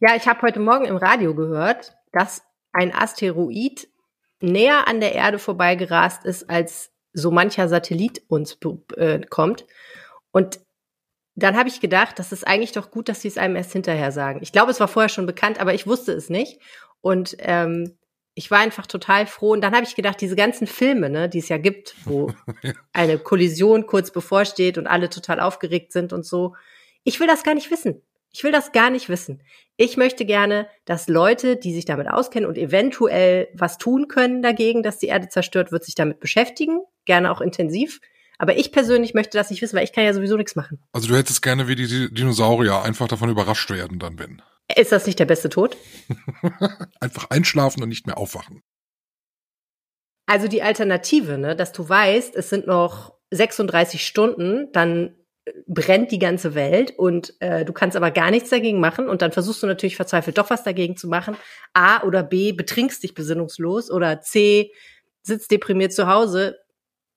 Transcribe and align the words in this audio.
Ja, 0.00 0.14
ich 0.14 0.28
habe 0.28 0.42
heute 0.42 0.60
Morgen 0.60 0.84
im 0.84 0.96
Radio 0.96 1.34
gehört, 1.34 1.96
dass 2.12 2.42
ein 2.72 2.94
Asteroid 2.94 3.88
näher 4.40 4.86
an 4.86 5.00
der 5.00 5.14
Erde 5.14 5.40
vorbeigerast 5.40 6.24
ist, 6.24 6.48
als 6.48 6.92
so 7.12 7.32
mancher 7.32 7.68
Satellit 7.68 8.22
uns 8.28 8.56
äh, 8.96 9.20
kommt. 9.28 9.66
Und 10.30 10.60
dann 11.34 11.56
habe 11.56 11.68
ich 11.68 11.80
gedacht, 11.80 12.20
das 12.20 12.30
ist 12.30 12.46
eigentlich 12.46 12.70
doch 12.70 12.92
gut, 12.92 13.08
dass 13.08 13.22
sie 13.22 13.28
es 13.28 13.38
einem 13.38 13.56
erst 13.56 13.72
hinterher 13.72 14.12
sagen. 14.12 14.38
Ich 14.42 14.52
glaube, 14.52 14.70
es 14.70 14.78
war 14.78 14.86
vorher 14.86 15.08
schon 15.08 15.26
bekannt, 15.26 15.60
aber 15.60 15.74
ich 15.74 15.86
wusste 15.86 16.12
es 16.12 16.30
nicht. 16.30 16.60
Und 17.00 17.36
ähm, 17.40 17.98
ich 18.34 18.52
war 18.52 18.60
einfach 18.60 18.86
total 18.86 19.26
froh. 19.26 19.50
Und 19.50 19.62
dann 19.62 19.74
habe 19.74 19.84
ich 19.84 19.96
gedacht, 19.96 20.20
diese 20.20 20.36
ganzen 20.36 20.68
Filme, 20.68 21.10
ne, 21.10 21.28
die 21.28 21.38
es 21.38 21.48
ja 21.48 21.58
gibt, 21.58 21.96
wo 22.04 22.32
eine 22.92 23.18
Kollision 23.18 23.86
kurz 23.86 24.12
bevorsteht 24.12 24.78
und 24.78 24.86
alle 24.86 25.10
total 25.10 25.40
aufgeregt 25.40 25.90
sind 25.90 26.12
und 26.12 26.24
so. 26.24 26.54
Ich 27.02 27.18
will 27.18 27.26
das 27.26 27.42
gar 27.42 27.54
nicht 27.54 27.72
wissen. 27.72 28.02
Ich 28.30 28.44
will 28.44 28.52
das 28.52 28.72
gar 28.72 28.90
nicht 28.90 29.08
wissen. 29.08 29.42
Ich 29.76 29.96
möchte 29.96 30.24
gerne, 30.24 30.68
dass 30.84 31.08
Leute, 31.08 31.56
die 31.56 31.72
sich 31.72 31.84
damit 31.84 32.08
auskennen 32.08 32.48
und 32.48 32.58
eventuell 32.58 33.48
was 33.54 33.78
tun 33.78 34.08
können 34.08 34.42
dagegen, 34.42 34.82
dass 34.82 34.98
die 34.98 35.06
Erde 35.06 35.28
zerstört 35.28 35.72
wird, 35.72 35.84
sich 35.84 35.94
damit 35.94 36.20
beschäftigen, 36.20 36.80
gerne 37.04 37.30
auch 37.30 37.40
intensiv. 37.40 38.00
Aber 38.38 38.56
ich 38.56 38.70
persönlich 38.72 39.14
möchte 39.14 39.36
das 39.36 39.50
nicht 39.50 39.62
wissen, 39.62 39.76
weil 39.76 39.84
ich 39.84 39.92
kann 39.92 40.04
ja 40.04 40.14
sowieso 40.14 40.36
nichts 40.36 40.54
machen. 40.54 40.80
Also 40.92 41.08
du 41.08 41.16
hättest 41.16 41.42
gerne 41.42 41.66
wie 41.66 41.74
die 41.74 42.12
Dinosaurier 42.12 42.82
einfach 42.82 43.08
davon 43.08 43.30
überrascht 43.30 43.70
werden 43.70 43.98
dann, 43.98 44.18
wenn. 44.18 44.42
Ist 44.76 44.92
das 44.92 45.06
nicht 45.06 45.18
der 45.18 45.24
beste 45.24 45.48
Tod? 45.48 45.76
einfach 47.00 47.30
einschlafen 47.30 47.82
und 47.82 47.88
nicht 47.88 48.06
mehr 48.06 48.18
aufwachen. 48.18 48.62
Also 50.26 50.46
die 50.46 50.62
Alternative, 50.62 51.38
ne, 51.38 51.56
dass 51.56 51.72
du 51.72 51.88
weißt, 51.88 52.36
es 52.36 52.50
sind 52.50 52.66
noch 52.66 53.14
36 53.30 54.06
Stunden, 54.06 54.70
dann 54.72 55.14
brennt 55.66 56.10
die 56.12 56.18
ganze 56.18 56.54
Welt 56.54 56.92
und 56.96 57.34
äh, 57.40 57.64
du 57.64 57.72
kannst 57.72 57.96
aber 57.96 58.10
gar 58.10 58.30
nichts 58.30 58.50
dagegen 58.50 58.80
machen 58.80 59.08
und 59.08 59.22
dann 59.22 59.32
versuchst 59.32 59.62
du 59.62 59.66
natürlich 59.66 59.96
verzweifelt 59.96 60.38
doch 60.38 60.50
was 60.50 60.64
dagegen 60.64 60.96
zu 60.96 61.08
machen. 61.08 61.36
A 61.74 62.02
oder 62.02 62.22
B, 62.22 62.52
betrinkst 62.52 63.02
dich 63.02 63.14
besinnungslos 63.14 63.90
oder 63.90 64.20
C, 64.20 64.72
sitzt 65.22 65.50
deprimiert 65.50 65.92
zu 65.92 66.08
Hause, 66.08 66.58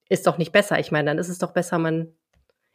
ist 0.09 0.27
doch 0.27 0.37
nicht 0.37 0.51
besser. 0.51 0.79
Ich 0.79 0.91
meine, 0.91 1.09
dann 1.09 1.17
ist 1.17 1.29
es 1.29 1.37
doch 1.37 1.51
besser, 1.51 1.77
man. 1.77 2.13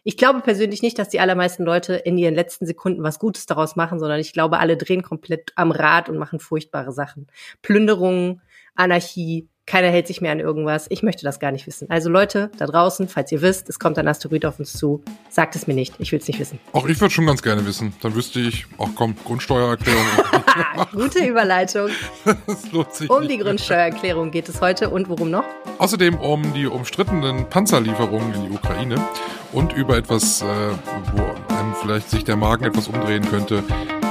Ich 0.02 0.16
glaube 0.16 0.40
persönlich 0.40 0.82
nicht, 0.82 0.98
dass 1.00 1.08
die 1.08 1.18
allermeisten 1.18 1.64
Leute 1.64 1.94
in 1.94 2.16
ihren 2.16 2.34
letzten 2.34 2.64
Sekunden 2.64 3.02
was 3.02 3.18
Gutes 3.18 3.46
daraus 3.46 3.74
machen, 3.74 3.98
sondern 3.98 4.20
ich 4.20 4.32
glaube, 4.32 4.58
alle 4.58 4.76
drehen 4.76 5.02
komplett 5.02 5.52
am 5.56 5.72
Rad 5.72 6.08
und 6.08 6.16
machen 6.16 6.38
furchtbare 6.38 6.92
Sachen. 6.92 7.26
Plünderungen, 7.60 8.40
Anarchie, 8.76 9.48
keiner 9.66 9.88
hält 9.88 10.06
sich 10.06 10.20
mehr 10.20 10.30
an 10.30 10.38
irgendwas. 10.38 10.86
Ich 10.90 11.02
möchte 11.02 11.24
das 11.24 11.40
gar 11.40 11.50
nicht 11.50 11.66
wissen. 11.66 11.90
Also 11.90 12.08
Leute 12.08 12.50
da 12.56 12.66
draußen, 12.66 13.08
falls 13.08 13.32
ihr 13.32 13.42
wisst, 13.42 13.68
es 13.68 13.80
kommt 13.80 13.98
ein 13.98 14.06
Asteroid 14.06 14.46
auf 14.46 14.60
uns 14.60 14.72
zu, 14.72 15.02
sagt 15.28 15.56
es 15.56 15.66
mir 15.66 15.74
nicht. 15.74 15.94
Ich 15.98 16.12
will 16.12 16.20
es 16.20 16.28
nicht 16.28 16.38
wissen. 16.38 16.60
Auch 16.72 16.86
ich 16.86 17.00
würde 17.00 17.12
schon 17.12 17.26
ganz 17.26 17.42
gerne 17.42 17.66
wissen. 17.66 17.92
Dann 18.00 18.14
wüsste 18.14 18.38
ich, 18.38 18.66
ach 18.78 18.88
komm, 18.94 19.16
Grundsteuererklärung. 19.24 20.04
Gute 20.92 21.24
Überleitung. 21.26 21.90
das 22.46 22.70
lohnt 22.70 22.94
sich 22.94 23.10
um 23.10 23.26
die 23.26 23.38
Grundsteuererklärung 23.38 24.30
geht 24.30 24.48
es 24.48 24.60
heute 24.60 24.88
und 24.90 25.08
worum 25.08 25.30
noch? 25.30 25.44
Außerdem 25.78 26.16
um 26.16 26.54
die 26.54 26.66
umstrittenen 26.66 27.48
Panzerlieferungen 27.48 28.34
in 28.34 28.48
die 28.48 28.50
Ukraine 28.50 29.04
und 29.52 29.72
über 29.72 29.96
etwas, 29.96 30.42
äh, 30.42 30.44
wo 30.44 31.54
einem 31.54 31.74
vielleicht 31.80 32.10
sich 32.10 32.22
der 32.24 32.36
Magen 32.36 32.64
etwas 32.64 32.86
umdrehen 32.86 33.28
könnte, 33.28 33.64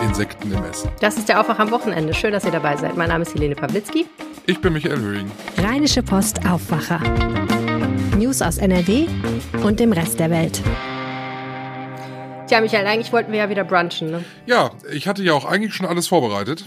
Insekten 0.03 0.51
im 0.51 0.63
Essen. 0.65 0.89
Das 0.99 1.17
ist 1.17 1.29
der 1.29 1.39
Aufwach 1.39 1.59
am 1.59 1.71
Wochenende. 1.71 2.13
Schön, 2.13 2.33
dass 2.33 2.43
ihr 2.43 2.51
dabei 2.51 2.75
seid. 2.75 2.97
Mein 2.97 3.09
Name 3.09 3.23
ist 3.23 3.33
Helene 3.33 3.55
Pawlitzki. 3.55 4.05
Ich 4.47 4.61
bin 4.61 4.73
Michael 4.73 4.99
Höhing. 4.99 5.31
Rheinische 5.57 6.03
Post 6.03 6.45
Aufwacher. 6.45 6.99
News 8.15 8.43
aus 8.43 8.59
NRW 8.59 9.07
und 9.63 9.79
dem 9.79 9.91
Rest 9.91 10.19
der 10.19 10.29
Welt. 10.29 10.61
Tja, 12.45 12.61
Michael, 12.61 12.85
eigentlich 12.85 13.11
wollten 13.11 13.31
wir 13.31 13.39
ja 13.39 13.49
wieder 13.49 13.63
brunchen, 13.63 14.11
ne? 14.11 14.23
Ja, 14.45 14.69
ich 14.91 15.07
hatte 15.07 15.23
ja 15.23 15.33
auch 15.33 15.45
eigentlich 15.45 15.73
schon 15.73 15.87
alles 15.87 16.07
vorbereitet. 16.07 16.65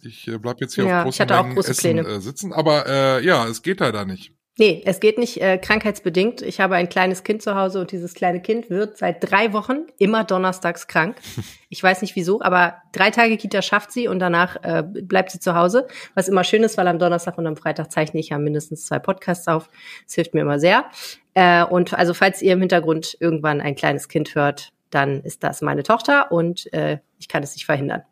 Ich 0.00 0.26
äh, 0.26 0.38
bleib 0.38 0.60
jetzt 0.60 0.74
hier 0.74 0.84
ja, 0.84 0.98
auf 0.98 1.04
großen 1.04 1.14
ich 1.14 1.20
hatte 1.20 1.40
auch 1.40 1.54
große 1.54 1.70
Essen, 1.70 1.80
Pläne. 1.80 2.08
Äh, 2.08 2.20
sitzen, 2.20 2.52
aber 2.52 2.86
äh, 2.88 3.24
ja, 3.24 3.46
es 3.46 3.62
geht 3.62 3.78
leider 3.78 4.04
nicht. 4.04 4.32
Nee, 4.58 4.82
es 4.84 5.00
geht 5.00 5.16
nicht 5.16 5.40
äh, 5.40 5.56
krankheitsbedingt. 5.56 6.42
Ich 6.42 6.60
habe 6.60 6.74
ein 6.74 6.90
kleines 6.90 7.24
Kind 7.24 7.40
zu 7.40 7.54
Hause 7.54 7.80
und 7.80 7.90
dieses 7.90 8.12
kleine 8.12 8.42
Kind 8.42 8.68
wird 8.68 8.98
seit 8.98 9.30
drei 9.30 9.54
Wochen 9.54 9.86
immer 9.98 10.24
donnerstags 10.24 10.86
krank. 10.86 11.16
Ich 11.72 11.82
weiß 11.82 12.02
nicht 12.02 12.16
wieso, 12.16 12.42
aber 12.42 12.82
drei 12.92 13.10
Tage 13.10 13.38
Kita 13.38 13.62
schafft 13.62 13.92
sie 13.92 14.06
und 14.06 14.18
danach 14.18 14.56
äh, 14.62 14.82
bleibt 14.82 15.30
sie 15.30 15.40
zu 15.40 15.54
Hause. 15.54 15.88
Was 16.14 16.28
immer 16.28 16.44
schön 16.44 16.62
ist, 16.64 16.76
weil 16.76 16.86
am 16.86 16.98
Donnerstag 16.98 17.38
und 17.38 17.46
am 17.46 17.56
Freitag 17.56 17.90
zeichne 17.90 18.20
ich 18.20 18.28
ja 18.28 18.36
mindestens 18.36 18.84
zwei 18.84 18.98
Podcasts 18.98 19.48
auf. 19.48 19.70
Das 20.04 20.14
hilft 20.14 20.34
mir 20.34 20.42
immer 20.42 20.58
sehr. 20.58 20.84
Äh, 21.32 21.64
und 21.64 21.94
also 21.94 22.12
falls 22.12 22.42
ihr 22.42 22.52
im 22.52 22.60
Hintergrund 22.60 23.16
irgendwann 23.20 23.62
ein 23.62 23.74
kleines 23.74 24.08
Kind 24.08 24.34
hört, 24.34 24.74
dann 24.90 25.22
ist 25.22 25.42
das 25.44 25.62
meine 25.62 25.82
Tochter 25.82 26.30
und 26.30 26.70
äh, 26.74 26.98
ich 27.18 27.28
kann 27.28 27.42
es 27.42 27.54
nicht 27.54 27.64
verhindern. 27.64 28.02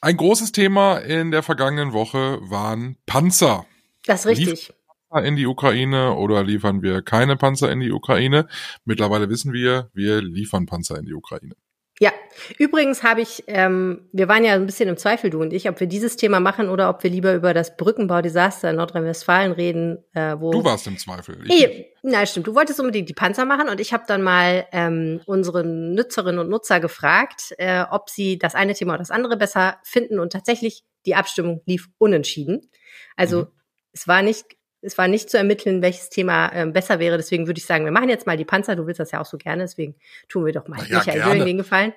Ein 0.00 0.16
großes 0.16 0.52
Thema 0.52 0.96
in 0.96 1.30
der 1.30 1.42
vergangenen 1.42 1.92
Woche 1.92 2.38
waren 2.40 2.96
Panzer. 3.04 3.66
Das 4.06 4.20
ist 4.20 4.28
richtig 4.28 4.72
in 5.18 5.36
die 5.36 5.46
Ukraine 5.46 6.14
oder 6.14 6.44
liefern 6.44 6.82
wir 6.82 7.02
keine 7.02 7.36
Panzer 7.36 7.70
in 7.70 7.80
die 7.80 7.92
Ukraine? 7.92 8.46
Mittlerweile 8.84 9.28
wissen 9.28 9.52
wir, 9.52 9.90
wir 9.92 10.22
liefern 10.22 10.66
Panzer 10.66 10.98
in 10.98 11.06
die 11.06 11.14
Ukraine. 11.14 11.54
Ja, 12.02 12.12
übrigens 12.58 13.02
habe 13.02 13.20
ich, 13.20 13.44
ähm, 13.46 14.08
wir 14.12 14.26
waren 14.26 14.42
ja 14.42 14.54
ein 14.54 14.64
bisschen 14.64 14.88
im 14.88 14.96
Zweifel, 14.96 15.28
du 15.28 15.42
und 15.42 15.52
ich, 15.52 15.68
ob 15.68 15.80
wir 15.80 15.86
dieses 15.86 16.16
Thema 16.16 16.40
machen 16.40 16.70
oder 16.70 16.88
ob 16.88 17.02
wir 17.02 17.10
lieber 17.10 17.34
über 17.34 17.52
das 17.52 17.76
Brückenbaudesaster 17.76 18.70
in 18.70 18.76
Nordrhein-Westfalen 18.76 19.52
reden. 19.52 19.98
Äh, 20.14 20.36
wo 20.40 20.50
du 20.50 20.64
warst 20.64 20.86
im 20.86 20.96
Zweifel. 20.96 21.38
Ich 21.44 21.88
na 22.02 22.24
stimmt, 22.24 22.46
du 22.46 22.54
wolltest 22.54 22.80
unbedingt 22.80 23.10
die 23.10 23.14
Panzer 23.14 23.44
machen 23.44 23.68
und 23.68 23.80
ich 23.80 23.92
habe 23.92 24.04
dann 24.06 24.22
mal 24.22 24.66
ähm, 24.72 25.20
unsere 25.26 25.62
Nutzerinnen 25.62 26.38
und 26.38 26.48
Nutzer 26.48 26.80
gefragt, 26.80 27.54
äh, 27.58 27.84
ob 27.90 28.08
sie 28.08 28.38
das 28.38 28.54
eine 28.54 28.72
Thema 28.72 28.92
oder 28.92 29.00
das 29.00 29.10
andere 29.10 29.36
besser 29.36 29.76
finden 29.82 30.18
und 30.18 30.32
tatsächlich 30.32 30.84
die 31.04 31.14
Abstimmung 31.14 31.60
lief 31.66 31.90
unentschieden. 31.98 32.70
Also 33.16 33.40
mhm. 33.40 33.46
es 33.92 34.08
war 34.08 34.22
nicht 34.22 34.56
es 34.82 34.98
war 34.98 35.08
nicht 35.08 35.30
zu 35.30 35.36
ermitteln, 35.36 35.82
welches 35.82 36.08
Thema 36.08 36.48
äh, 36.48 36.66
besser 36.66 36.98
wäre. 36.98 37.16
Deswegen 37.16 37.46
würde 37.46 37.58
ich 37.58 37.66
sagen, 37.66 37.84
wir 37.84 37.92
machen 37.92 38.08
jetzt 38.08 38.26
mal 38.26 38.36
die 38.36 38.44
Panzer. 38.44 38.76
Du 38.76 38.86
willst 38.86 39.00
das 39.00 39.10
ja 39.10 39.20
auch 39.20 39.26
so 39.26 39.36
gerne, 39.36 39.64
deswegen 39.64 39.94
tun 40.28 40.46
wir 40.46 40.52
doch 40.52 40.68
mal 40.68 40.80
ja, 40.88 40.98
Michael 40.98 41.24
Höhing 41.24 41.44
den 41.44 41.58
Gefallen. 41.58 41.92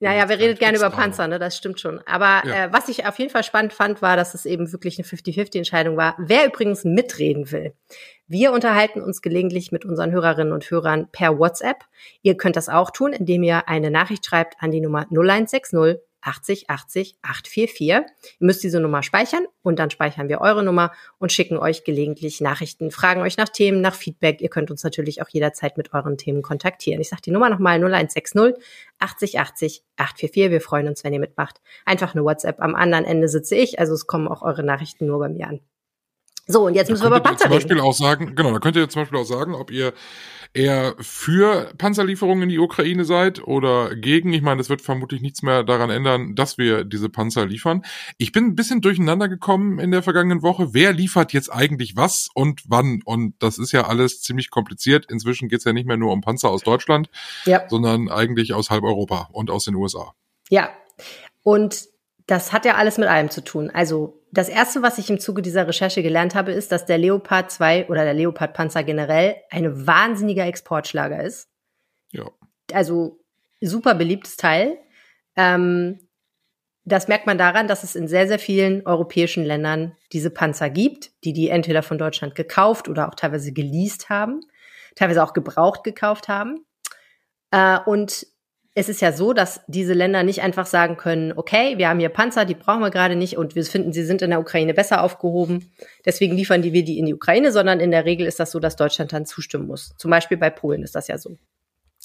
Naja, 0.00 0.28
wir 0.28 0.40
redet 0.40 0.58
gerne 0.58 0.78
über 0.78 0.90
Panzer, 0.90 1.28
ne? 1.28 1.38
Das 1.38 1.56
stimmt 1.56 1.78
schon. 1.78 2.00
Aber 2.06 2.42
ja. 2.44 2.64
äh, 2.64 2.72
was 2.72 2.88
ich 2.88 3.06
auf 3.06 3.20
jeden 3.20 3.30
Fall 3.30 3.44
spannend 3.44 3.72
fand, 3.72 4.02
war, 4.02 4.16
dass 4.16 4.34
es 4.34 4.46
eben 4.46 4.72
wirklich 4.72 4.98
eine 4.98 5.06
50-50-Entscheidung 5.06 5.96
war. 5.96 6.16
Wer 6.18 6.46
übrigens 6.46 6.82
mitreden 6.82 7.52
will. 7.52 7.72
Wir 8.26 8.50
unterhalten 8.50 9.00
uns 9.00 9.22
gelegentlich 9.22 9.70
mit 9.70 9.84
unseren 9.84 10.10
Hörerinnen 10.10 10.52
und 10.52 10.68
Hörern 10.68 11.08
per 11.12 11.38
WhatsApp. 11.38 11.84
Ihr 12.22 12.36
könnt 12.36 12.56
das 12.56 12.68
auch 12.68 12.90
tun, 12.90 13.12
indem 13.12 13.44
ihr 13.44 13.68
eine 13.68 13.92
Nachricht 13.92 14.26
schreibt 14.26 14.56
an 14.58 14.72
die 14.72 14.80
Nummer 14.80 15.06
0160 15.10 16.00
80 16.22 16.70
80 16.70 17.16
844. 17.22 17.88
Ihr 17.88 18.06
müsst 18.38 18.62
diese 18.62 18.80
Nummer 18.80 19.02
speichern 19.02 19.44
und 19.62 19.78
dann 19.78 19.90
speichern 19.90 20.28
wir 20.28 20.40
eure 20.40 20.62
Nummer 20.62 20.92
und 21.18 21.32
schicken 21.32 21.58
euch 21.58 21.84
gelegentlich 21.84 22.40
Nachrichten, 22.40 22.90
fragen 22.90 23.20
euch 23.20 23.36
nach 23.36 23.48
Themen, 23.48 23.80
nach 23.80 23.94
Feedback. 23.94 24.40
Ihr 24.40 24.48
könnt 24.48 24.70
uns 24.70 24.84
natürlich 24.84 25.20
auch 25.22 25.28
jederzeit 25.28 25.76
mit 25.76 25.92
euren 25.92 26.16
Themen 26.16 26.42
kontaktieren. 26.42 27.00
Ich 27.00 27.08
sage 27.08 27.22
die 27.22 27.30
Nummer 27.30 27.50
nochmal 27.50 27.76
0160 27.76 28.54
80 28.98 29.38
80 29.40 29.84
844. 29.96 30.50
Wir 30.50 30.60
freuen 30.60 30.88
uns, 30.88 31.04
wenn 31.04 31.12
ihr 31.12 31.20
mitmacht. 31.20 31.60
Einfach 31.84 32.14
eine 32.14 32.24
WhatsApp. 32.24 32.60
Am 32.60 32.74
anderen 32.74 33.04
Ende 33.04 33.28
sitze 33.28 33.56
ich, 33.56 33.78
also 33.78 33.92
es 33.92 34.06
kommen 34.06 34.28
auch 34.28 34.42
eure 34.42 34.62
Nachrichten 34.62 35.06
nur 35.06 35.18
bei 35.18 35.28
mir 35.28 35.48
an. 35.48 35.60
So, 36.46 36.66
und 36.66 36.74
jetzt 36.74 36.90
müssen 36.90 37.02
wir 37.02 37.08
über 37.08 37.20
Panzer 37.20 37.44
reden. 37.44 37.60
Zum 37.60 37.68
Beispiel 37.68 37.80
auch 37.80 37.94
sagen, 37.94 38.34
genau, 38.34 38.52
da 38.52 38.58
könnt 38.58 38.76
ihr 38.76 38.88
zum 38.88 39.02
Beispiel 39.02 39.18
auch 39.18 39.24
sagen, 39.24 39.54
ob 39.54 39.70
ihr 39.70 39.92
eher 40.54 40.94
für 40.98 41.72
Panzerlieferungen 41.78 42.44
in 42.44 42.48
die 42.50 42.58
Ukraine 42.58 43.04
seid 43.04 43.46
oder 43.46 43.94
gegen. 43.96 44.32
Ich 44.32 44.42
meine, 44.42 44.58
das 44.58 44.68
wird 44.68 44.82
vermutlich 44.82 45.22
nichts 45.22 45.42
mehr 45.42 45.62
daran 45.62 45.90
ändern, 45.90 46.34
dass 46.34 46.58
wir 46.58 46.84
diese 46.84 47.08
Panzer 47.08 47.46
liefern. 47.46 47.82
Ich 48.18 48.32
bin 48.32 48.46
ein 48.46 48.54
bisschen 48.54 48.80
durcheinander 48.80 49.28
gekommen 49.28 49.78
in 49.78 49.90
der 49.90 50.02
vergangenen 50.02 50.42
Woche. 50.42 50.74
Wer 50.74 50.92
liefert 50.92 51.32
jetzt 51.32 51.50
eigentlich 51.50 51.96
was 51.96 52.28
und 52.34 52.62
wann? 52.66 53.00
Und 53.04 53.34
das 53.38 53.58
ist 53.58 53.72
ja 53.72 53.86
alles 53.86 54.20
ziemlich 54.20 54.50
kompliziert. 54.50 55.06
Inzwischen 55.10 55.48
geht's 55.48 55.64
ja 55.64 55.72
nicht 55.72 55.86
mehr 55.86 55.96
nur 55.96 56.12
um 56.12 56.20
Panzer 56.20 56.50
aus 56.50 56.62
Deutschland, 56.62 57.08
ja. 57.46 57.62
sondern 57.68 58.10
eigentlich 58.10 58.52
aus 58.52 58.68
halb 58.68 58.84
Europa 58.84 59.28
und 59.32 59.50
aus 59.50 59.64
den 59.64 59.74
USA. 59.74 60.12
Ja. 60.50 60.70
Und 61.42 61.86
das 62.26 62.52
hat 62.52 62.64
ja 62.64 62.74
alles 62.74 62.98
mit 62.98 63.08
allem 63.08 63.30
zu 63.30 63.42
tun. 63.42 63.70
Also 63.70 64.21
das 64.32 64.48
erste, 64.48 64.80
was 64.80 64.96
ich 64.96 65.10
im 65.10 65.20
Zuge 65.20 65.42
dieser 65.42 65.68
Recherche 65.68 66.02
gelernt 66.02 66.34
habe, 66.34 66.52
ist, 66.52 66.72
dass 66.72 66.86
der 66.86 66.96
Leopard 66.96 67.50
2 67.50 67.88
oder 67.88 68.04
der 68.04 68.14
Leopard 68.14 68.54
Panzer 68.54 68.82
generell 68.82 69.36
ein 69.50 69.86
wahnsinniger 69.86 70.46
Exportschlager 70.46 71.22
ist. 71.22 71.50
Ja. 72.12 72.30
Also 72.72 73.20
super 73.60 73.94
beliebtes 73.94 74.38
Teil. 74.38 74.78
Ähm, 75.36 76.08
das 76.84 77.08
merkt 77.08 77.26
man 77.26 77.36
daran, 77.36 77.68
dass 77.68 77.84
es 77.84 77.94
in 77.94 78.08
sehr, 78.08 78.26
sehr 78.26 78.38
vielen 78.38 78.86
europäischen 78.86 79.44
Ländern 79.44 79.96
diese 80.12 80.30
Panzer 80.30 80.70
gibt, 80.70 81.12
die 81.24 81.34
die 81.34 81.50
entweder 81.50 81.82
von 81.82 81.98
Deutschland 81.98 82.34
gekauft 82.34 82.88
oder 82.88 83.08
auch 83.08 83.14
teilweise 83.14 83.52
geleast 83.52 84.08
haben, 84.08 84.40
teilweise 84.96 85.22
auch 85.22 85.34
gebraucht 85.34 85.84
gekauft 85.84 86.28
haben. 86.28 86.64
Äh, 87.50 87.78
und 87.84 88.26
es 88.74 88.88
ist 88.88 89.02
ja 89.02 89.12
so, 89.12 89.34
dass 89.34 89.60
diese 89.66 89.92
Länder 89.92 90.22
nicht 90.22 90.40
einfach 90.42 90.64
sagen 90.64 90.96
können, 90.96 91.32
okay, 91.36 91.76
wir 91.76 91.88
haben 91.88 91.98
hier 92.00 92.08
Panzer, 92.08 92.46
die 92.46 92.54
brauchen 92.54 92.80
wir 92.80 92.90
gerade 92.90 93.16
nicht 93.16 93.36
und 93.36 93.54
wir 93.54 93.64
finden, 93.64 93.92
sie 93.92 94.04
sind 94.04 94.22
in 94.22 94.30
der 94.30 94.40
Ukraine 94.40 94.72
besser 94.72 95.02
aufgehoben, 95.02 95.70
deswegen 96.06 96.34
liefern 96.36 96.62
die 96.62 96.72
wir 96.72 96.82
die 96.82 96.98
in 96.98 97.04
die 97.04 97.14
Ukraine, 97.14 97.52
sondern 97.52 97.80
in 97.80 97.90
der 97.90 98.06
Regel 98.06 98.26
ist 98.26 98.40
das 98.40 98.50
so, 98.50 98.60
dass 98.60 98.76
Deutschland 98.76 99.12
dann 99.12 99.26
zustimmen 99.26 99.66
muss. 99.66 99.94
Zum 99.98 100.10
Beispiel 100.10 100.38
bei 100.38 100.48
Polen 100.48 100.82
ist 100.82 100.94
das 100.94 101.08
ja 101.08 101.18
so. 101.18 101.36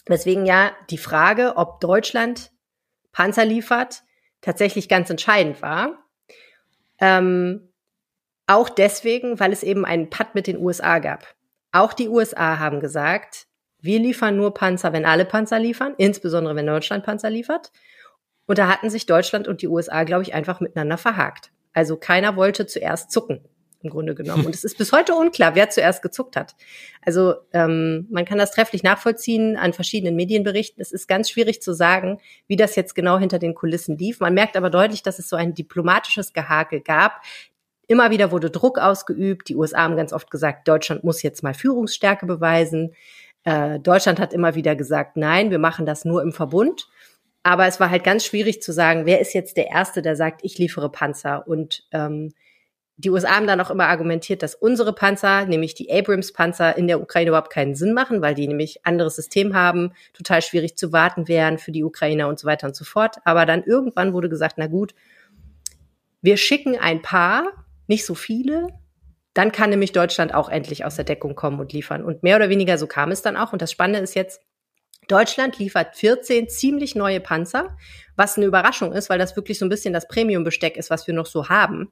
Deswegen 0.09 0.45
ja 0.45 0.71
die 0.89 0.97
Frage, 0.97 1.53
ob 1.55 1.79
Deutschland 1.79 2.51
Panzer 3.13 3.45
liefert, 3.45 4.03
tatsächlich 4.41 4.89
ganz 4.89 5.09
entscheidend 5.09 5.61
war. 5.61 6.03
Ähm, 6.99 7.69
auch 8.45 8.69
deswegen, 8.69 9.39
weil 9.39 9.51
es 9.51 9.63
eben 9.63 9.85
einen 9.85 10.09
Patt 10.09 10.35
mit 10.35 10.47
den 10.47 10.57
USA 10.57 10.99
gab. 10.99 11.25
Auch 11.71 11.93
die 11.93 12.09
USA 12.09 12.59
haben 12.59 12.79
gesagt, 12.79 13.46
wir 13.79 13.99
liefern 13.99 14.35
nur 14.37 14.53
Panzer, 14.53 14.93
wenn 14.93 15.05
alle 15.05 15.25
Panzer 15.25 15.59
liefern, 15.59 15.93
insbesondere 15.97 16.55
wenn 16.55 16.65
Deutschland 16.65 17.05
Panzer 17.05 17.29
liefert. 17.29 17.71
Und 18.45 18.57
da 18.57 18.67
hatten 18.69 18.89
sich 18.89 19.05
Deutschland 19.05 19.47
und 19.47 19.61
die 19.61 19.67
USA, 19.67 20.03
glaube 20.03 20.23
ich, 20.23 20.33
einfach 20.33 20.59
miteinander 20.59 20.97
verhakt. 20.97 21.51
Also 21.73 21.97
keiner 21.97 22.35
wollte 22.35 22.65
zuerst 22.65 23.11
zucken, 23.11 23.41
im 23.83 23.89
Grunde 23.89 24.15
genommen. 24.15 24.45
Und 24.45 24.55
es 24.55 24.63
ist 24.63 24.77
bis 24.77 24.91
heute 24.91 25.13
unklar, 25.13 25.53
wer 25.53 25.69
zuerst 25.69 26.01
gezuckt 26.01 26.35
hat. 26.35 26.55
Also 27.05 27.35
ähm, 27.53 28.07
man 28.09 28.25
kann 28.25 28.37
das 28.37 28.51
trefflich 28.51 28.83
nachvollziehen 28.83 29.57
an 29.57 29.73
verschiedenen 29.73 30.15
Medienberichten. 30.15 30.81
Es 30.81 30.91
ist 30.91 31.07
ganz 31.07 31.29
schwierig 31.29 31.61
zu 31.61 31.73
sagen, 31.73 32.19
wie 32.47 32.55
das 32.55 32.75
jetzt 32.75 32.95
genau 32.95 33.19
hinter 33.19 33.37
den 33.37 33.53
Kulissen 33.53 33.97
lief. 33.97 34.21
Man 34.21 34.33
merkt 34.33 34.57
aber 34.57 34.69
deutlich, 34.69 35.03
dass 35.03 35.19
es 35.19 35.29
so 35.29 35.35
ein 35.35 35.53
diplomatisches 35.53 36.33
Gehakel 36.33 36.81
gab. 36.81 37.21
Immer 37.87 38.11
wieder 38.11 38.31
wurde 38.31 38.49
Druck 38.49 38.79
ausgeübt. 38.79 39.47
Die 39.49 39.55
USA 39.55 39.83
haben 39.83 39.95
ganz 39.95 40.13
oft 40.13 40.31
gesagt, 40.31 40.67
Deutschland 40.67 41.03
muss 41.03 41.21
jetzt 41.21 41.43
mal 41.43 41.53
Führungsstärke 41.53 42.25
beweisen. 42.25 42.93
Äh, 43.47 43.79
Deutschland 43.79 44.19
hat 44.19 44.33
immer 44.33 44.55
wieder 44.55 44.75
gesagt, 44.75 45.15
nein, 45.15 45.51
wir 45.51 45.59
machen 45.59 45.85
das 45.85 46.03
nur 46.03 46.21
im 46.21 46.33
Verbund. 46.33 46.89
Aber 47.43 47.65
es 47.65 47.79
war 47.79 47.89
halt 47.89 48.03
ganz 48.03 48.25
schwierig 48.25 48.61
zu 48.61 48.73
sagen, 48.73 49.05
wer 49.05 49.21
ist 49.21 49.31
jetzt 49.31 49.55
der 49.55 49.69
Erste, 49.69 50.01
der 50.01 50.17
sagt, 50.17 50.41
ich 50.43 50.57
liefere 50.57 50.91
Panzer. 50.91 51.47
Und 51.47 51.87
ähm, 51.93 52.33
die 52.97 53.09
USA 53.09 53.37
haben 53.37 53.47
dann 53.47 53.61
auch 53.61 53.69
immer 53.69 53.87
argumentiert, 53.87 54.43
dass 54.43 54.53
unsere 54.53 54.91
Panzer, 54.91 55.45
nämlich 55.45 55.75
die 55.75 55.89
Abrams-Panzer, 55.89 56.77
in 56.77 56.87
der 56.87 56.99
Ukraine 56.99 57.29
überhaupt 57.29 57.53
keinen 57.53 57.75
Sinn 57.75 57.93
machen, 57.93 58.21
weil 58.21 58.35
die 58.35 58.49
nämlich 58.49 58.85
anderes 58.85 59.15
System 59.15 59.55
haben, 59.55 59.93
total 60.11 60.41
schwierig 60.41 60.75
zu 60.75 60.91
warten 60.91 61.29
wären 61.29 61.57
für 61.57 61.71
die 61.71 61.85
Ukrainer 61.85 62.27
und 62.27 62.39
so 62.39 62.47
weiter 62.47 62.67
und 62.67 62.75
so 62.75 62.83
fort. 62.83 63.15
Aber 63.23 63.45
dann 63.45 63.63
irgendwann 63.63 64.11
wurde 64.11 64.27
gesagt, 64.27 64.55
na 64.57 64.67
gut, 64.67 64.93
wir 66.21 66.35
schicken 66.35 66.77
ein 66.77 67.01
paar, 67.01 67.45
nicht 67.87 68.05
so 68.05 68.13
viele, 68.13 68.67
dann 69.37 69.51
kann 69.51 69.69
nämlich 69.69 69.91
Deutschland 69.91 70.33
auch 70.33 70.49
endlich 70.49 70.83
aus 70.83 70.95
der 70.95 71.05
Deckung 71.05 71.35
kommen 71.35 71.59
und 71.59 71.71
liefern. 71.71 72.03
Und 72.03 72.23
mehr 72.23 72.37
oder 72.37 72.49
weniger 72.49 72.77
so 72.77 72.87
kam 72.87 73.11
es 73.11 73.21
dann 73.21 73.37
auch. 73.37 73.53
Und 73.53 73.61
das 73.61 73.71
Spannende 73.71 73.99
ist 73.99 74.15
jetzt, 74.15 74.41
Deutschland 75.07 75.59
liefert 75.59 75.95
14 75.95 76.49
ziemlich 76.49 76.95
neue 76.95 77.19
Panzer, 77.19 77.77
was 78.15 78.35
eine 78.35 78.47
Überraschung 78.47 78.93
ist, 78.93 79.09
weil 79.09 79.19
das 79.19 79.35
wirklich 79.35 79.59
so 79.59 79.65
ein 79.65 79.69
bisschen 79.69 79.93
das 79.93 80.07
Premium-Besteck 80.07 80.75
ist, 80.75 80.89
was 80.89 81.05
wir 81.05 81.13
noch 81.13 81.27
so 81.27 81.49
haben. 81.49 81.91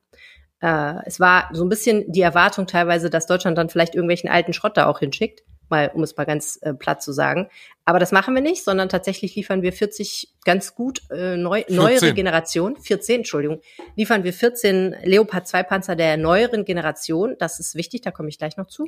Äh, 0.60 0.96
es 1.06 1.20
war 1.20 1.50
so 1.54 1.64
ein 1.64 1.70
bisschen 1.70 2.12
die 2.12 2.22
Erwartung 2.22 2.66
teilweise, 2.66 3.10
dass 3.10 3.28
Deutschland 3.28 3.58
dann 3.58 3.70
vielleicht 3.70 3.94
irgendwelchen 3.94 4.30
alten 4.30 4.52
Schrott 4.52 4.76
da 4.76 4.88
auch 4.88 5.00
hinschickt 5.00 5.44
mal, 5.70 5.92
um 5.94 6.04
es 6.04 6.16
mal 6.16 6.26
ganz 6.26 6.58
äh, 6.62 6.74
platt 6.74 7.02
zu 7.02 7.12
sagen. 7.12 7.50
Aber 7.86 8.00
das 8.00 8.12
machen 8.12 8.34
wir 8.34 8.42
nicht, 8.42 8.64
sondern 8.64 8.90
tatsächlich 8.90 9.36
liefern 9.36 9.62
wir 9.62 9.74
40 9.74 10.34
ganz 10.44 10.76
gut 10.76 11.02
äh, 11.12 11.38
neu, 11.38 11.64
neuere 11.70 12.14
Generation, 12.14 12.78
14, 12.78 13.18
Entschuldigung, 13.18 13.62
liefern 13.96 14.24
wir 14.24 14.34
14 14.34 14.96
Leopard 15.04 15.48
2 15.48 15.64
Panzer 15.64 15.96
der 15.96 16.18
neueren 16.18 16.66
Generation. 16.66 17.36
Das 17.40 17.60
ist 17.60 17.76
wichtig, 17.76 18.02
da 18.02 18.12
komme 18.12 18.30
ich 18.30 18.38
gleich 18.38 18.58
noch 18.58 18.68
zu. 18.68 18.88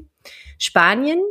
Spanien 0.58 1.22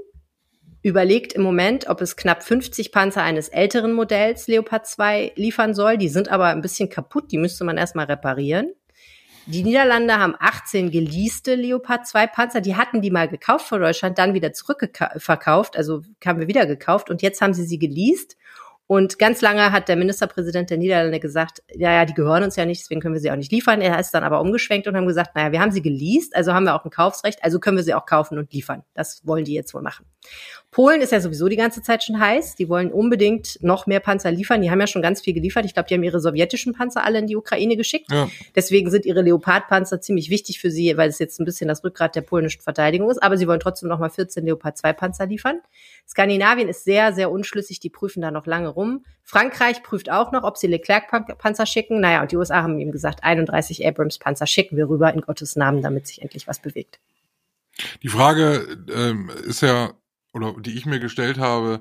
überlegt 0.82 1.32
im 1.32 1.42
Moment, 1.42 1.88
ob 1.88 2.00
es 2.00 2.16
knapp 2.16 2.44
50 2.44 2.92
Panzer 2.92 3.22
eines 3.22 3.48
älteren 3.48 3.92
Modells 3.92 4.46
Leopard 4.46 4.86
2 4.86 5.32
liefern 5.34 5.74
soll. 5.74 5.98
Die 5.98 6.08
sind 6.08 6.28
aber 6.28 6.46
ein 6.46 6.62
bisschen 6.62 6.88
kaputt, 6.88 7.32
die 7.32 7.38
müsste 7.38 7.64
man 7.64 7.76
erstmal 7.76 8.06
reparieren. 8.06 8.72
Die 9.46 9.62
Niederlande 9.62 10.18
haben 10.18 10.34
18 10.38 10.90
geleaste 10.90 11.54
Leopard 11.54 12.06
2 12.06 12.26
Panzer. 12.26 12.60
Die 12.60 12.74
hatten 12.74 13.00
die 13.00 13.12
mal 13.12 13.28
gekauft 13.28 13.68
von 13.68 13.80
Deutschland, 13.80 14.18
dann 14.18 14.34
wieder 14.34 14.52
zurückverkauft. 14.52 15.76
Also 15.76 16.02
haben 16.24 16.40
wir 16.40 16.48
wieder 16.48 16.66
gekauft 16.66 17.10
und 17.10 17.22
jetzt 17.22 17.40
haben 17.40 17.54
sie 17.54 17.64
sie 17.64 17.78
geleast 17.78 18.36
und 18.88 19.18
ganz 19.18 19.40
lange 19.40 19.72
hat 19.72 19.88
der 19.88 19.96
Ministerpräsident 19.96 20.70
der 20.70 20.78
Niederlande 20.78 21.18
gesagt, 21.18 21.60
ja, 21.74 21.92
ja, 21.92 22.04
die 22.04 22.14
gehören 22.14 22.44
uns 22.44 22.54
ja 22.54 22.64
nicht, 22.64 22.82
deswegen 22.82 23.00
können 23.00 23.14
wir 23.14 23.20
sie 23.20 23.32
auch 23.32 23.36
nicht 23.36 23.50
liefern. 23.50 23.80
Er 23.80 23.98
ist 23.98 24.12
dann 24.12 24.22
aber 24.22 24.40
umgeschwenkt 24.40 24.86
und 24.86 24.96
haben 24.96 25.08
gesagt, 25.08 25.34
naja, 25.34 25.50
wir 25.50 25.60
haben 25.60 25.72
sie 25.72 25.82
geleast, 25.82 26.36
also 26.36 26.52
haben 26.52 26.64
wir 26.64 26.74
auch 26.74 26.84
ein 26.84 26.90
Kaufsrecht, 26.90 27.42
also 27.42 27.58
können 27.58 27.76
wir 27.76 27.82
sie 27.82 27.94
auch 27.94 28.06
kaufen 28.06 28.38
und 28.38 28.52
liefern. 28.52 28.84
Das 28.94 29.26
wollen 29.26 29.44
die 29.44 29.54
jetzt 29.54 29.74
wohl 29.74 29.82
machen. 29.82 30.06
Polen 30.76 31.00
ist 31.00 31.10
ja 31.10 31.22
sowieso 31.22 31.48
die 31.48 31.56
ganze 31.56 31.80
Zeit 31.80 32.04
schon 32.04 32.20
heiß. 32.20 32.54
Die 32.56 32.68
wollen 32.68 32.92
unbedingt 32.92 33.58
noch 33.62 33.86
mehr 33.86 33.98
Panzer 33.98 34.30
liefern. 34.30 34.60
Die 34.60 34.70
haben 34.70 34.78
ja 34.78 34.86
schon 34.86 35.00
ganz 35.00 35.22
viel 35.22 35.32
geliefert. 35.32 35.64
Ich 35.64 35.72
glaube, 35.72 35.88
die 35.88 35.94
haben 35.94 36.02
ihre 36.02 36.20
sowjetischen 36.20 36.74
Panzer 36.74 37.02
alle 37.02 37.18
in 37.18 37.26
die 37.26 37.34
Ukraine 37.34 37.78
geschickt. 37.78 38.12
Ja. 38.12 38.28
Deswegen 38.54 38.90
sind 38.90 39.06
ihre 39.06 39.22
Leopard-Panzer 39.22 40.02
ziemlich 40.02 40.28
wichtig 40.28 40.60
für 40.60 40.70
sie, 40.70 40.94
weil 40.98 41.08
es 41.08 41.18
jetzt 41.18 41.40
ein 41.40 41.46
bisschen 41.46 41.68
das 41.68 41.82
Rückgrat 41.82 42.14
der 42.14 42.20
polnischen 42.20 42.60
Verteidigung 42.60 43.08
ist. 43.08 43.22
Aber 43.22 43.38
sie 43.38 43.48
wollen 43.48 43.58
trotzdem 43.58 43.88
noch 43.88 43.98
mal 43.98 44.10
14 44.10 44.44
Leopard-2-Panzer 44.44 45.24
liefern. 45.24 45.62
Skandinavien 46.06 46.68
ist 46.68 46.84
sehr, 46.84 47.14
sehr 47.14 47.30
unschlüssig. 47.30 47.80
Die 47.80 47.88
prüfen 47.88 48.20
da 48.20 48.30
noch 48.30 48.44
lange 48.44 48.68
rum. 48.68 49.06
Frankreich 49.22 49.82
prüft 49.82 50.10
auch 50.10 50.30
noch, 50.30 50.44
ob 50.44 50.58
sie 50.58 50.66
Leclerc-Panzer 50.66 51.64
schicken. 51.64 52.00
Naja, 52.00 52.20
und 52.20 52.32
die 52.32 52.36
USA 52.36 52.62
haben 52.62 52.78
ihm 52.78 52.92
gesagt, 52.92 53.24
31 53.24 53.86
Abrams-Panzer 53.86 54.46
schicken 54.46 54.76
wir 54.76 54.90
rüber 54.90 55.10
in 55.14 55.22
Gottes 55.22 55.56
Namen, 55.56 55.80
damit 55.80 56.06
sich 56.06 56.20
endlich 56.20 56.46
was 56.46 56.60
bewegt. 56.60 57.00
Die 58.02 58.08
Frage 58.08 58.76
ähm, 58.94 59.30
ist 59.46 59.62
ja, 59.62 59.94
oder 60.36 60.54
die 60.60 60.76
ich 60.76 60.86
mir 60.86 61.00
gestellt 61.00 61.38
habe, 61.38 61.80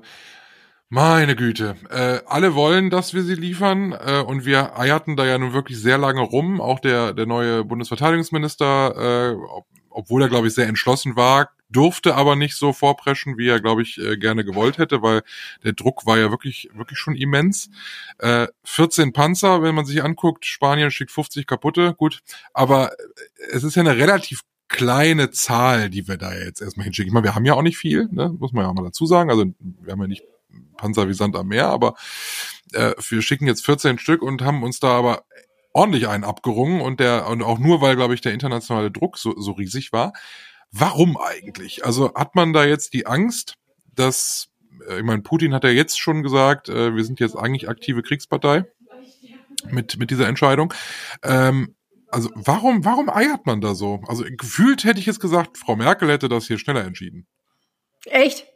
meine 0.88 1.34
Güte, 1.34 1.76
äh, 1.90 2.20
alle 2.26 2.54
wollen, 2.54 2.90
dass 2.90 3.12
wir 3.12 3.22
sie 3.22 3.34
liefern 3.34 3.92
äh, 3.92 4.22
und 4.24 4.44
wir 4.46 4.78
eierten 4.78 5.16
da 5.16 5.26
ja 5.26 5.36
nun 5.36 5.52
wirklich 5.52 5.80
sehr 5.80 5.98
lange 5.98 6.20
rum. 6.20 6.60
Auch 6.60 6.78
der, 6.78 7.12
der 7.12 7.26
neue 7.26 7.64
Bundesverteidigungsminister, 7.64 9.32
äh, 9.32 9.34
ob, 9.34 9.66
obwohl 9.90 10.22
er, 10.22 10.28
glaube 10.28 10.46
ich, 10.46 10.54
sehr 10.54 10.68
entschlossen 10.68 11.16
war, 11.16 11.50
durfte 11.68 12.14
aber 12.14 12.36
nicht 12.36 12.54
so 12.54 12.72
vorpreschen, 12.72 13.36
wie 13.36 13.48
er, 13.48 13.60
glaube 13.60 13.82
ich, 13.82 13.98
äh, 13.98 14.16
gerne 14.16 14.44
gewollt 14.44 14.78
hätte, 14.78 15.02
weil 15.02 15.22
der 15.64 15.72
Druck 15.72 16.06
war 16.06 16.18
ja 16.18 16.30
wirklich, 16.30 16.68
wirklich 16.74 16.98
schon 16.98 17.16
immens. 17.16 17.68
Äh, 18.18 18.46
14 18.62 19.12
Panzer, 19.12 19.62
wenn 19.62 19.74
man 19.74 19.86
sich 19.86 20.04
anguckt, 20.04 20.46
Spanien 20.46 20.92
schickt 20.92 21.10
50 21.10 21.48
kaputte, 21.48 21.94
gut, 21.94 22.20
aber 22.52 22.92
es 23.50 23.64
ist 23.64 23.74
ja 23.74 23.82
eine 23.82 23.96
relativ 23.96 24.42
kleine 24.68 25.30
Zahl, 25.30 25.90
die 25.90 26.08
wir 26.08 26.16
da 26.16 26.34
jetzt 26.34 26.60
erstmal 26.60 26.84
hinschicken. 26.84 27.08
Ich 27.08 27.14
meine, 27.14 27.24
wir 27.24 27.34
haben 27.34 27.44
ja 27.44 27.54
auch 27.54 27.62
nicht 27.62 27.78
viel, 27.78 28.08
ne? 28.10 28.34
muss 28.38 28.52
man 28.52 28.64
ja 28.64 28.70
auch 28.70 28.74
mal 28.74 28.84
dazu 28.84 29.06
sagen. 29.06 29.30
Also 29.30 29.46
wir 29.58 29.92
haben 29.92 30.00
ja 30.00 30.08
nicht 30.08 30.24
Panzer 30.76 31.08
wie 31.08 31.14
Sand 31.14 31.36
am 31.36 31.48
Meer, 31.48 31.68
aber 31.68 31.94
äh, 32.72 32.92
wir 33.08 33.22
schicken 33.22 33.46
jetzt 33.46 33.64
14 33.64 33.98
Stück 33.98 34.22
und 34.22 34.42
haben 34.42 34.62
uns 34.62 34.80
da 34.80 34.88
aber 34.88 35.24
ordentlich 35.72 36.08
einen 36.08 36.24
abgerungen 36.24 36.80
und 36.80 37.00
der 37.00 37.28
und 37.28 37.42
auch 37.42 37.58
nur 37.58 37.80
weil 37.80 37.96
glaube 37.96 38.14
ich 38.14 38.20
der 38.22 38.32
internationale 38.32 38.90
Druck 38.90 39.18
so, 39.18 39.38
so 39.38 39.52
riesig 39.52 39.92
war 39.92 40.12
Warum 40.72 41.16
eigentlich? 41.16 41.84
Also 41.84 42.12
hat 42.14 42.34
man 42.34 42.52
da 42.52 42.64
jetzt 42.64 42.92
die 42.92 43.06
Angst, 43.06 43.54
dass, 43.94 44.48
äh, 44.88 44.98
ich 44.98 45.04
meine, 45.04 45.22
Putin 45.22 45.54
hat 45.54 45.64
ja 45.64 45.70
jetzt 45.70 45.98
schon 45.98 46.22
gesagt, 46.22 46.68
äh, 46.68 46.94
wir 46.94 47.04
sind 47.04 47.20
jetzt 47.20 47.36
eigentlich 47.36 47.68
aktive 47.68 48.02
Kriegspartei 48.02 48.64
mit, 49.70 49.98
mit 49.98 50.10
dieser 50.10 50.28
Entscheidung. 50.28 50.74
Ähm, 51.22 51.75
also 52.16 52.30
warum, 52.34 52.84
warum 52.84 53.10
eiert 53.10 53.44
man 53.44 53.60
da 53.60 53.74
so? 53.74 54.00
Also 54.08 54.24
gefühlt 54.24 54.84
hätte 54.84 54.98
ich 54.98 55.06
jetzt 55.06 55.20
gesagt, 55.20 55.58
Frau 55.58 55.76
Merkel 55.76 56.10
hätte 56.10 56.28
das 56.28 56.46
hier 56.46 56.58
schneller 56.58 56.84
entschieden. 56.84 57.26
Echt? 58.06 58.46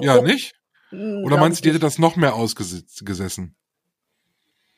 ja, 0.00 0.22
nicht? 0.22 0.54
Hm, 0.88 1.24
Oder 1.24 1.36
meinst 1.36 1.58
du, 1.58 1.62
die 1.62 1.68
hätte 1.70 1.78
das 1.78 1.98
noch 1.98 2.16
mehr 2.16 2.34
ausgesessen? 2.34 3.54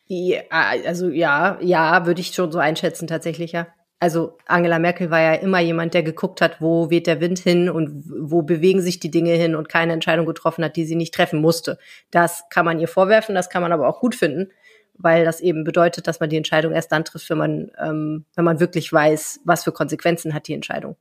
Ja, 0.09 0.43
also 0.50 1.09
ja, 1.09 1.59
ja, 1.61 2.07
würde 2.07 2.21
ich 2.21 2.35
schon 2.35 2.50
so 2.50 2.59
einschätzen 2.59 3.07
tatsächlich, 3.07 3.52
ja 3.52 3.69
also 3.99 4.37
Angela 4.47 4.78
Merkel 4.78 5.11
war 5.11 5.21
ja 5.21 5.35
immer 5.35 5.61
jemand, 5.61 5.95
der 5.95 6.02
geguckt 6.02 6.40
hat, 6.40 6.61
wo 6.61 6.90
weht 6.90 7.07
der 7.07 7.21
Wind 7.21 7.38
hin 7.38 7.71
und 7.71 8.05
wo 8.07 8.43
bewegen 8.43 8.83
sich 8.83 9.00
die 9.00 9.11
Dinge 9.11 9.33
hin 9.33 9.55
und 9.55 9.69
keine 9.69 9.95
Entscheidung 9.95 10.26
getroffen 10.26 10.64
hat, 10.64 10.76
die 10.76 10.85
sie 10.85 10.97
nicht 10.97 11.14
treffen 11.14 11.40
musste. 11.40 11.78
Das 12.11 12.45
kann 12.50 12.66
man 12.66 12.78
ihr 12.78 12.88
vorwerfen, 12.88 13.35
das 13.35 13.49
kann 13.49 13.62
man 13.62 13.73
aber 13.73 13.88
auch 13.88 14.00
gut 14.00 14.14
finden, 14.14 14.50
weil 14.99 15.25
das 15.25 15.41
eben 15.41 15.65
bedeutet, 15.65 16.07
dass 16.07 16.21
man 16.21 16.31
die 16.31 16.37
Entscheidung 16.37 16.73
erst 16.73 16.93
dann 16.93 17.05
trifft, 17.05 17.29
wenn 17.31 17.38
man, 17.38 17.71
ähm, 17.79 18.25
wenn 18.35 18.45
man 18.45 18.61
wirklich 18.61 18.93
weiß, 18.93 19.41
was 19.45 19.65
für 19.65 19.73
Konsequenzen 19.73 20.35
hat 20.35 20.49
die 20.49 20.55
Entscheidung. 20.55 20.97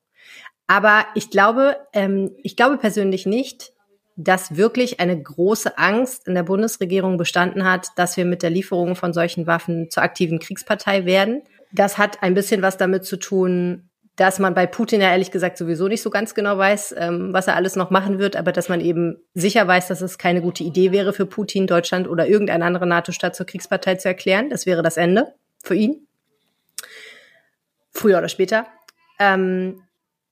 Aber 0.68 1.06
ich 1.16 1.30
glaube, 1.30 1.78
ähm, 1.94 2.32
ich 2.44 2.56
glaube 2.56 2.78
persönlich 2.78 3.25
nicht, 3.25 3.74
dass 4.18 4.56
wirklich 4.56 5.00
eine 5.00 5.22
große 5.22 5.78
Angst 5.78 6.28
in 6.28 6.36
der 6.36 6.44
Bundesregierung 6.44 7.18
bestanden 7.18 7.66
hat, 7.66 7.90
dass 7.98 8.16
wir 8.16 8.25
mit 8.25 8.44
der 8.44 8.50
Lieferung 8.50 8.96
von 8.96 9.14
solchen 9.14 9.46
Waffen 9.46 9.90
zur 9.90 10.04
aktiven 10.04 10.40
Kriegspartei 10.40 11.06
werden 11.06 11.42
das 11.75 11.98
hat 11.98 12.24
ein 12.24 12.34
bisschen 12.34 12.62
was 12.62 12.78
damit 12.78 13.06
zu 13.06 13.18
tun, 13.18 13.90
dass 14.15 14.39
man 14.39 14.53
bei 14.53 14.65
Putin 14.65 15.01
ja 15.01 15.10
ehrlich 15.10 15.31
gesagt 15.31 15.57
sowieso 15.57 15.88
nicht 15.88 16.01
so 16.01 16.10
ganz 16.10 16.36
genau 16.36 16.57
weiß, 16.57 16.95
ähm, 16.98 17.34
was 17.34 17.48
er 17.48 17.55
alles 17.55 17.75
noch 17.75 17.89
machen 17.89 18.17
wird, 18.17 18.36
aber 18.36 18.51
dass 18.51 18.69
man 18.69 18.79
eben 18.79 19.17
sicher 19.34 19.67
weiß, 19.67 19.88
dass 19.88 20.01
es 20.01 20.17
keine 20.17 20.41
gute 20.41 20.63
Idee 20.63 20.91
wäre 20.91 21.12
für 21.12 21.25
Putin, 21.25 21.67
Deutschland 21.67 22.07
oder 22.07 22.27
irgendeine 22.27 22.65
andere 22.65 22.88
NATO-Staat 22.88 23.36
zur 23.36 23.45
Kriegspartei 23.45 23.95
zu 23.95 24.07
erklären. 24.07 24.50
Das 24.50 24.65
wäre 24.65 24.84
das 24.84 24.98
Ende 24.98 25.34
für 25.63 25.75
ihn. 25.75 26.07
Früher 27.91 28.19
oder 28.19 28.29
später. 28.29 28.67
Ähm, 29.19 29.81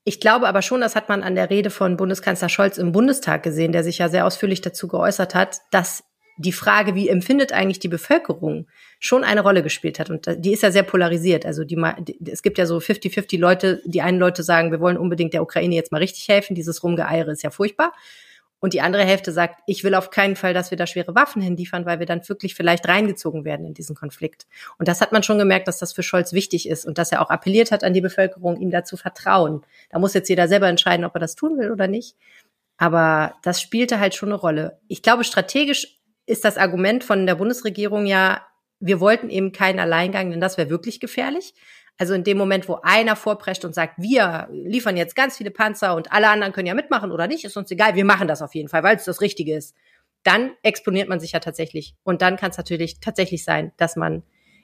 ich 0.06 0.20
glaube 0.20 0.48
aber 0.48 0.62
schon, 0.62 0.82
das 0.82 0.96
hat 0.96 1.10
man 1.10 1.24
an 1.24 1.36
der 1.36 1.50
Rede 1.50 1.70
von 1.70 1.98
Bundeskanzler 1.98 2.50
Scholz 2.50 2.78
im 2.78 2.92
Bundestag 2.92 3.44
gesehen, 3.44 3.72
der 3.72 3.84
sich 3.84 3.98
ja 3.98 4.10
sehr 4.10 4.26
ausführlich 4.26 4.62
dazu 4.62 4.88
geäußert 4.88 5.36
hat, 5.36 5.62
dass 5.72 6.04
die 6.38 6.52
Frage, 6.52 6.96
wie 6.96 7.10
empfindet 7.10 7.54
eigentlich 7.54 7.80
die 7.80 7.88
Bevölkerung, 7.88 8.68
schon 9.00 9.24
eine 9.24 9.42
Rolle 9.42 9.64
gespielt 9.64 10.00
hat. 10.00 10.10
Und 10.10 10.28
die 10.38 10.54
ist 10.54 10.64
ja 10.64 10.72
sehr 10.72 10.84
polarisiert. 10.84 11.46
Also 11.46 11.64
die, 11.64 11.78
es 12.26 12.42
gibt 12.42 12.58
ja 12.58 12.66
so 12.66 12.78
50-50 12.78 13.40
Leute, 13.40 13.82
die 13.86 14.02
einen 14.02 14.20
Leute 14.20 14.44
sagen, 14.44 14.72
wir 14.72 14.80
wollen 14.80 14.98
unbedingt 14.98 15.34
der 15.34 15.44
Ukraine 15.44 15.76
jetzt 15.76 15.92
mal 15.92 16.00
richtig 16.00 16.28
helfen. 16.28 16.56
Dieses 16.56 16.84
Rumgeeiere 16.84 17.32
ist 17.32 17.44
ja 17.44 17.50
furchtbar. 17.50 17.94
Und 18.64 18.72
die 18.72 18.80
andere 18.80 19.04
Hälfte 19.04 19.34
sagt, 19.34 19.60
ich 19.68 19.84
will 19.84 19.94
auf 19.94 20.10
keinen 20.10 20.38
Fall, 20.38 20.54
dass 20.54 20.72
wir 20.72 20.78
da 20.78 20.88
schwere 20.88 21.16
Waffen 21.16 21.42
hinliefern, 21.42 21.86
weil 21.86 22.00
wir 22.00 22.06
dann 22.06 22.28
wirklich 22.30 22.56
vielleicht 22.56 22.88
reingezogen 22.88 23.44
werden 23.44 23.66
in 23.66 23.74
diesen 23.74 23.94
Konflikt. 23.94 24.48
Und 24.78 24.88
das 24.88 25.02
hat 25.02 25.12
man 25.12 25.22
schon 25.22 25.38
gemerkt, 25.38 25.68
dass 25.68 25.80
das 25.80 25.92
für 25.92 26.02
Scholz 26.02 26.32
wichtig 26.32 26.70
ist 26.70 26.86
und 26.86 26.98
dass 26.98 27.12
er 27.12 27.22
auch 27.22 27.30
appelliert 27.30 27.72
hat 27.72 27.84
an 27.84 27.94
die 27.94 28.00
Bevölkerung, 28.00 28.62
ihm 28.62 28.72
dazu 28.72 28.96
vertrauen. 28.96 29.66
Da 29.90 30.00
muss 30.00 30.14
jetzt 30.14 30.30
jeder 30.30 30.48
selber 30.48 30.70
entscheiden, 30.70 31.04
ob 31.04 31.14
er 31.14 31.20
das 31.20 31.36
tun 31.36 31.60
will 31.60 31.74
oder 31.74 31.88
nicht. 31.88 32.16
Aber 32.78 33.36
das 33.44 33.62
spielte 33.62 34.00
halt 34.00 34.16
schon 34.16 34.30
eine 34.30 34.38
Rolle. 34.38 34.80
Ich 34.88 35.02
glaube, 35.02 35.26
strategisch 35.26 36.00
ist 36.26 36.46
das 36.46 36.58
Argument 36.58 37.04
von 37.04 37.26
der 37.26 37.36
Bundesregierung 37.36 38.06
ja, 38.06 38.42
wir 38.80 39.00
wollten 39.00 39.30
eben 39.30 39.52
keinen 39.52 39.80
Alleingang, 39.80 40.32
denn 40.32 40.42
das 40.42 40.58
wäre 40.58 40.70
wirklich 40.70 41.00
gefährlich. 41.00 41.54
Also 41.98 42.14
in 42.14 42.24
dem 42.24 42.38
Moment, 42.38 42.68
wo 42.68 42.80
einer 42.82 43.16
vorprescht 43.16 43.66
und 43.66 43.76
sagt, 43.76 43.94
wir 43.98 44.48
liefern 44.52 44.98
jetzt 44.98 45.16
ganz 45.16 45.38
viele 45.38 45.52
Panzer 45.52 45.96
und 45.96 46.12
alle 46.12 46.28
anderen 46.28 46.52
können 46.52 46.68
ja 46.68 46.74
mitmachen 46.74 47.12
oder 47.12 47.28
nicht, 47.28 47.46
ist 47.46 47.56
uns 47.56 47.70
egal, 47.72 47.96
wir 47.96 48.06
machen 48.06 48.28
das 48.28 48.42
auf 48.42 48.56
jeden 48.56 48.68
Fall, 48.68 48.84
weil 48.84 48.96
es 48.96 49.06
das 49.06 49.22
Richtige 49.22 49.56
ist. 49.56 49.76
Dann 50.24 50.52
exponiert 50.64 51.08
man 51.08 51.20
sich 51.20 51.34
ja 51.34 51.40
tatsächlich. 51.40 51.96
Und 52.04 52.22
dann 52.22 52.36
kann 52.38 52.52
es 52.52 52.58
natürlich 52.58 53.00
tatsächlich 53.00 53.44
sein, 53.44 53.74
dass 53.78 53.96
man 53.96 54.24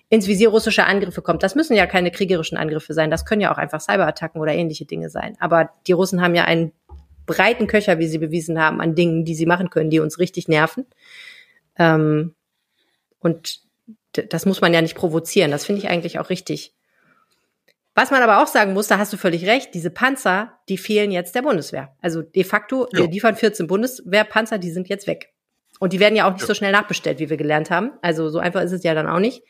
ins 0.10 0.28
Visier 0.28 0.50
russischer 0.50 0.88
Angriffe 0.88 1.22
kommt. 1.22 1.44
Das 1.44 1.54
müssen 1.54 1.75
ja 1.75 1.86
keine 1.86 2.10
kriegerischen 2.10 2.58
Angriffe 2.58 2.94
sein. 2.94 3.12
Das 3.12 3.25
können 3.25 3.42
ja 3.42 3.54
auch 3.54 3.58
einfach 3.58 3.80
Cyberattacken 3.80 4.42
oder 4.42 4.54
ähnliche 4.54 4.86
Dinge 4.86 5.10
sein. 5.10 5.38
Aber 5.39 5.70
die 5.86 5.92
Russen 5.92 6.22
haben 6.22 6.34
ja 6.34 6.46
einen 6.46 6.72
breiten 7.28 7.68
Köcher, 7.68 8.00
wie 8.00 8.08
sie 8.08 8.18
bewiesen 8.18 8.60
haben, 8.60 8.82
an 8.82 8.96
Dingen, 8.96 9.24
die 9.24 9.36
sie 9.36 9.46
machen 9.46 9.70
können, 9.70 9.92
die 9.92 10.00
uns 10.00 10.18
richtig 10.18 10.48
nerven. 10.48 10.88
Ähm, 11.79 12.36
und 13.19 13.62
das 14.12 14.45
muss 14.45 14.62
man 14.62 14.74
ja 14.74 14.81
nicht 14.81 14.95
provozieren. 14.95 15.51
Das 15.51 15.65
finde 15.65 15.81
ich 15.81 15.89
eigentlich 15.89 16.19
auch 16.19 16.29
richtig. 16.29 16.74
Was 17.95 18.12
man 18.12 18.21
aber 18.21 18.41
auch 18.41 18.48
sagen 18.48 18.74
muss, 18.74 18.88
da 18.88 18.98
hast 18.98 19.12
du 19.12 19.17
völlig 19.17 19.45
recht, 19.45 19.74
diese 19.74 19.89
Panzer, 19.89 20.53
die 20.69 20.77
fehlen 20.77 21.12
jetzt 21.12 21.36
der 21.36 21.41
Bundeswehr. 21.41 21.95
Also 22.01 22.21
de 22.21 22.43
facto, 22.43 22.88
ja. 22.93 23.00
wir 23.00 23.09
liefern 23.09 23.36
14 23.36 23.67
Bundeswehrpanzer, 23.67 24.57
die 24.57 24.71
sind 24.71 24.88
jetzt 24.88 25.07
weg. 25.07 25.33
Und 25.79 25.93
die 25.93 26.00
werden 26.00 26.15
ja 26.15 26.27
auch 26.27 26.33
nicht 26.33 26.41
ja. 26.41 26.48
so 26.48 26.53
schnell 26.53 26.71
nachbestellt, 26.71 27.19
wie 27.19 27.29
wir 27.29 27.38
gelernt 27.38 27.71
haben. 27.71 27.91
Also 28.01 28.29
so 28.29 28.39
einfach 28.39 28.62
ist 28.62 28.71
es 28.71 28.83
ja 28.83 28.93
dann 28.93 29.07
auch 29.07 29.19
nicht. 29.19 29.43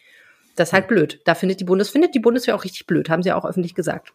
Das 0.56 0.70
ist 0.70 0.74
halt 0.74 0.88
blöd. 0.88 1.22
Da 1.26 1.36
findet 1.36 1.60
die 1.60 1.64
Bundes 1.64 1.90
findet 1.90 2.16
die 2.16 2.20
Bundeswehr 2.20 2.56
auch 2.56 2.64
richtig 2.64 2.86
blöd, 2.86 3.10
haben 3.10 3.24
sie 3.24 3.32
auch 3.32 3.46
öffentlich 3.46 3.76
gesagt. 3.76 4.14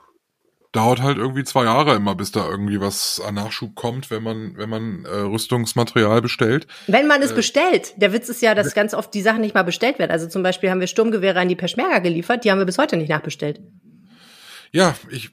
Dauert 0.74 1.00
halt 1.00 1.18
irgendwie 1.18 1.44
zwei 1.44 1.64
Jahre 1.64 1.94
immer, 1.94 2.16
bis 2.16 2.32
da 2.32 2.48
irgendwie 2.48 2.80
was 2.80 3.22
an 3.24 3.36
Nachschub 3.36 3.76
kommt, 3.76 4.10
wenn 4.10 4.24
man 4.24 4.56
wenn 4.56 4.68
man 4.68 5.04
äh, 5.04 5.08
Rüstungsmaterial 5.08 6.20
bestellt. 6.20 6.66
Wenn 6.88 7.06
man 7.06 7.22
es 7.22 7.30
äh, 7.30 7.34
bestellt. 7.34 7.94
Der 7.96 8.12
Witz 8.12 8.28
ist 8.28 8.42
ja, 8.42 8.56
dass 8.56 8.74
ganz 8.74 8.92
oft 8.92 9.14
die 9.14 9.22
Sachen 9.22 9.40
nicht 9.40 9.54
mal 9.54 9.62
bestellt 9.62 10.00
werden. 10.00 10.10
Also 10.10 10.28
zum 10.28 10.42
Beispiel 10.42 10.70
haben 10.70 10.80
wir 10.80 10.88
Sturmgewehre 10.88 11.38
an 11.38 11.48
die 11.48 11.54
Peschmerga 11.54 12.00
geliefert, 12.00 12.44
die 12.44 12.50
haben 12.50 12.58
wir 12.58 12.66
bis 12.66 12.78
heute 12.78 12.96
nicht 12.96 13.08
nachbestellt. 13.08 13.60
Ja, 14.72 14.96
ich, 15.08 15.30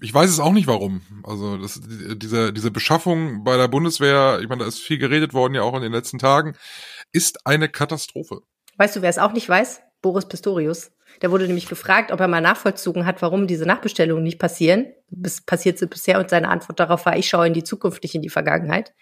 ich 0.00 0.14
weiß 0.14 0.30
es 0.30 0.40
auch 0.40 0.52
nicht 0.52 0.66
warum. 0.66 1.02
Also 1.24 1.58
das, 1.58 1.78
diese, 1.84 2.54
diese 2.54 2.70
Beschaffung 2.70 3.44
bei 3.44 3.58
der 3.58 3.68
Bundeswehr, 3.68 4.38
ich 4.40 4.48
meine, 4.48 4.62
da 4.62 4.68
ist 4.68 4.78
viel 4.78 4.96
geredet 4.96 5.34
worden 5.34 5.54
ja 5.54 5.60
auch 5.60 5.76
in 5.76 5.82
den 5.82 5.92
letzten 5.92 6.18
Tagen, 6.18 6.56
ist 7.12 7.46
eine 7.46 7.68
Katastrophe. 7.68 8.40
Weißt 8.78 8.96
du, 8.96 9.02
wer 9.02 9.10
es 9.10 9.18
auch 9.18 9.34
nicht 9.34 9.46
weiß? 9.46 9.82
Boris 10.00 10.26
Pistorius. 10.26 10.90
Der 11.22 11.30
wurde 11.30 11.46
nämlich 11.46 11.68
gefragt, 11.68 12.12
ob 12.12 12.20
er 12.20 12.28
mal 12.28 12.40
nachvollzogen 12.40 13.06
hat, 13.06 13.22
warum 13.22 13.46
diese 13.46 13.66
Nachbestellungen 13.66 14.22
nicht 14.22 14.38
passieren. 14.38 14.86
Bis, 15.08 15.40
passiert 15.40 15.78
sie 15.78 15.86
bisher 15.86 16.18
und 16.18 16.28
seine 16.28 16.48
Antwort 16.48 16.80
darauf 16.80 17.06
war, 17.06 17.16
ich 17.16 17.28
schaue 17.28 17.46
in 17.46 17.54
die 17.54 17.62
Zukunft, 17.62 18.02
nicht 18.02 18.14
in 18.14 18.22
die 18.22 18.30
Vergangenheit. 18.30 18.92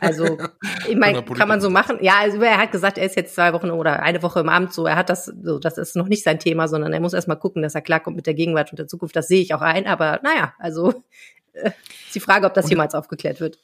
Also, 0.00 0.38
ich 0.88 0.96
meine, 0.96 1.22
kann 1.22 1.48
man 1.48 1.60
so 1.60 1.68
machen. 1.68 1.98
Ja, 2.00 2.18
also 2.20 2.40
er 2.40 2.58
hat 2.58 2.70
gesagt, 2.70 2.98
er 2.98 3.06
ist 3.06 3.16
jetzt 3.16 3.34
zwei 3.34 3.52
Wochen 3.52 3.70
oder 3.70 4.02
eine 4.02 4.22
Woche 4.22 4.40
im 4.40 4.48
Amt 4.48 4.72
so, 4.72 4.86
er 4.86 4.96
hat 4.96 5.10
das, 5.10 5.24
so, 5.24 5.58
das 5.58 5.78
ist 5.78 5.96
noch 5.96 6.08
nicht 6.08 6.22
sein 6.22 6.38
Thema, 6.38 6.68
sondern 6.68 6.92
er 6.92 7.00
muss 7.00 7.12
erst 7.12 7.28
mal 7.28 7.36
gucken, 7.36 7.62
dass 7.62 7.74
er 7.74 7.80
klarkommt 7.80 8.16
mit 8.16 8.26
der 8.26 8.34
Gegenwart 8.34 8.70
und 8.70 8.78
der 8.78 8.86
Zukunft. 8.86 9.16
Das 9.16 9.28
sehe 9.28 9.40
ich 9.40 9.54
auch 9.54 9.62
ein, 9.62 9.86
aber 9.86 10.20
naja, 10.22 10.54
also 10.58 10.90
äh, 11.54 11.70
ist 12.06 12.14
die 12.14 12.20
Frage, 12.20 12.46
ob 12.46 12.54
das 12.54 12.70
jemals 12.70 12.94
aufgeklärt 12.94 13.40
wird. 13.40 13.58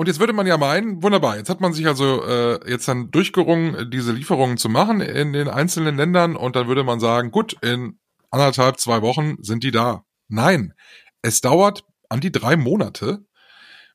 Und 0.00 0.06
jetzt 0.06 0.18
würde 0.18 0.32
man 0.32 0.46
ja 0.46 0.56
meinen, 0.56 1.02
wunderbar, 1.02 1.36
jetzt 1.36 1.50
hat 1.50 1.60
man 1.60 1.74
sich 1.74 1.86
also 1.86 2.24
äh, 2.24 2.70
jetzt 2.70 2.88
dann 2.88 3.10
durchgerungen, 3.10 3.90
diese 3.90 4.12
Lieferungen 4.12 4.56
zu 4.56 4.70
machen 4.70 5.02
in 5.02 5.34
den 5.34 5.46
einzelnen 5.46 5.98
Ländern 5.98 6.36
und 6.36 6.56
dann 6.56 6.68
würde 6.68 6.84
man 6.84 7.00
sagen, 7.00 7.30
gut, 7.30 7.58
in 7.62 7.98
anderthalb, 8.30 8.80
zwei 8.80 9.02
Wochen 9.02 9.36
sind 9.42 9.62
die 9.62 9.72
da. 9.72 10.06
Nein, 10.26 10.72
es 11.20 11.42
dauert 11.42 11.84
an 12.08 12.20
die 12.20 12.32
drei 12.32 12.56
Monate, 12.56 13.26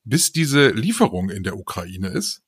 bis 0.04 0.32
diese 0.32 0.70
Lieferung 0.70 1.32
in 1.32 1.42
der 1.42 1.58
Ukraine 1.58 2.10
ist, 2.10 2.44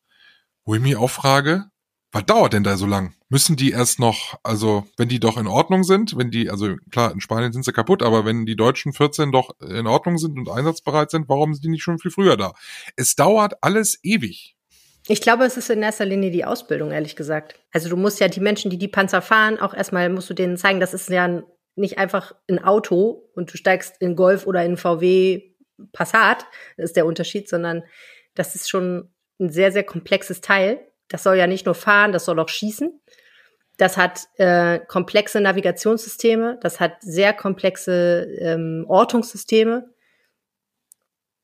wo 0.64 0.76
ich 0.76 0.82
mich 0.82 0.96
auch 0.96 1.10
frage, 1.10 1.72
was 2.12 2.26
dauert 2.26 2.54
denn 2.54 2.64
da 2.64 2.78
so 2.78 2.86
lang? 2.86 3.14
Müssen 3.30 3.58
die 3.58 3.72
erst 3.72 4.00
noch, 4.00 4.40
also 4.44 4.86
wenn 4.98 5.10
die 5.10 5.20
doch 5.20 5.38
in 5.38 5.48
Ordnung 5.48 5.84
sind, 5.84 6.18
wenn 6.18 6.32
die, 6.32 6.50
also 6.50 6.76
klar, 6.92 7.12
in 7.12 7.20
Spanien 7.20 7.52
sind 7.52 7.66
sie 7.66 7.74
kaputt, 7.74 8.02
aber 8.02 8.26
wenn 8.26 8.46
die 8.46 8.56
deutschen 8.56 8.94
14 8.94 9.32
doch 9.32 9.52
in 9.60 9.88
Ordnung 9.88 10.18
sind 10.18 10.38
und 10.38 10.50
einsatzbereit 10.50 11.12
sind, 11.12 11.28
warum 11.28 11.54
sind 11.54 11.66
die 11.66 11.70
nicht 11.70 11.84
schon 11.84 12.00
viel 12.00 12.12
früher 12.12 12.38
da? 12.38 12.54
Es 12.96 13.16
dauert 13.16 13.56
alles 13.62 14.00
ewig. 14.04 14.56
Ich 15.10 15.22
glaube, 15.22 15.46
es 15.46 15.58
ist 15.58 15.70
in 15.70 15.84
erster 15.84 16.06
Linie 16.06 16.32
die 16.32 16.46
Ausbildung, 16.46 16.92
ehrlich 16.92 17.16
gesagt. 17.16 17.60
Also 17.72 17.90
du 17.90 17.98
musst 17.98 18.20
ja 18.20 18.28
die 18.28 18.42
Menschen, 18.42 18.72
die 18.72 18.78
die 18.78 18.90
Panzer 18.90 19.22
fahren, 19.22 19.60
auch 19.60 19.74
erstmal 19.74 20.10
musst 20.10 20.30
du 20.30 20.34
denen 20.34 20.58
zeigen, 20.58 20.80
das 20.80 20.94
ist 20.94 21.10
ja 21.10 21.44
nicht 21.76 21.98
einfach 21.98 22.34
ein 22.50 22.64
Auto 22.64 23.30
und 23.36 23.54
du 23.54 23.58
steigst 23.58 24.02
in 24.02 24.16
Golf 24.16 24.48
oder 24.48 24.66
in 24.66 24.78
VW 24.78 25.54
Passat, 25.92 26.48
ist 26.78 26.96
der 26.96 27.06
Unterschied, 27.06 27.48
sondern 27.48 27.84
das 28.34 28.56
ist 28.56 28.70
schon 28.70 29.14
ein 29.40 29.50
sehr, 29.50 29.72
sehr 29.72 29.84
komplexes 29.84 30.42
Teil 30.42 30.80
das 31.10 31.24
soll 31.24 31.38
ja 31.38 31.48
nicht 31.48 31.66
nur 31.66 31.76
fahren, 31.76 32.12
das 32.12 32.26
soll 32.26 32.40
auch 32.40 32.50
schießen. 32.50 33.00
Das 33.78 33.96
hat 33.96 34.28
äh, 34.38 34.80
komplexe 34.80 35.40
Navigationssysteme, 35.40 36.58
das 36.62 36.80
hat 36.80 36.94
sehr 37.02 37.34
komplexe 37.34 38.28
ähm, 38.40 38.86
Ortungssysteme. 38.88 39.90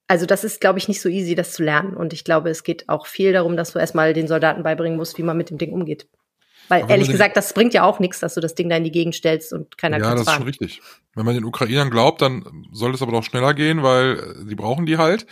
Also 0.08 0.26
das 0.26 0.44
ist, 0.44 0.60
glaube 0.60 0.80
ich, 0.80 0.88
nicht 0.88 1.02
so 1.02 1.10
easy, 1.10 1.36
das 1.36 1.54
zu 1.54 1.64
lernen. 1.64 1.96
Und 1.96 2.12
ich 2.12 2.24
glaube, 2.24 2.50
es 2.50 2.64
geht 2.64 2.90
auch 2.90 3.06
viel 3.06 3.34
darum, 3.34 3.56
dass 3.56 3.72
du 3.72 3.80
erstmal 3.80 4.14
den 4.14 4.28
Soldaten 4.28 4.64
beibringen 4.64 4.98
musst, 4.98 5.18
wie 5.18 5.24
man 5.24 5.38
mit 5.38 5.50
dem 5.50 5.58
Ding 5.58 5.72
umgeht. 5.72 6.08
Weil 6.70 6.90
ehrlich 6.90 7.10
gesagt, 7.10 7.38
das 7.38 7.54
bringt 7.54 7.74
ja 7.74 7.84
auch 7.84 8.00
nichts, 8.00 8.20
dass 8.20 8.34
du 8.36 8.42
das 8.42 8.56
Ding 8.56 8.70
da 8.70 8.78
in 8.78 8.84
die 8.84 8.92
Gegend 8.92 9.16
stellst 9.16 9.54
und 9.54 9.78
keiner 9.78 10.00
kann 10.00 10.10
Ja, 10.10 10.16
das 10.16 10.26
fahren. 10.26 10.34
ist 10.34 10.38
schon 10.38 10.48
richtig. 10.48 10.82
Wenn 11.16 11.26
man 11.26 11.36
den 11.36 11.46
Ukrainern 11.46 11.92
glaubt, 11.92 12.24
dann 12.24 12.68
soll 12.72 12.94
es 12.96 13.04
aber 13.04 13.12
doch 13.12 13.24
schneller 13.24 13.54
gehen, 13.54 13.84
weil 13.84 14.18
äh, 14.18 14.48
sie 14.48 14.56
brauchen 14.56 14.88
die 14.88 14.98
halt. 14.98 15.28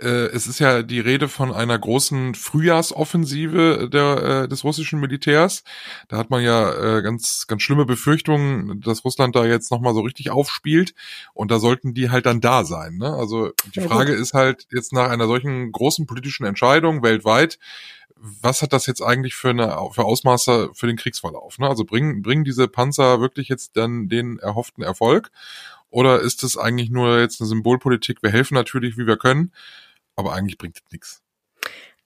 Äh, 0.00 0.06
es 0.28 0.46
ist 0.46 0.58
ja 0.58 0.82
die 0.82 1.00
Rede 1.00 1.28
von 1.28 1.52
einer 1.52 1.78
großen 1.78 2.34
Frühjahrsoffensive 2.34 3.90
der, 3.92 4.44
äh, 4.44 4.48
des 4.48 4.64
russischen 4.64 5.00
Militärs. 5.00 5.64
Da 6.08 6.16
hat 6.16 6.30
man 6.30 6.42
ja 6.42 7.00
ganz, 7.00 7.46
ganz 7.46 7.62
schlimme 7.62 7.84
Befürchtungen, 7.84 8.80
dass 8.80 9.04
Russland 9.04 9.36
da 9.36 9.44
jetzt 9.44 9.70
nochmal 9.70 9.92
so 9.94 10.00
richtig 10.00 10.30
aufspielt. 10.30 10.94
Und 11.34 11.50
da 11.50 11.58
sollten 11.58 11.92
die 11.92 12.10
halt 12.10 12.24
dann 12.26 12.40
da 12.40 12.64
sein. 12.64 12.96
Ne? 12.96 13.12
Also 13.12 13.52
die 13.74 13.80
Frage 13.80 14.12
ist 14.12 14.32
halt 14.34 14.66
jetzt 14.72 14.92
nach 14.92 15.10
einer 15.10 15.26
solchen 15.26 15.72
großen 15.72 16.06
politischen 16.06 16.46
Entscheidung 16.46 17.02
weltweit, 17.02 17.58
was 18.20 18.62
hat 18.62 18.72
das 18.72 18.86
jetzt 18.86 19.02
eigentlich 19.02 19.34
für 19.34 19.50
eine 19.50 19.76
für 19.92 20.04
Ausmaße 20.04 20.70
für 20.74 20.86
den 20.86 20.96
Kriegsverlauf? 20.96 21.58
Ne? 21.58 21.68
Also 21.68 21.84
bringen 21.84 22.22
bringen 22.22 22.44
diese 22.44 22.68
Panzer 22.68 23.20
wirklich 23.20 23.48
jetzt 23.48 23.76
dann 23.76 24.08
den 24.08 24.38
erhofften 24.38 24.82
Erfolg? 24.82 25.30
Oder 25.90 26.20
ist 26.20 26.42
es 26.42 26.56
eigentlich 26.56 26.90
nur 26.90 27.20
jetzt 27.20 27.40
eine 27.40 27.48
Symbolpolitik? 27.48 28.22
Wir 28.22 28.30
helfen 28.30 28.54
natürlich, 28.54 28.98
wie 28.98 29.06
wir 29.06 29.16
können, 29.16 29.52
aber 30.16 30.34
eigentlich 30.34 30.58
bringt 30.58 30.76
es 30.76 30.82
nichts. 30.92 31.22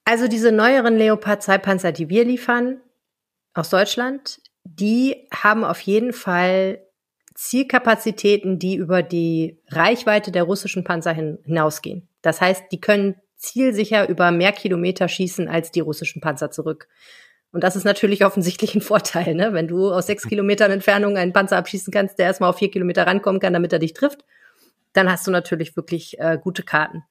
Also 0.04 0.28
diese 0.28 0.52
neueren 0.52 0.96
Leopard 0.96 1.42
2 1.42 1.58
Panzer, 1.58 1.92
die 1.92 2.08
wir 2.08 2.24
liefern 2.24 2.80
aus 3.54 3.70
Deutschland, 3.70 4.40
die 4.64 5.28
haben 5.32 5.64
auf 5.64 5.80
jeden 5.80 6.12
Fall 6.12 6.80
Zielkapazitäten, 7.34 8.58
die 8.58 8.76
über 8.76 9.02
die 9.02 9.58
Reichweite 9.68 10.32
der 10.32 10.44
russischen 10.44 10.84
Panzer 10.84 11.12
hin, 11.12 11.38
hinausgehen. 11.44 12.08
Das 12.20 12.40
heißt, 12.40 12.64
die 12.70 12.80
können 12.80 13.16
zielsicher 13.42 14.08
über 14.08 14.30
mehr 14.30 14.52
Kilometer 14.52 15.08
schießen 15.08 15.48
als 15.48 15.70
die 15.70 15.80
russischen 15.80 16.20
Panzer 16.20 16.50
zurück. 16.50 16.88
Und 17.50 17.62
das 17.64 17.76
ist 17.76 17.84
natürlich 17.84 18.24
offensichtlich 18.24 18.74
ein 18.74 18.80
Vorteil, 18.80 19.34
ne? 19.34 19.52
Wenn 19.52 19.68
du 19.68 19.92
aus 19.92 20.06
sechs 20.06 20.26
Kilometern 20.26 20.70
Entfernung 20.70 21.16
einen 21.16 21.32
Panzer 21.32 21.58
abschießen 21.58 21.92
kannst, 21.92 22.18
der 22.18 22.26
erstmal 22.26 22.48
auf 22.48 22.58
vier 22.58 22.70
Kilometer 22.70 23.06
rankommen 23.06 23.40
kann, 23.40 23.52
damit 23.52 23.72
er 23.72 23.78
dich 23.78 23.92
trifft, 23.92 24.24
dann 24.94 25.10
hast 25.10 25.26
du 25.26 25.30
natürlich 25.30 25.76
wirklich 25.76 26.18
äh, 26.18 26.38
gute 26.42 26.62
Karten. 26.62 27.02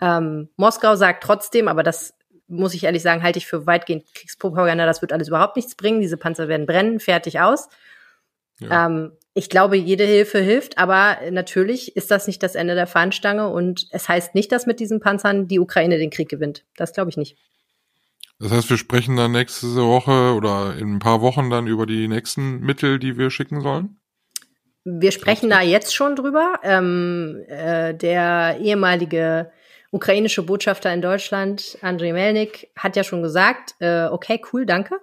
Ähm, 0.00 0.48
Moskau 0.56 0.96
sagt 0.96 1.22
trotzdem, 1.22 1.68
aber 1.68 1.82
das 1.82 2.14
muss 2.48 2.74
ich 2.74 2.84
ehrlich 2.84 3.02
sagen, 3.02 3.22
halte 3.22 3.38
ich 3.38 3.46
für 3.46 3.66
weitgehend 3.66 4.04
Kriegspropaganda, 4.14 4.86
das 4.86 5.02
wird 5.02 5.12
alles 5.12 5.28
überhaupt 5.28 5.56
nichts 5.56 5.74
bringen. 5.74 6.00
Diese 6.00 6.16
Panzer 6.16 6.48
werden 6.48 6.66
brennen, 6.66 7.00
fertig 7.00 7.40
aus. 7.40 7.68
Ja. 8.60 8.86
Ähm, 8.86 9.12
ich 9.34 9.48
glaube, 9.48 9.76
jede 9.76 10.04
Hilfe 10.04 10.40
hilft, 10.40 10.78
aber 10.78 11.18
natürlich 11.30 11.96
ist 11.96 12.10
das 12.10 12.26
nicht 12.26 12.42
das 12.42 12.54
Ende 12.54 12.74
der 12.74 12.86
Fahnenstange 12.86 13.48
und 13.48 13.86
es 13.90 14.08
heißt 14.08 14.34
nicht, 14.34 14.52
dass 14.52 14.66
mit 14.66 14.78
diesen 14.78 15.00
Panzern 15.00 15.48
die 15.48 15.58
Ukraine 15.58 15.98
den 15.98 16.10
Krieg 16.10 16.28
gewinnt. 16.28 16.64
Das 16.76 16.92
glaube 16.92 17.10
ich 17.10 17.16
nicht. 17.16 17.36
Das 18.38 18.50
heißt, 18.50 18.68
wir 18.70 18.76
sprechen 18.76 19.16
dann 19.16 19.32
nächste 19.32 19.68
Woche 19.76 20.34
oder 20.34 20.76
in 20.76 20.96
ein 20.96 20.98
paar 20.98 21.20
Wochen 21.20 21.48
dann 21.48 21.66
über 21.66 21.86
die 21.86 22.08
nächsten 22.08 22.60
Mittel, 22.60 22.98
die 22.98 23.16
wir 23.16 23.30
schicken 23.30 23.60
sollen? 23.60 24.00
Wir 24.84 25.12
sprechen 25.12 25.48
da 25.48 25.62
jetzt 25.62 25.94
schon 25.94 26.16
drüber. 26.16 26.54
Ähm, 26.64 27.44
äh, 27.46 27.94
der 27.94 28.58
ehemalige 28.60 29.52
ukrainische 29.92 30.42
Botschafter 30.42 30.92
in 30.92 31.02
Deutschland, 31.02 31.78
Andrei 31.82 32.12
Melnik, 32.12 32.68
hat 32.76 32.96
ja 32.96 33.04
schon 33.04 33.22
gesagt, 33.22 33.76
äh, 33.78 34.06
okay, 34.06 34.42
cool, 34.52 34.66
danke. 34.66 34.96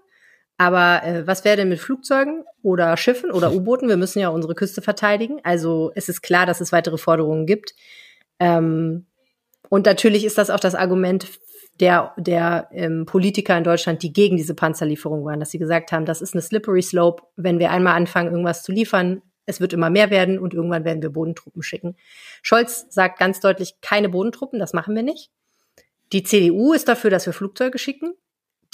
Aber 0.59 1.03
äh, 1.05 1.25
was 1.25 1.45
wäre 1.45 1.55
denn 1.55 1.69
mit 1.69 1.79
Flugzeugen 1.79 2.43
oder 2.61 2.97
Schiffen 2.97 3.31
oder 3.31 3.51
U-Booten? 3.55 3.87
Wir 3.87 3.97
müssen 3.97 4.19
ja 4.19 4.27
unsere 4.27 4.53
Küste 4.53 4.81
verteidigen. 4.81 5.39
Also 5.43 5.91
es 5.95 6.09
ist 6.09 6.21
klar, 6.21 6.45
dass 6.45 6.61
es 6.61 6.73
weitere 6.73 6.97
Forderungen 6.97 7.47
gibt. 7.47 7.73
Ähm, 8.39 9.05
und 9.69 9.85
natürlich 9.85 10.25
ist 10.25 10.37
das 10.37 10.49
auch 10.49 10.59
das 10.59 10.75
Argument 10.75 11.27
der, 11.79 12.13
der 12.17 12.67
ähm, 12.73 13.05
Politiker 13.05 13.57
in 13.57 13.63
Deutschland, 13.63 14.03
die 14.03 14.11
gegen 14.11 14.35
diese 14.35 14.53
Panzerlieferung 14.53 15.23
waren, 15.23 15.39
dass 15.39 15.51
sie 15.51 15.59
gesagt 15.59 15.93
haben, 15.93 16.05
das 16.05 16.21
ist 16.21 16.33
eine 16.33 16.41
slippery 16.41 16.81
slope, 16.81 17.23
wenn 17.37 17.57
wir 17.57 17.71
einmal 17.71 17.95
anfangen, 17.95 18.31
irgendwas 18.31 18.63
zu 18.63 18.73
liefern, 18.73 19.21
es 19.45 19.61
wird 19.61 19.71
immer 19.71 19.89
mehr 19.89 20.09
werden 20.09 20.39
und 20.39 20.53
irgendwann 20.53 20.83
werden 20.83 21.01
wir 21.01 21.09
Bodentruppen 21.09 21.63
schicken. 21.63 21.95
Scholz 22.41 22.85
sagt 22.89 23.17
ganz 23.17 23.39
deutlich, 23.39 23.75
keine 23.81 24.09
Bodentruppen, 24.09 24.59
das 24.59 24.73
machen 24.73 24.93
wir 24.93 25.03
nicht. 25.03 25.31
Die 26.11 26.23
CDU 26.23 26.73
ist 26.73 26.89
dafür, 26.89 27.11
dass 27.11 27.25
wir 27.25 27.33
Flugzeuge 27.33 27.77
schicken. 27.77 28.13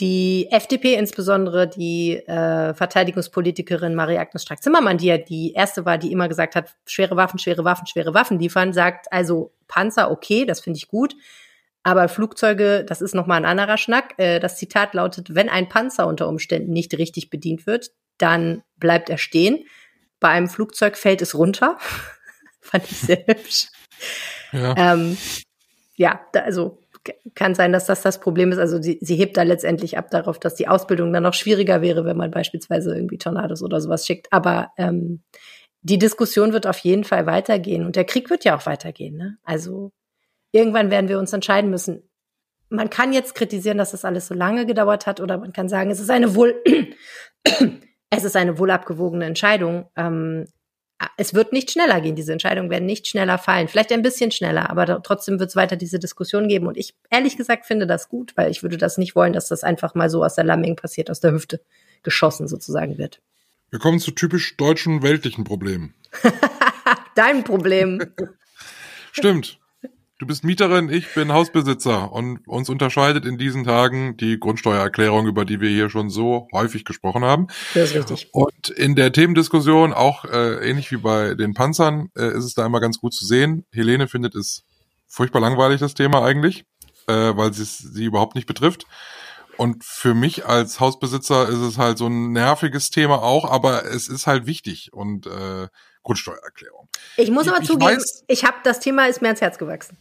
Die 0.01 0.47
FDP, 0.51 0.95
insbesondere 0.95 1.69
die 1.69 2.17
äh, 2.17 2.73
Verteidigungspolitikerin 2.73 3.95
Marie-Agnes 3.95 4.43
Strack-Zimmermann, 4.43 4.97
die 4.97 5.05
ja 5.05 5.17
die 5.17 5.53
erste 5.53 5.85
war, 5.85 5.97
die 5.97 6.11
immer 6.11 6.27
gesagt 6.27 6.55
hat, 6.55 6.75
schwere 6.85 7.15
Waffen, 7.15 7.39
schwere 7.39 7.63
Waffen, 7.63 7.87
schwere 7.87 8.13
Waffen 8.13 8.37
liefern, 8.37 8.73
sagt 8.73 9.11
also 9.13 9.53
Panzer, 9.69 10.11
okay, 10.11 10.45
das 10.45 10.59
finde 10.59 10.77
ich 10.77 10.89
gut. 10.89 11.15
Aber 11.83 12.09
Flugzeuge, 12.09 12.83
das 12.83 13.01
ist 13.01 13.15
nochmal 13.15 13.37
ein 13.37 13.45
anderer 13.45 13.77
Schnack. 13.77 14.15
Äh, 14.17 14.39
das 14.39 14.57
Zitat 14.57 14.93
lautet, 14.95 15.33
wenn 15.33 15.49
ein 15.49 15.69
Panzer 15.69 16.07
unter 16.07 16.27
Umständen 16.27 16.73
nicht 16.73 16.97
richtig 16.97 17.29
bedient 17.29 17.65
wird, 17.65 17.91
dann 18.17 18.63
bleibt 18.77 19.09
er 19.09 19.17
stehen. 19.17 19.65
Bei 20.19 20.29
einem 20.29 20.49
Flugzeug 20.49 20.97
fällt 20.97 21.21
es 21.21 21.35
runter. 21.35 21.77
Fand 22.59 22.83
ich 22.91 22.97
sehr 22.97 23.23
hübsch. 23.27 23.67
Ja, 24.51 24.73
ähm, 24.77 25.17
ja 25.95 26.19
da, 26.33 26.41
also 26.41 26.79
kann 27.35 27.55
sein, 27.55 27.71
dass 27.71 27.85
das 27.85 28.01
das 28.01 28.19
Problem 28.19 28.51
ist. 28.51 28.57
Also 28.57 28.81
sie, 28.81 28.99
sie 29.01 29.15
hebt 29.15 29.37
da 29.37 29.43
letztendlich 29.43 29.97
ab 29.97 30.09
darauf, 30.09 30.39
dass 30.39 30.55
die 30.55 30.67
Ausbildung 30.67 31.13
dann 31.13 31.23
noch 31.23 31.33
schwieriger 31.33 31.81
wäre, 31.81 32.05
wenn 32.05 32.17
man 32.17 32.31
beispielsweise 32.31 32.95
irgendwie 32.95 33.17
Tornados 33.17 33.61
oder 33.63 33.81
sowas 33.81 34.05
schickt. 34.05 34.27
Aber 34.31 34.71
ähm, 34.77 35.23
die 35.81 35.99
Diskussion 35.99 36.53
wird 36.53 36.67
auf 36.67 36.79
jeden 36.79 37.03
Fall 37.03 37.25
weitergehen 37.25 37.85
und 37.85 37.95
der 37.95 38.05
Krieg 38.05 38.29
wird 38.29 38.43
ja 38.43 38.57
auch 38.57 38.65
weitergehen. 38.65 39.17
Ne? 39.17 39.37
Also 39.43 39.91
irgendwann 40.51 40.89
werden 40.89 41.09
wir 41.09 41.19
uns 41.19 41.31
entscheiden 41.33 41.69
müssen. 41.69 42.09
Man 42.69 42.89
kann 42.89 43.13
jetzt 43.13 43.35
kritisieren, 43.35 43.77
dass 43.77 43.91
das 43.91 44.05
alles 44.05 44.27
so 44.27 44.33
lange 44.33 44.65
gedauert 44.65 45.05
hat, 45.05 45.21
oder 45.21 45.37
man 45.37 45.53
kann 45.53 45.69
sagen, 45.69 45.91
es 45.91 45.99
ist 45.99 46.09
eine 46.09 46.33
wohl 46.35 46.55
es 48.09 48.23
ist 48.23 48.35
eine 48.35 48.57
wohlabgewogene 48.57 49.25
Entscheidung. 49.25 49.89
Ähm, 49.95 50.45
es 51.17 51.33
wird 51.33 51.51
nicht 51.51 51.71
schneller 51.71 51.99
gehen. 52.01 52.15
Diese 52.15 52.31
Entscheidungen 52.31 52.69
werden 52.69 52.85
nicht 52.85 53.07
schneller 53.07 53.37
fallen. 53.37 53.67
Vielleicht 53.67 53.91
ein 53.91 54.01
bisschen 54.01 54.31
schneller, 54.31 54.69
aber 54.69 55.01
trotzdem 55.03 55.39
wird 55.39 55.49
es 55.49 55.55
weiter 55.55 55.75
diese 55.75 55.99
Diskussion 55.99 56.47
geben. 56.47 56.67
Und 56.67 56.77
ich 56.77 56.95
ehrlich 57.09 57.37
gesagt 57.37 57.65
finde 57.65 57.85
das 57.87 58.09
gut, 58.09 58.33
weil 58.35 58.49
ich 58.49 58.63
würde 58.63 58.77
das 58.77 58.97
nicht 58.97 59.15
wollen, 59.15 59.33
dass 59.33 59.47
das 59.47 59.63
einfach 59.63 59.95
mal 59.95 60.09
so 60.09 60.23
aus 60.23 60.35
der 60.35 60.45
Lamming 60.45 60.75
passiert, 60.75 61.09
aus 61.09 61.19
der 61.19 61.31
Hüfte 61.31 61.61
geschossen 62.03 62.47
sozusagen 62.47 62.97
wird. 62.97 63.21
Wir 63.71 63.79
kommen 63.79 63.99
zu 63.99 64.11
typisch 64.11 64.55
deutschen 64.57 65.03
weltlichen 65.03 65.43
Problemen. 65.43 65.93
Dein 67.15 67.43
Problem. 67.43 67.99
Stimmt. 69.11 69.59
Du 70.17 70.25
bist 70.25 70.45
Mieterin, 70.45 70.87
ich 70.87 71.13
bin 71.13 71.33
Hausbesitzer 71.33 72.09
und 72.09 72.47
uns 72.47 72.69
unterscheidet 72.69 73.25
in 73.25 73.37
diesen 73.37 73.65
Tagen 73.65 74.15
die 74.15 74.39
Grundsteuererklärung, 74.39 75.27
über 75.27 75.43
die 75.43 75.59
wir 75.59 75.69
hier 75.69 75.89
schon 75.89 76.09
so 76.09 76.47
häufig 76.53 76.85
gesprochen 76.85 77.25
haben. 77.25 77.47
Das 77.73 77.91
ist 77.91 77.95
richtig. 78.09 78.29
Und 78.31 78.69
in 78.69 78.95
der 78.95 79.11
Themendiskussion, 79.11 79.91
auch 79.91 80.23
äh, 80.23 80.69
ähnlich 80.69 80.89
wie 80.93 80.97
bei 80.97 81.33
den 81.33 81.53
Panzern, 81.53 82.11
äh, 82.15 82.29
ist 82.29 82.45
es 82.45 82.53
da 82.53 82.65
immer 82.65 82.79
ganz 82.79 82.99
gut 82.99 83.13
zu 83.13 83.25
sehen. 83.25 83.65
Helene 83.73 84.07
findet 84.07 84.35
es 84.35 84.63
furchtbar 85.05 85.41
langweilig, 85.41 85.81
das 85.81 85.95
Thema 85.95 86.23
eigentlich, 86.23 86.63
äh, 87.07 87.35
weil 87.35 87.51
sie 87.51 87.65
sie 87.65 88.05
überhaupt 88.05 88.35
nicht 88.35 88.47
betrifft. 88.47 88.85
Und 89.57 89.83
für 89.83 90.13
mich 90.13 90.45
als 90.45 90.79
Hausbesitzer 90.79 91.49
ist 91.49 91.59
es 91.59 91.77
halt 91.77 91.97
so 91.97 92.07
ein 92.07 92.31
nerviges 92.31 92.89
Thema 92.89 93.21
auch, 93.21 93.51
aber 93.51 93.83
es 93.83 94.07
ist 94.07 94.27
halt 94.27 94.45
wichtig 94.45 94.93
und 94.93 95.27
äh, 95.27 95.67
Grundsteuererklärung. 96.05 96.87
Ich 97.17 97.31
muss 97.31 97.47
aber 97.47 97.59
ich 97.59 97.67
zugeben, 97.67 97.97
weiß, 97.97 98.23
ich 98.27 98.45
habe 98.45 98.57
das 98.63 98.79
Thema 98.79 99.07
ist 99.07 99.21
mir 99.21 99.27
ans 99.27 99.41
Herz 99.41 99.57
gewachsen. 99.57 99.97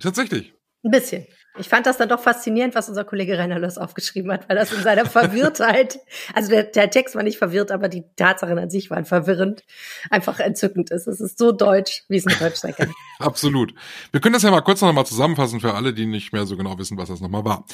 Tatsächlich. 0.00 0.54
Ein 0.84 0.92
bisschen. 0.92 1.26
Ich 1.58 1.68
fand 1.68 1.86
das 1.86 1.96
dann 1.96 2.08
doch 2.08 2.20
faszinierend, 2.20 2.74
was 2.74 2.88
unser 2.88 3.04
Kollege 3.04 3.38
Rainer 3.38 3.58
Löss 3.58 3.78
aufgeschrieben 3.78 4.30
hat, 4.32 4.48
weil 4.48 4.56
das 4.56 4.72
in 4.72 4.82
seiner 4.82 5.06
Verwirrtheit, 5.06 5.98
also 6.34 6.50
der, 6.50 6.64
der 6.64 6.90
Text 6.90 7.14
war 7.14 7.22
nicht 7.22 7.38
verwirrt, 7.38 7.70
aber 7.70 7.88
die 7.88 8.04
Tatsachen 8.16 8.58
an 8.58 8.70
sich 8.70 8.90
waren 8.90 9.04
verwirrend, 9.04 9.64
einfach 10.10 10.40
entzückend 10.40 10.90
ist. 10.90 11.06
Es 11.06 11.20
ist 11.20 11.38
so 11.38 11.52
deutsch, 11.52 12.04
wie 12.08 12.16
es 12.16 12.26
in 12.26 12.38
Deutsch 12.38 12.56
sein 12.56 12.74
kann. 12.74 12.92
Absolut. 13.18 13.74
Wir 14.12 14.20
können 14.20 14.34
das 14.34 14.42
ja 14.42 14.50
mal 14.50 14.60
kurz 14.60 14.80
noch 14.80 14.92
mal 14.92 15.04
zusammenfassen 15.04 15.60
für 15.60 15.74
alle, 15.74 15.92
die 15.92 16.06
nicht 16.06 16.32
mehr 16.32 16.46
so 16.46 16.56
genau 16.56 16.78
wissen, 16.78 16.96
was 16.96 17.08
das 17.08 17.20
nochmal 17.20 17.44
war. 17.44 17.64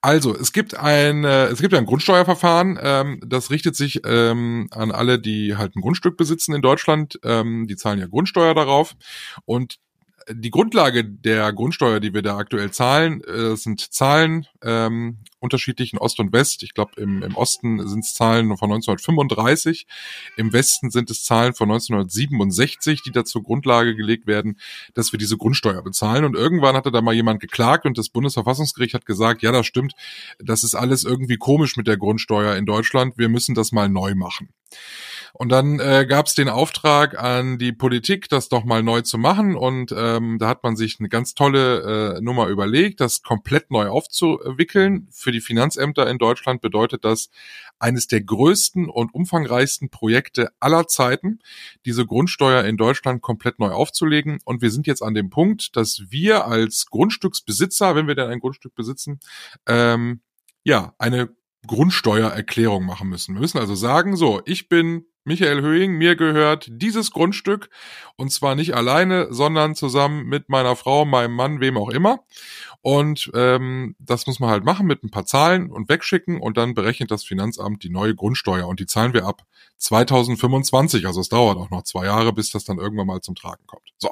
Also, 0.00 0.34
es 0.34 0.52
gibt 0.52 0.76
ein, 0.76 1.24
äh, 1.24 1.46
es 1.46 1.60
gibt 1.60 1.74
ein 1.74 1.86
Grundsteuerverfahren, 1.86 2.78
ähm, 2.80 3.20
das 3.26 3.50
richtet 3.50 3.74
sich 3.74 4.02
ähm, 4.06 4.68
an 4.70 4.92
alle, 4.92 5.18
die 5.18 5.56
halt 5.56 5.74
ein 5.76 5.80
Grundstück 5.80 6.16
besitzen 6.16 6.54
in 6.54 6.62
Deutschland. 6.62 7.18
Ähm, 7.24 7.66
die 7.66 7.76
zahlen 7.76 7.98
ja 7.98 8.06
Grundsteuer 8.06 8.54
darauf 8.54 8.94
und 9.44 9.78
die 10.30 10.50
Grundlage 10.50 11.04
der 11.04 11.52
Grundsteuer, 11.52 12.00
die 12.00 12.14
wir 12.14 12.22
da 12.22 12.36
aktuell 12.36 12.70
zahlen, 12.70 13.22
äh, 13.24 13.56
sind 13.56 13.80
Zahlen 13.80 14.46
ähm, 14.62 15.18
unterschiedlichen 15.40 15.98
Ost 15.98 16.20
und 16.20 16.32
West. 16.32 16.62
Ich 16.62 16.74
glaube, 16.74 16.92
im, 17.00 17.22
im 17.22 17.36
Osten 17.36 17.86
sind 17.88 18.04
es 18.04 18.14
Zahlen 18.14 18.56
von 18.56 18.70
1935, 18.70 19.86
im 20.36 20.52
Westen 20.52 20.90
sind 20.90 21.10
es 21.10 21.24
Zahlen 21.24 21.54
von 21.54 21.70
1967, 21.70 23.02
die 23.02 23.10
dazu 23.10 23.42
Grundlage 23.42 23.96
gelegt 23.96 24.26
werden, 24.26 24.58
dass 24.94 25.12
wir 25.12 25.18
diese 25.18 25.36
Grundsteuer 25.36 25.82
bezahlen. 25.82 26.24
Und 26.24 26.36
irgendwann 26.36 26.76
hatte 26.76 26.92
da 26.92 27.02
mal 27.02 27.14
jemand 27.14 27.40
geklagt 27.40 27.86
und 27.86 27.98
das 27.98 28.08
Bundesverfassungsgericht 28.08 28.94
hat 28.94 29.06
gesagt, 29.06 29.42
ja, 29.42 29.52
das 29.52 29.66
stimmt, 29.66 29.94
das 30.38 30.64
ist 30.64 30.74
alles 30.74 31.04
irgendwie 31.04 31.36
komisch 31.36 31.76
mit 31.76 31.86
der 31.86 31.96
Grundsteuer 31.96 32.56
in 32.56 32.66
Deutschland, 32.66 33.18
wir 33.18 33.28
müssen 33.28 33.54
das 33.54 33.72
mal 33.72 33.88
neu 33.88 34.14
machen. 34.14 34.48
Und 35.32 35.50
dann 35.50 35.80
äh, 35.80 36.06
gab 36.06 36.26
es 36.26 36.34
den 36.34 36.48
Auftrag 36.48 37.18
an 37.18 37.58
die 37.58 37.72
Politik, 37.72 38.28
das 38.28 38.48
doch 38.48 38.64
mal 38.64 38.82
neu 38.82 39.00
zu 39.00 39.16
machen. 39.16 39.56
Und 39.56 39.94
ähm, 39.96 40.38
da 40.38 40.48
hat 40.48 40.62
man 40.62 40.76
sich 40.76 40.98
eine 40.98 41.08
ganz 41.08 41.34
tolle 41.34 42.16
äh, 42.16 42.20
Nummer 42.20 42.48
überlegt, 42.48 43.00
das 43.00 43.22
komplett 43.22 43.70
neu 43.70 43.88
aufzuwickeln. 43.88 45.08
Für 45.10 45.32
die 45.32 45.40
Finanzämter 45.40 46.08
in 46.08 46.18
Deutschland 46.18 46.60
bedeutet 46.60 47.04
das 47.04 47.30
eines 47.78 48.06
der 48.06 48.20
größten 48.20 48.88
und 48.88 49.14
umfangreichsten 49.14 49.88
Projekte 49.88 50.50
aller 50.60 50.86
Zeiten, 50.86 51.40
diese 51.86 52.06
Grundsteuer 52.06 52.64
in 52.64 52.76
Deutschland 52.76 53.22
komplett 53.22 53.58
neu 53.58 53.70
aufzulegen. 53.70 54.38
Und 54.44 54.62
wir 54.62 54.70
sind 54.70 54.86
jetzt 54.86 55.02
an 55.02 55.14
dem 55.14 55.30
Punkt, 55.30 55.76
dass 55.76 56.02
wir 56.10 56.46
als 56.46 56.86
Grundstücksbesitzer, 56.86 57.96
wenn 57.96 58.06
wir 58.06 58.14
denn 58.14 58.28
ein 58.28 58.40
Grundstück 58.40 58.74
besitzen, 58.74 59.18
ähm, 59.66 60.20
ja, 60.62 60.94
eine 60.98 61.30
Grundsteuererklärung 61.66 62.84
machen 62.84 63.08
müssen. 63.08 63.34
Wir 63.34 63.40
müssen 63.40 63.58
also 63.58 63.74
sagen, 63.74 64.16
so, 64.16 64.42
ich 64.44 64.68
bin 64.68 65.06
Michael 65.24 65.62
Höhing, 65.62 65.92
mir 65.92 66.16
gehört 66.16 66.66
dieses 66.70 67.12
Grundstück 67.12 67.70
und 68.16 68.32
zwar 68.32 68.54
nicht 68.54 68.74
alleine, 68.74 69.32
sondern 69.32 69.74
zusammen 69.74 70.24
mit 70.24 70.48
meiner 70.48 70.74
Frau, 70.74 71.04
meinem 71.04 71.34
Mann, 71.34 71.60
wem 71.60 71.76
auch 71.76 71.90
immer. 71.90 72.20
Und 72.80 73.30
ähm, 73.34 73.94
das 74.00 74.26
muss 74.26 74.40
man 74.40 74.50
halt 74.50 74.64
machen 74.64 74.86
mit 74.86 75.04
ein 75.04 75.10
paar 75.10 75.24
Zahlen 75.24 75.70
und 75.70 75.88
wegschicken 75.88 76.40
und 76.40 76.56
dann 76.56 76.74
berechnet 76.74 77.12
das 77.12 77.22
Finanzamt 77.22 77.84
die 77.84 77.90
neue 77.90 78.16
Grundsteuer 78.16 78.66
und 78.66 78.80
die 78.80 78.86
zahlen 78.86 79.14
wir 79.14 79.24
ab 79.24 79.42
2025. 79.78 81.06
Also 81.06 81.20
es 81.20 81.28
dauert 81.28 81.56
auch 81.58 81.70
noch 81.70 81.84
zwei 81.84 82.06
Jahre, 82.06 82.32
bis 82.32 82.50
das 82.50 82.64
dann 82.64 82.78
irgendwann 82.78 83.06
mal 83.06 83.20
zum 83.20 83.36
Tragen 83.36 83.64
kommt. 83.66 83.92
So. 83.98 84.10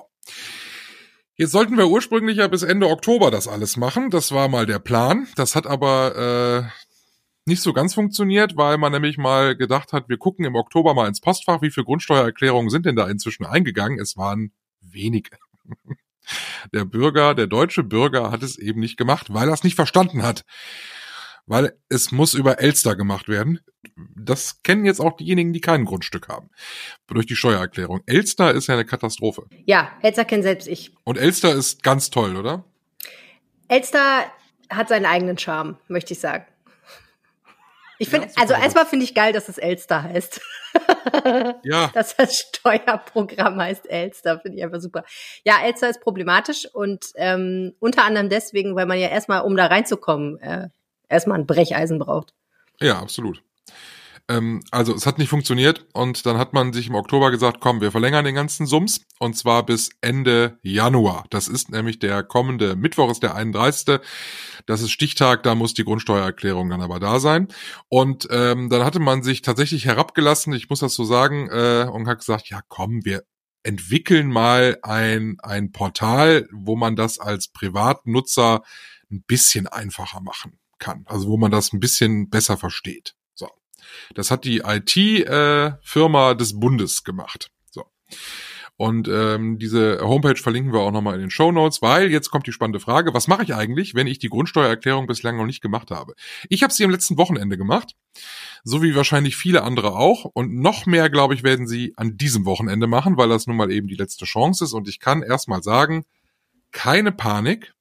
Jetzt 1.35 1.53
sollten 1.53 1.79
wir 1.79 1.89
ursprünglich 1.89 2.37
ja 2.37 2.47
bis 2.49 2.63
Ende 2.63 2.87
Oktober 2.87 3.31
das 3.31 3.49
alles 3.49 3.77
machen. 3.77 4.11
Das 4.11 4.31
war 4.31 4.49
mal 4.49 4.67
der 4.67 4.79
Plan. 4.79 5.27
Das 5.37 5.57
hat 5.57 5.67
aber 5.67 6.69
äh, 6.69 6.90
nicht 7.47 7.63
so 7.63 7.73
ganz 7.73 7.95
funktioniert, 7.95 8.57
weil 8.57 8.79
man 8.79 8.93
nämlich 8.93 9.19
mal 9.19 9.57
gedacht 9.57 9.93
hat, 9.93 10.09
wir 10.09 10.19
gucken 10.19 10.45
im 10.45 10.55
Oktober 10.55 10.95
mal 10.95 11.09
ins 11.09 11.21
Postfach, 11.21 11.63
wie 11.63 11.71
viele 11.71 11.85
Grundsteuererklärungen 11.85 12.71
sind 12.71 12.87
denn 12.87 12.97
da 12.97 13.09
inzwischen 13.09 13.47
eingegangen. 13.47 13.99
Es 13.99 14.17
waren 14.17 14.53
wenige. 14.81 15.37
Der 16.73 16.85
Bürger, 16.85 17.35
der 17.35 17.47
deutsche 17.47 17.83
Bürger 17.83 18.31
hat 18.31 18.43
es 18.43 18.57
eben 18.59 18.79
nicht 18.79 18.97
gemacht, 18.97 19.33
weil 19.33 19.49
er 19.49 19.55
es 19.55 19.65
nicht 19.65 19.75
verstanden 19.75 20.23
hat. 20.23 20.45
Weil 21.47 21.77
es 21.89 22.13
muss 22.13 22.35
über 22.35 22.61
Elster 22.61 22.95
gemacht 22.95 23.27
werden. 23.27 23.59
Das 24.15 24.63
kennen 24.63 24.85
jetzt 24.85 25.01
auch 25.01 25.17
diejenigen, 25.17 25.53
die 25.53 25.61
kein 25.61 25.85
Grundstück 25.85 26.29
haben. 26.29 26.51
Durch 27.09 27.27
die 27.27 27.35
Steuererklärung. 27.35 28.03
Elster 28.07 28.53
ist 28.53 28.69
ja 28.69 28.75
eine 28.75 28.85
Katastrophe. 28.85 29.47
Ja, 29.65 29.91
Elster 30.03 30.25
kennt 30.25 30.45
selbst 30.45 30.69
ich. 30.69 30.95
Und 31.03 31.19
Elster 31.19 31.53
ist 31.53 31.83
ganz 31.83 32.11
toll, 32.11 32.37
oder? 32.37 32.65
Elster 33.67 34.27
hat 34.69 34.89
seinen 34.89 35.07
eigenen 35.07 35.39
Charme, 35.39 35.79
möchte 35.89 36.13
ich 36.13 36.21
sagen. 36.21 36.45
Ich 38.01 38.09
finde, 38.09 38.29
ja, 38.29 38.33
also 38.41 38.55
erstmal 38.55 38.87
finde 38.87 39.05
ich 39.05 39.15
geil, 39.15 39.35
dass 39.35 39.51
es 39.51 39.59
Elster 39.59 40.03
heißt. 40.03 40.41
ja. 41.65 41.91
Dass 41.93 42.17
das 42.17 42.39
Steuerprogramm 42.39 43.61
heißt 43.61 43.91
Elster, 43.91 44.41
finde 44.41 44.57
ich 44.57 44.65
einfach 44.65 44.81
super. 44.81 45.05
Ja, 45.45 45.63
Elster 45.63 45.91
ist 45.91 46.01
problematisch 46.01 46.67
und 46.73 47.13
ähm, 47.17 47.75
unter 47.79 48.05
anderem 48.05 48.31
deswegen, 48.31 48.75
weil 48.75 48.87
man 48.87 48.99
ja 48.99 49.09
erstmal, 49.09 49.43
um 49.43 49.55
da 49.55 49.67
reinzukommen, 49.67 50.39
äh, 50.41 50.69
erstmal 51.11 51.39
ein 51.39 51.47
Brecheisen 51.47 51.99
braucht. 51.99 52.33
Ja, 52.81 52.99
absolut. 52.99 53.43
Ähm, 54.31 54.63
also 54.71 54.95
es 54.95 55.07
hat 55.07 55.19
nicht 55.19 55.29
funktioniert 55.29 55.87
und 55.93 56.25
dann 56.25 56.39
hat 56.39 56.53
man 56.53 56.73
sich 56.73 56.87
im 56.87 56.95
Oktober 56.95 57.31
gesagt, 57.31 57.59
komm, 57.61 57.81
wir 57.81 57.91
verlängern 57.91 58.25
den 58.25 58.37
ganzen 58.37 58.65
Sums 58.65 59.05
und 59.19 59.37
zwar 59.37 59.67
bis 59.67 59.91
Ende 60.01 60.59
Januar. 60.63 61.27
Das 61.31 61.49
ist 61.49 61.71
nämlich 61.71 61.99
der 61.99 62.23
kommende 62.23 62.77
Mittwoch, 62.77 63.11
ist 63.11 63.25
der 63.25 63.35
31. 63.35 64.01
Das 64.67 64.83
ist 64.83 64.93
Stichtag, 64.93 65.43
da 65.43 65.55
muss 65.57 65.75
die 65.75 65.85
Grundsteuererklärung 65.85 66.71
dann 66.71 66.81
aber 66.81 67.01
da 67.01 67.19
sein. 67.19 67.49
Und 67.89 68.29
ähm, 68.31 68.71
dann 68.71 68.85
hatte 68.85 69.01
man 69.01 69.23
sich 69.25 69.43
tatsächlich 69.43 69.85
herabgelassen, 69.87 70.53
ich 70.53 70.71
muss 70.71 70.81
das 70.81 70.95
so 70.95 71.05
sagen, 71.05 71.49
äh, 71.51 71.89
und 71.93 72.07
hat 72.07 72.19
gesagt, 72.19 72.49
ja 72.51 72.61
komm, 72.69 73.05
wir 73.05 73.25
entwickeln 73.63 74.29
mal 74.29 74.79
ein, 74.83 75.37
ein 75.43 75.73
Portal, 75.73 76.49
wo 76.53 76.77
man 76.77 76.95
das 76.95 77.19
als 77.19 77.49
Privatnutzer 77.49 78.63
ein 79.11 79.25
bisschen 79.27 79.67
einfacher 79.67 80.21
machen 80.21 80.59
kann. 80.79 81.05
Also 81.07 81.29
wo 81.29 81.37
man 81.37 81.51
das 81.51 81.73
ein 81.73 81.81
bisschen 81.81 82.31
besser 82.31 82.57
versteht. 82.57 83.15
Das 84.15 84.31
hat 84.31 84.45
die 84.45 84.63
IT-Firma 84.65 86.31
äh, 86.31 86.37
des 86.37 86.59
Bundes 86.59 87.05
gemacht. 87.05 87.51
So. 87.71 87.85
Und 88.77 89.09
ähm, 89.09 89.59
diese 89.59 90.01
Homepage 90.01 90.41
verlinken 90.41 90.73
wir 90.73 90.81
auch 90.81 90.91
nochmal 90.91 91.15
in 91.15 91.21
den 91.21 91.31
Show 91.31 91.53
Notes, 91.53 91.83
weil 91.83 92.11
jetzt 92.11 92.31
kommt 92.31 92.47
die 92.47 92.53
spannende 92.53 92.81
Frage, 92.81 93.13
was 93.13 93.29
mache 93.29 93.43
ich 93.43 93.55
eigentlich, 93.55 93.95
wenn 93.95 94.07
ich 94.07 94.19
die 94.19 94.31
Grundsteuererklärung 94.31 95.07
bislang 95.07 95.37
noch 95.37 95.45
nicht 95.45 95.61
gemacht 95.61 95.91
habe? 95.91 96.15
Ich 96.49 96.63
habe 96.63 96.73
sie 96.73 96.85
am 96.85 96.91
letzten 96.91 97.19
Wochenende 97.19 97.59
gemacht, 97.59 97.95
so 98.65 98.83
wie 98.83 98.95
wahrscheinlich 98.95 99.37
viele 99.37 99.65
andere 99.65 99.97
auch. 99.97 100.25
Und 100.25 100.55
noch 100.55 100.87
mehr, 100.87 101.11
glaube 101.11 101.35
ich, 101.35 101.43
werden 101.43 101.67
sie 101.67 101.93
an 101.97 102.17
diesem 102.17 102.47
Wochenende 102.47 102.87
machen, 102.87 103.19
weil 103.19 103.29
das 103.29 103.47
nun 103.47 103.57
mal 103.57 103.71
eben 103.71 103.87
die 103.87 103.97
letzte 103.97 104.25
Chance 104.25 104.65
ist. 104.65 104.73
Und 104.73 104.89
ich 104.89 104.99
kann 104.99 105.23
erstmal 105.23 105.63
sagen, 105.63 106.07
keine 106.73 107.13
Panik. 107.13 107.75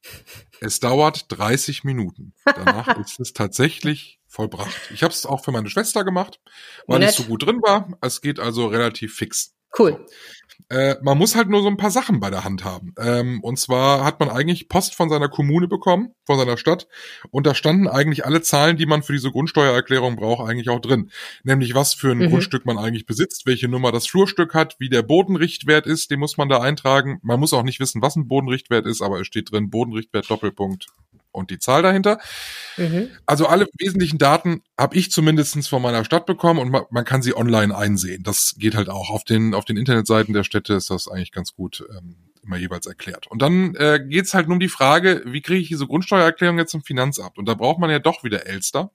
Es 0.59 0.81
dauert 0.81 1.27
30 1.29 1.85
Minuten. 1.85 2.33
Danach 2.43 2.87
ist 2.99 3.19
es 3.19 3.33
tatsächlich 3.33 4.18
vollbracht. 4.29 4.73
Ich 4.93 5.03
habe 5.03 5.13
es 5.13 5.25
auch 5.25 5.43
für 5.43 5.51
meine 5.51 5.69
Schwester 5.69 6.05
gemacht, 6.05 6.39
weil 6.87 6.99
Nett. 6.99 7.09
ich 7.09 7.15
so 7.15 7.23
gut 7.23 7.45
drin 7.45 7.61
war. 7.61 7.89
Es 8.01 8.21
geht 8.21 8.39
also 8.39 8.67
relativ 8.67 9.15
fix. 9.15 9.55
Cool. 9.77 10.05
Äh, 10.69 10.95
man 11.01 11.17
muss 11.17 11.35
halt 11.35 11.49
nur 11.49 11.61
so 11.61 11.67
ein 11.67 11.77
paar 11.77 11.91
Sachen 11.91 12.19
bei 12.19 12.29
der 12.29 12.43
Hand 12.43 12.63
haben. 12.63 12.93
Ähm, 12.99 13.39
und 13.41 13.57
zwar 13.57 14.03
hat 14.03 14.19
man 14.19 14.29
eigentlich 14.29 14.67
Post 14.67 14.95
von 14.95 15.09
seiner 15.09 15.29
Kommune 15.29 15.67
bekommen, 15.67 16.13
von 16.25 16.37
seiner 16.37 16.57
Stadt. 16.57 16.87
Und 17.31 17.47
da 17.47 17.55
standen 17.55 17.87
eigentlich 17.87 18.25
alle 18.25 18.41
Zahlen, 18.41 18.77
die 18.77 18.85
man 18.85 19.01
für 19.01 19.13
diese 19.13 19.31
Grundsteuererklärung 19.31 20.15
braucht, 20.15 20.47
eigentlich 20.47 20.69
auch 20.69 20.79
drin. 20.79 21.11
Nämlich 21.43 21.75
was 21.75 21.93
für 21.93 22.11
ein 22.11 22.19
mhm. 22.19 22.29
Grundstück 22.29 22.65
man 22.65 22.77
eigentlich 22.77 23.05
besitzt, 23.05 23.45
welche 23.45 23.67
Nummer 23.67 23.91
das 23.91 24.07
Flurstück 24.07 24.53
hat, 24.53 24.75
wie 24.79 24.89
der 24.89 25.03
Bodenrichtwert 25.03 25.87
ist, 25.87 26.11
den 26.11 26.19
muss 26.19 26.37
man 26.37 26.49
da 26.49 26.59
eintragen. 26.59 27.19
Man 27.23 27.39
muss 27.39 27.53
auch 27.53 27.63
nicht 27.63 27.79
wissen, 27.79 28.01
was 28.01 28.15
ein 28.15 28.27
Bodenrichtwert 28.27 28.85
ist, 28.85 29.01
aber 29.01 29.21
es 29.21 29.27
steht 29.27 29.51
drin 29.51 29.69
Bodenrichtwert 29.69 30.29
Doppelpunkt 30.29 30.87
und 31.31 31.51
die 31.51 31.59
Zahl 31.59 31.81
dahinter. 31.81 32.19
Mhm. 32.77 33.09
Also 33.25 33.47
alle 33.47 33.67
wesentlichen 33.77 34.17
Daten 34.17 34.61
habe 34.77 34.95
ich 34.95 35.11
zumindestens 35.11 35.67
von 35.67 35.81
meiner 35.81 36.05
Stadt 36.05 36.25
bekommen 36.25 36.59
und 36.59 36.69
man, 36.69 36.83
man, 36.89 37.05
kann 37.05 37.21
sie 37.21 37.35
online 37.35 37.75
einsehen. 37.75 38.23
Das 38.23 38.55
geht 38.57 38.75
halt 38.75 38.89
auch. 38.89 39.09
Auf 39.09 39.23
den, 39.23 39.53
auf 39.53 39.65
den 39.65 39.77
Internetseiten 39.77 40.33
der 40.33 40.43
Städte 40.43 40.73
ist 40.73 40.89
das 40.89 41.07
eigentlich 41.07 41.31
ganz 41.31 41.53
gut 41.53 41.83
ähm, 41.97 42.15
immer 42.43 42.57
jeweils 42.57 42.85
erklärt. 42.85 43.27
Und 43.27 43.41
dann 43.41 43.75
äh, 43.75 43.99
geht 44.05 44.25
es 44.25 44.33
halt 44.33 44.47
nur 44.47 44.55
um 44.55 44.59
die 44.59 44.69
Frage, 44.69 45.21
wie 45.25 45.41
kriege 45.41 45.61
ich 45.61 45.67
diese 45.67 45.87
Grundsteuererklärung 45.87 46.57
jetzt 46.57 46.71
zum 46.71 46.83
Finanzamt? 46.83 47.37
Und 47.37 47.45
da 47.45 47.53
braucht 47.53 47.79
man 47.79 47.89
ja 47.89 47.99
doch 47.99 48.23
wieder 48.23 48.47
Elster. 48.47 48.91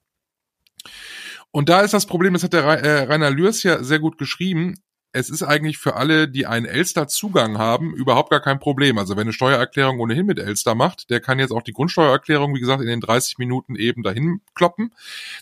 Und 1.50 1.68
da 1.68 1.82
ist 1.82 1.94
das 1.94 2.06
Problem, 2.06 2.32
das 2.32 2.42
hat 2.42 2.52
der 2.52 2.64
äh, 2.64 3.04
Rainer 3.04 3.30
Lürs 3.30 3.62
ja 3.62 3.82
sehr 3.82 4.00
gut 4.00 4.18
geschrieben, 4.18 4.74
es 5.14 5.30
ist 5.30 5.44
eigentlich 5.44 5.78
für 5.78 5.94
alle, 5.94 6.28
die 6.28 6.44
einen 6.46 6.66
Elster-Zugang 6.66 7.56
haben, 7.56 7.94
überhaupt 7.94 8.30
gar 8.30 8.40
kein 8.40 8.58
Problem. 8.58 8.98
Also 8.98 9.14
wenn 9.14 9.22
eine 9.22 9.32
Steuererklärung 9.32 10.00
ohnehin 10.00 10.26
mit 10.26 10.40
Elster 10.40 10.74
macht, 10.74 11.08
der 11.08 11.20
kann 11.20 11.38
jetzt 11.38 11.52
auch 11.52 11.62
die 11.62 11.72
Grundsteuererklärung, 11.72 12.52
wie 12.52 12.60
gesagt, 12.60 12.82
in 12.82 12.88
den 12.88 13.00
30 13.00 13.38
Minuten 13.38 13.76
eben 13.76 14.02
dahin 14.02 14.40
kloppen. 14.56 14.92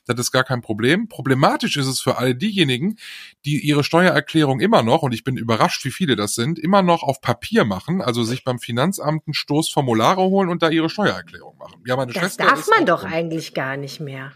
Das 0.07 0.21
ist 0.21 0.31
gar 0.31 0.45
kein 0.45 0.61
Problem. 0.61 1.09
Problematisch 1.09 1.79
ist 1.79 1.87
es 1.87 2.01
für 2.01 2.19
alle 2.19 2.35
diejenigen, 2.35 2.99
die 3.47 3.61
ihre 3.61 3.83
Steuererklärung 3.83 4.61
immer 4.61 4.83
noch, 4.83 5.03
und 5.03 5.13
ich 5.13 5.25
bin 5.25 5.39
überrascht, 5.39 5.83
wie 5.87 5.91
viele 5.91 6.17
das 6.17 6.35
sind, 6.35 6.59
immer 6.59 6.83
noch 6.83 7.03
auf 7.03 7.23
Papier 7.23 7.65
machen, 7.65 8.03
also 8.03 8.25
sich 8.25 8.45
beim 8.45 8.59
Finanzamt 8.59 9.27
einen 9.27 9.33
Stoß 9.33 9.71
Formulare 9.71 10.21
holen 10.21 10.51
und 10.51 10.63
da 10.63 10.69
ihre 10.69 10.91
Steuererklärung 10.91 11.57
machen. 11.57 11.83
Ja, 11.87 11.97
meine 11.97 12.13
das 12.13 12.21
Schwester 12.21 12.45
darf 12.45 12.69
man 12.69 12.85
doch 12.85 13.05
eigentlich 13.05 13.55
gar 13.55 13.79
nicht 13.79 14.01
mehr. 14.01 14.33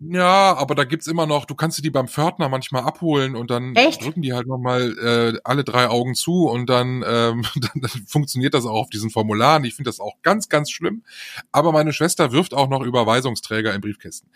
Ja, 0.00 0.54
aber 0.54 0.74
da 0.74 0.84
gibt's 0.84 1.06
immer 1.06 1.26
noch, 1.26 1.46
du 1.46 1.54
kannst 1.54 1.82
die 1.82 1.90
beim 1.90 2.08
Pförtner 2.08 2.48
manchmal 2.48 2.82
abholen 2.82 3.34
und 3.34 3.50
dann 3.50 3.74
Echt? 3.74 4.04
drücken 4.04 4.20
die 4.22 4.34
halt 4.34 4.46
nochmal 4.46 4.96
äh, 4.98 5.40
alle 5.44 5.64
drei 5.64 5.88
Augen 5.88 6.14
zu 6.14 6.48
und 6.48 6.68
dann, 6.68 7.02
ähm, 7.06 7.44
dann, 7.56 7.80
dann 7.80 8.06
funktioniert 8.06 8.54
das 8.54 8.66
auch 8.66 8.74
auf 8.74 8.90
diesen 8.90 9.10
Formularen. 9.10 9.64
Ich 9.64 9.74
finde 9.74 9.88
das 9.88 10.00
auch 10.00 10.20
ganz, 10.22 10.48
ganz 10.48 10.70
schlimm. 10.70 11.02
Aber 11.50 11.72
meine 11.72 11.92
Schwester 11.92 12.32
wirft 12.32 12.52
auch 12.52 12.68
noch 12.68 12.82
Überweisungsträger 12.82 13.74
in 13.74 13.80
Briefkästen. 13.80 14.30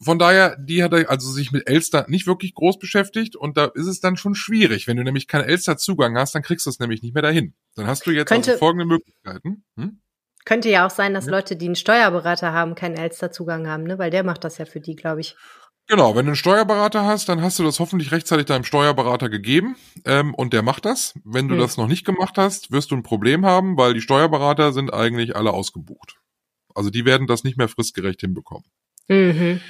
Von 0.00 0.18
daher, 0.18 0.56
die 0.56 0.82
hat 0.82 0.94
also 0.94 1.30
sich 1.30 1.50
mit 1.50 1.68
Elster 1.68 2.06
nicht 2.08 2.26
wirklich 2.26 2.54
groß 2.54 2.78
beschäftigt 2.78 3.34
und 3.34 3.56
da 3.56 3.66
ist 3.66 3.86
es 3.86 4.00
dann 4.00 4.16
schon 4.16 4.36
schwierig. 4.36 4.86
Wenn 4.86 4.96
du 4.96 5.02
nämlich 5.02 5.26
keinen 5.26 5.44
Elster-Zugang 5.44 6.16
hast, 6.16 6.34
dann 6.34 6.42
kriegst 6.42 6.66
du 6.66 6.70
es 6.70 6.78
nämlich 6.78 7.02
nicht 7.02 7.14
mehr 7.14 7.22
dahin. 7.22 7.54
Dann 7.74 7.86
hast 7.86 8.06
du 8.06 8.12
jetzt 8.12 8.30
also 8.30 8.56
folgende 8.56 8.84
Möglichkeiten. 8.84 9.64
Hm? 9.76 10.00
Könnte 10.48 10.70
ja 10.70 10.86
auch 10.86 10.90
sein, 10.90 11.12
dass 11.12 11.26
Leute, 11.26 11.56
die 11.56 11.66
einen 11.66 11.76
Steuerberater 11.76 12.54
haben, 12.54 12.74
keinen 12.74 12.96
Elster-Zugang 12.96 13.68
haben, 13.68 13.82
ne? 13.82 13.98
Weil 13.98 14.10
der 14.10 14.24
macht 14.24 14.44
das 14.44 14.56
ja 14.56 14.64
für 14.64 14.80
die, 14.80 14.96
glaube 14.96 15.20
ich. 15.20 15.36
Genau, 15.88 16.16
wenn 16.16 16.24
du 16.24 16.30
einen 16.30 16.36
Steuerberater 16.36 17.04
hast, 17.04 17.28
dann 17.28 17.42
hast 17.42 17.58
du 17.58 17.64
das 17.64 17.80
hoffentlich 17.80 18.12
rechtzeitig 18.12 18.46
deinem 18.46 18.64
Steuerberater 18.64 19.28
gegeben 19.28 19.76
ähm, 20.06 20.34
und 20.34 20.54
der 20.54 20.62
macht 20.62 20.86
das. 20.86 21.12
Wenn 21.22 21.48
du 21.48 21.54
hm. 21.54 21.60
das 21.60 21.76
noch 21.76 21.86
nicht 21.86 22.06
gemacht 22.06 22.38
hast, 22.38 22.72
wirst 22.72 22.92
du 22.92 22.96
ein 22.96 23.02
Problem 23.02 23.44
haben, 23.44 23.76
weil 23.76 23.92
die 23.92 24.00
Steuerberater 24.00 24.72
sind 24.72 24.90
eigentlich 24.90 25.36
alle 25.36 25.52
ausgebucht. 25.52 26.16
Also 26.74 26.88
die 26.88 27.04
werden 27.04 27.26
das 27.26 27.44
nicht 27.44 27.58
mehr 27.58 27.68
fristgerecht 27.68 28.22
hinbekommen. 28.22 28.64
Mhm. 29.08 29.60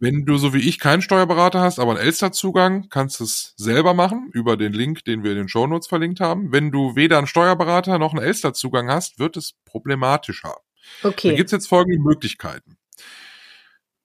Wenn 0.00 0.24
du 0.24 0.38
so 0.38 0.54
wie 0.54 0.68
ich 0.68 0.78
keinen 0.78 1.02
Steuerberater 1.02 1.60
hast, 1.60 1.80
aber 1.80 1.92
einen 1.92 2.00
Elster-Zugang, 2.00 2.88
kannst 2.88 3.18
du 3.18 3.24
es 3.24 3.54
selber 3.56 3.94
machen 3.94 4.30
über 4.32 4.56
den 4.56 4.72
Link, 4.72 5.04
den 5.04 5.24
wir 5.24 5.32
in 5.32 5.38
den 5.38 5.48
Shownotes 5.48 5.88
verlinkt 5.88 6.20
haben. 6.20 6.52
Wenn 6.52 6.70
du 6.70 6.94
weder 6.94 7.18
einen 7.18 7.26
Steuerberater 7.26 7.98
noch 7.98 8.14
einen 8.14 8.24
Elster-Zugang 8.24 8.88
hast, 8.90 9.18
wird 9.18 9.36
es 9.36 9.54
problematischer. 9.64 10.56
Okay. 11.02 11.30
Da 11.30 11.36
gibt's 11.36 11.52
jetzt 11.52 11.66
folgende 11.66 11.98
Möglichkeiten. 12.00 12.78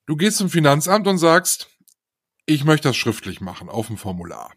Du 0.07 0.15
gehst 0.15 0.37
zum 0.37 0.49
Finanzamt 0.49 1.07
und 1.07 1.19
sagst, 1.19 1.69
ich 2.45 2.65
möchte 2.65 2.89
das 2.89 2.97
schriftlich 2.97 3.39
machen 3.39 3.69
auf 3.69 3.87
dem 3.87 3.97
Formular. 3.97 4.51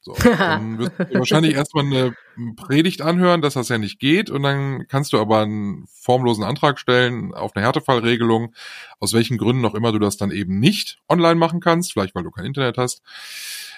So, 0.00 0.14
dann 0.22 0.78
wirst 0.78 0.92
du 0.98 1.18
wahrscheinlich 1.18 1.54
erstmal 1.56 1.84
eine 1.84 2.14
Predigt 2.56 3.02
anhören, 3.02 3.42
dass 3.42 3.54
das 3.54 3.68
ja 3.68 3.78
nicht 3.78 3.98
geht 3.98 4.30
und 4.30 4.42
dann 4.42 4.86
kannst 4.88 5.12
du 5.12 5.18
aber 5.18 5.40
einen 5.40 5.86
formlosen 5.88 6.44
Antrag 6.44 6.78
stellen 6.78 7.34
auf 7.34 7.54
eine 7.54 7.64
Härtefallregelung, 7.64 8.54
aus 9.00 9.12
welchen 9.12 9.38
Gründen 9.38 9.64
auch 9.64 9.74
immer 9.74 9.92
du 9.92 9.98
das 9.98 10.16
dann 10.16 10.30
eben 10.30 10.60
nicht 10.60 10.98
online 11.08 11.34
machen 11.34 11.60
kannst, 11.60 11.92
vielleicht 11.92 12.14
weil 12.14 12.22
du 12.22 12.30
kein 12.30 12.44
Internet 12.44 12.78
hast. 12.78 13.02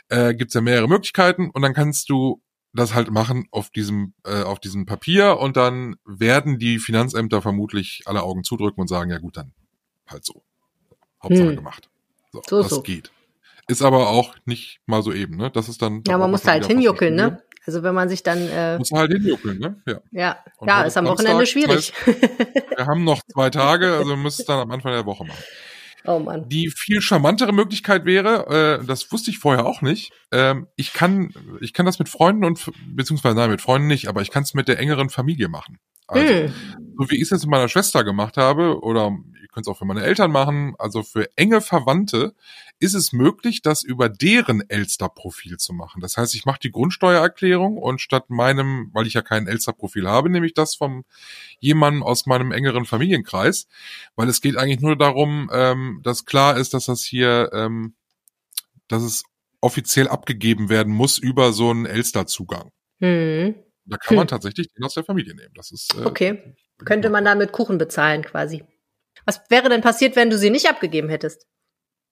Äh, 0.08 0.34
Gibt 0.34 0.52
ja 0.54 0.60
mehrere 0.60 0.88
Möglichkeiten 0.88 1.50
und 1.50 1.62
dann 1.62 1.74
kannst 1.74 2.10
du 2.10 2.42
das 2.72 2.94
halt 2.94 3.10
machen 3.10 3.48
auf 3.50 3.70
diesem 3.70 4.14
äh, 4.24 4.42
auf 4.42 4.60
diesem 4.60 4.86
Papier 4.86 5.38
und 5.38 5.56
dann 5.56 5.96
werden 6.04 6.58
die 6.58 6.78
Finanzämter 6.78 7.42
vermutlich 7.42 8.02
alle 8.06 8.22
Augen 8.22 8.44
zudrücken 8.44 8.80
und 8.80 8.88
sagen 8.88 9.10
ja 9.10 9.18
gut 9.18 9.36
dann 9.36 9.52
halt 10.06 10.24
so 10.24 10.42
Hauptsache 11.22 11.48
hm. 11.48 11.56
gemacht 11.56 11.90
so, 12.32 12.42
so 12.48 12.62
das 12.62 12.70
so. 12.70 12.82
geht 12.82 13.10
ist 13.70 13.82
aber 13.82 14.08
auch 14.08 14.34
nicht 14.44 14.80
mal 14.86 15.02
so 15.02 15.12
eben, 15.12 15.36
ne? 15.36 15.50
Das 15.50 15.68
ist 15.68 15.80
dann. 15.80 16.02
Ja, 16.06 16.18
man 16.18 16.30
muss 16.30 16.46
halt 16.46 16.66
hinjuckeln, 16.66 17.14
ne? 17.14 17.42
Also 17.66 17.82
wenn 17.82 17.94
man 17.94 18.08
sich 18.08 18.22
dann. 18.22 18.38
Äh, 18.48 18.78
muss 18.78 18.90
halt 18.92 19.12
hinjuckeln, 19.12 19.58
ne? 19.58 19.82
Ja. 19.86 20.00
Ja, 20.10 20.38
ja 20.66 20.82
ist 20.82 20.96
am 20.96 21.06
Wochenende 21.06 21.46
schwierig. 21.46 21.92
Heißt, 22.06 22.20
wir 22.76 22.86
haben 22.86 23.04
noch 23.04 23.22
zwei 23.32 23.50
Tage, 23.50 23.94
also 23.96 24.10
wir 24.10 24.16
müssen 24.16 24.42
es 24.42 24.46
dann 24.46 24.58
am 24.58 24.70
Anfang 24.70 24.92
der 24.92 25.06
Woche 25.06 25.24
machen. 25.24 25.42
Oh 26.06 26.18
Mann. 26.18 26.48
Die 26.48 26.70
viel 26.74 27.02
charmantere 27.02 27.52
Möglichkeit 27.52 28.06
wäre, 28.06 28.80
äh, 28.80 28.86
das 28.86 29.12
wusste 29.12 29.30
ich 29.30 29.38
vorher 29.38 29.66
auch 29.66 29.82
nicht. 29.82 30.12
Ähm, 30.32 30.66
ich 30.74 30.94
kann, 30.94 31.34
ich 31.60 31.74
kann 31.74 31.84
das 31.84 31.98
mit 31.98 32.08
Freunden 32.08 32.44
und 32.44 32.70
beziehungsweise 32.86 33.36
nein, 33.36 33.50
mit 33.50 33.60
Freunden 33.60 33.86
nicht, 33.86 34.08
aber 34.08 34.22
ich 34.22 34.30
kann 34.30 34.42
es 34.42 34.54
mit 34.54 34.66
der 34.66 34.78
engeren 34.78 35.10
Familie 35.10 35.48
machen. 35.48 35.78
Also, 36.06 36.26
hm. 36.26 36.54
so 36.98 37.10
wie 37.10 37.16
ich 37.16 37.22
es 37.22 37.30
jetzt 37.30 37.42
mit 37.42 37.50
meiner 37.50 37.68
Schwester 37.68 38.02
gemacht 38.02 38.38
habe, 38.38 38.80
oder 38.80 39.10
ihr 39.42 39.48
könnt 39.48 39.66
es 39.66 39.68
auch 39.68 39.76
für 39.76 39.84
meine 39.84 40.02
Eltern 40.02 40.30
machen, 40.30 40.74
also 40.78 41.02
für 41.02 41.28
enge 41.36 41.60
Verwandte, 41.60 42.34
ist 42.80 42.94
es 42.94 43.12
möglich, 43.12 43.60
das 43.60 43.82
über 43.82 44.08
deren 44.08 44.68
Elster-Profil 44.68 45.58
zu 45.58 45.74
machen. 45.74 46.00
Das 46.00 46.16
heißt, 46.16 46.34
ich 46.34 46.46
mache 46.46 46.58
die 46.60 46.72
Grundsteuererklärung 46.72 47.76
und 47.76 48.00
statt 48.00 48.30
meinem, 48.30 48.90
weil 48.94 49.06
ich 49.06 49.12
ja 49.12 49.22
kein 49.22 49.46
Elster-Profil 49.46 50.08
habe, 50.08 50.30
nehme 50.30 50.46
ich 50.46 50.54
das 50.54 50.74
vom 50.74 51.04
jemandem 51.60 52.02
aus 52.02 52.24
meinem 52.24 52.52
engeren 52.52 52.86
Familienkreis, 52.86 53.68
weil 54.16 54.28
es 54.28 54.40
geht 54.40 54.56
eigentlich 54.56 54.80
nur 54.80 54.96
darum, 54.96 55.50
ähm, 55.52 56.00
dass 56.02 56.24
klar 56.24 56.56
ist, 56.56 56.72
dass 56.72 56.86
das 56.86 57.02
hier, 57.02 57.50
ähm, 57.52 57.94
dass 58.88 59.02
es 59.02 59.24
offiziell 59.60 60.08
abgegeben 60.08 60.70
werden 60.70 60.92
muss 60.92 61.18
über 61.18 61.52
so 61.52 61.68
einen 61.68 61.84
Elster-Zugang. 61.84 62.70
Hm. 63.00 63.56
Da 63.84 63.98
kann 63.98 64.16
man 64.16 64.24
hm. 64.24 64.28
tatsächlich 64.28 64.68
den 64.72 64.84
aus 64.84 64.94
der 64.94 65.04
Familie 65.04 65.34
nehmen. 65.34 65.52
Das 65.54 65.70
ist 65.70 65.94
äh, 65.94 66.06
okay. 66.06 66.54
Könnte 66.86 67.10
man 67.10 67.26
dann 67.26 67.36
mit 67.36 67.52
Kuchen 67.52 67.76
bezahlen 67.76 68.24
quasi. 68.24 68.64
Was 69.26 69.42
wäre 69.50 69.68
denn 69.68 69.82
passiert, 69.82 70.16
wenn 70.16 70.30
du 70.30 70.38
sie 70.38 70.48
nicht 70.48 70.70
abgegeben 70.70 71.10
hättest? 71.10 71.46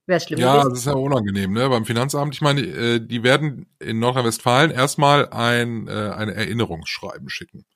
Wäre 0.08 0.20
schlimm. 0.20 0.40
Ja, 0.40 0.64
das 0.64 0.78
ist 0.78 0.86
ja 0.86 0.94
unangenehm, 0.94 1.52
ne? 1.52 1.68
Beim 1.68 1.84
Finanzamt, 1.84 2.34
ich 2.34 2.40
meine, 2.40 2.62
äh, 2.62 2.98
die 2.98 3.22
werden 3.22 3.66
in 3.78 3.98
Nordrhein-Westfalen 3.98 4.70
erstmal 4.70 5.28
ein 5.28 5.86
äh, 5.86 5.90
eine 5.90 6.32
Erinnerungsschreiben 6.32 7.28
schicken. 7.28 7.66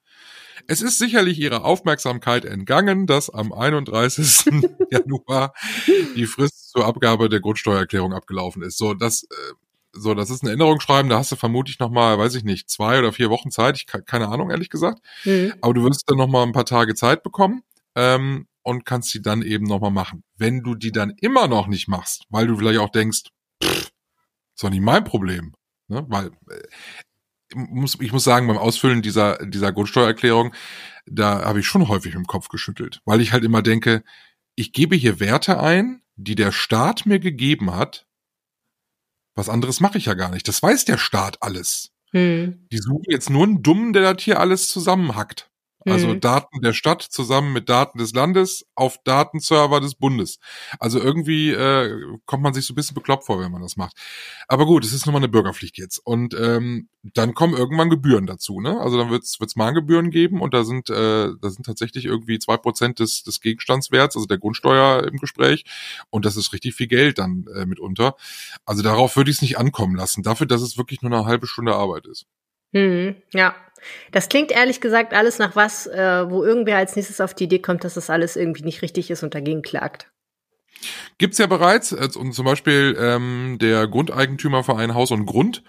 Es 0.67 0.81
ist 0.81 0.97
sicherlich 0.97 1.39
ihrer 1.39 1.63
Aufmerksamkeit 1.63 2.47
entgangen, 2.47 3.07
dass 3.07 3.29
am 3.29 3.53
31. 3.53 4.47
Januar 4.91 5.53
die 6.17 6.25
Frist 6.25 6.71
zur 6.71 6.87
Abgabe 6.87 7.29
der 7.29 7.41
Grundsteuererklärung 7.41 8.15
abgelaufen 8.15 8.63
ist. 8.63 8.79
So, 8.79 8.95
das 8.95 9.25
äh, 9.25 9.53
so, 9.93 10.15
das 10.15 10.31
ist 10.31 10.43
ein 10.43 10.47
Erinnerungsschreiben, 10.47 11.11
da 11.11 11.19
hast 11.19 11.33
du 11.33 11.37
vermutlich 11.37 11.79
noch 11.81 11.91
mal, 11.91 12.19
weiß 12.19 12.35
ich 12.37 12.45
nicht, 12.45 12.71
zwei 12.71 12.99
oder 12.99 13.13
vier 13.13 13.29
Wochen 13.29 13.51
Zeit. 13.51 13.77
Ich 13.77 13.85
keine 14.07 14.29
Ahnung, 14.29 14.51
ehrlich 14.51 14.71
gesagt. 14.71 15.03
Mhm. 15.27 15.53
Aber 15.61 15.75
du 15.75 15.85
wirst 15.85 16.05
dann 16.07 16.17
noch 16.17 16.29
mal 16.29 16.45
ein 16.45 16.53
paar 16.53 16.65
Tage 16.65 16.95
Zeit 16.95 17.23
bekommen 17.23 17.63
ähm, 17.95 18.47
und 18.63 18.85
kannst 18.85 19.11
sie 19.11 19.23
dann 19.23 19.43
eben 19.43 19.67
noch 19.67 19.81
mal 19.81 19.91
machen. 19.91 20.25
Wenn 20.37 20.63
du 20.63 20.75
die 20.75 20.93
dann 20.93 21.11
immer 21.21 21.49
noch 21.49 21.67
nicht 21.67 21.89
machst, 21.89 22.25
weil 22.29 22.47
du 22.47 22.57
vielleicht 22.57 22.81
auch 22.81 22.91
denkst, 22.91 23.25
pff, 23.63 23.91
ist 24.55 24.63
doch 24.63 24.71
nicht 24.71 24.83
mein 24.83 25.05
Problem, 25.05 25.55
ne? 25.89 26.05
Weil 26.09 26.31
äh, 26.51 26.69
muss, 27.55 27.99
ich 28.01 28.13
muss 28.13 28.25
sagen, 28.25 28.47
beim 28.47 28.59
Ausfüllen 28.59 29.03
dieser, 29.03 29.45
dieser 29.47 29.73
Grundsteuererklärung, 29.73 30.55
da 31.07 31.45
habe 31.45 31.61
ich 31.61 31.67
schon 31.67 31.89
häufig 31.89 32.15
im 32.15 32.27
Kopf 32.27 32.49
geschüttelt, 32.49 33.01
weil 33.05 33.21
ich 33.21 33.33
halt 33.33 33.45
immer 33.45 33.63
denke, 33.63 34.03
ich 34.55 34.73
gebe 34.73 34.97
hier 34.97 35.21
Werte 35.21 35.61
ein, 35.61 36.03
die 36.17 36.35
der 36.35 36.53
Staat 36.53 37.07
mir 37.07 37.19
gegeben 37.19 37.75
hat. 37.75 38.07
Was 39.35 39.49
anderes 39.49 39.81
mache 39.81 39.99
ich 39.99 40.07
ja 40.07 40.15
gar 40.15 40.31
nicht. 40.31 40.47
Das 40.47 40.63
weiß 40.63 40.85
der 40.85 40.99
Staat 40.99 41.43
alles. 41.43 41.91
Hm. 42.11 42.67
Die 42.71 42.79
suchen 42.79 43.07
jetzt 43.09 43.31
nur 43.31 43.45
einen 43.45 43.63
Dummen, 43.63 43.93
der 43.95 44.13
das 44.13 44.23
hier 44.23 44.39
alles 44.39 44.69
zusammenhackt. 44.69 45.51
Also 45.87 46.09
mhm. 46.09 46.21
Daten 46.21 46.61
der 46.61 46.73
Stadt 46.73 47.03
zusammen 47.03 47.53
mit 47.53 47.69
Daten 47.69 47.99
des 47.99 48.13
Landes 48.13 48.67
auf 48.75 48.99
Datenserver 49.05 49.81
des 49.81 49.95
Bundes. 49.95 50.39
Also 50.79 51.01
irgendwie 51.01 51.51
äh, 51.51 52.19
kommt 52.27 52.43
man 52.43 52.55
sich 52.55 52.67
so 52.67 52.73
ein 52.73 52.77
bisschen 52.77 52.95
bekloppt 52.95 53.27
vor, 53.27 53.41
wenn 53.41 53.53
man 53.53 53.63
das 53.63 53.77
macht. 53.77 53.97
Aber 54.49 54.67
gut, 54.67 54.85
es 54.85 54.93
ist 54.93 55.07
nun 55.07 55.13
mal 55.13 55.19
eine 55.19 55.29
Bürgerpflicht 55.29 55.79
jetzt. 55.79 55.99
Und 55.99 56.35
ähm, 56.35 56.89
dann 57.03 57.35
kommen 57.35 57.55
irgendwann 57.55 57.91
Gebühren 57.91 58.27
dazu. 58.27 58.61
Ne? 58.61 58.81
Also 58.81 58.97
dann 58.97 59.11
wird 59.11 59.25
es 59.25 59.57
Mahngebühren 59.57 60.11
geben 60.11 60.41
und 60.41 60.55
da 60.55 60.65
sind 60.65 60.89
äh, 60.89 61.31
da 61.41 61.51
sind 61.51 61.67
tatsächlich 61.67 62.05
irgendwie 62.05 62.39
zwei 62.39 62.57
Prozent 62.57 63.01
des, 63.01 63.25
des 63.25 63.41
Gegenstandswerts, 63.41 64.17
also 64.17 64.27
der 64.27 64.39
Grundsteuer 64.39 65.05
im 65.05 65.19
Gespräch. 65.19 65.65
Und 66.11 66.25
das 66.25 66.37
ist 66.37 66.53
richtig 66.53 66.75
viel 66.75 66.87
Geld 66.87 67.19
dann 67.19 67.47
äh, 67.55 67.67
mitunter. 67.67 68.15
Also 68.65 68.83
darauf 68.83 69.17
würde 69.17 69.31
ich 69.31 69.39
es 69.39 69.43
nicht 69.43 69.59
ankommen 69.59 69.97
lassen. 69.97 70.23
Dafür, 70.23 70.47
dass 70.47 70.63
es 70.63 70.79
wirklich 70.79 71.03
nur 71.03 71.13
eine 71.13 71.27
halbe 71.27 71.47
Stunde 71.47 71.75
Arbeit 71.75 72.07
ist. 72.07 72.27
Hm, 72.73 73.17
ja, 73.33 73.55
das 74.13 74.29
klingt 74.29 74.51
ehrlich 74.51 74.81
gesagt 74.81 75.13
alles 75.13 75.39
nach 75.39 75.57
was, 75.57 75.87
äh, 75.87 76.31
wo 76.31 76.45
irgendwer 76.45 76.79
als 76.79 76.97
nächstes 76.97 77.21
auf 77.21 77.35
die 77.35 77.45
Idee 77.45 77.59
kommt, 77.59 77.85
dass 77.85 77.95
das 77.95 78.11
alles 78.11 78.37
irgendwie 78.37 78.65
nicht 78.65 78.83
richtig 78.83 79.11
ist 79.11 79.23
und 79.23 79.35
dagegen 79.35 79.63
klagt. 79.63 80.09
Gibt's 81.19 81.39
ja 81.39 81.47
bereits, 81.47 81.93
und 81.93 82.33
zum 82.33 82.45
Beispiel 82.45 82.97
ähm, 82.99 83.59
der 83.61 83.87
Grundeigentümerverein 83.87 84.95
Haus 84.95 85.11
und 85.11 85.27
Grund 85.27 85.63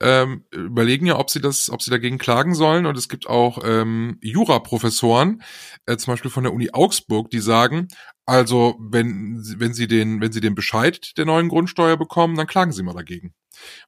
ähm, 0.00 0.44
überlegen 0.50 1.06
ja, 1.06 1.18
ob 1.18 1.30
sie 1.30 1.40
das, 1.40 1.70
ob 1.70 1.82
sie 1.82 1.90
dagegen 1.90 2.18
klagen 2.18 2.54
sollen. 2.54 2.86
Und 2.86 2.98
es 2.98 3.08
gibt 3.08 3.26
auch 3.26 3.60
ähm, 3.64 4.18
Juraprofessoren, 4.20 5.42
äh, 5.86 5.96
zum 5.96 6.12
Beispiel 6.12 6.30
von 6.30 6.44
der 6.44 6.52
Uni 6.52 6.70
Augsburg, 6.72 7.30
die 7.30 7.40
sagen, 7.40 7.88
also 8.26 8.76
wenn, 8.80 9.40
wenn 9.58 9.72
sie 9.72 9.88
den, 9.88 10.20
wenn 10.20 10.32
sie 10.32 10.40
den 10.40 10.54
Bescheid 10.54 11.16
der 11.16 11.24
neuen 11.24 11.48
Grundsteuer 11.48 11.96
bekommen, 11.96 12.36
dann 12.36 12.46
klagen 12.46 12.72
sie 12.72 12.82
mal 12.82 12.94
dagegen 12.94 13.34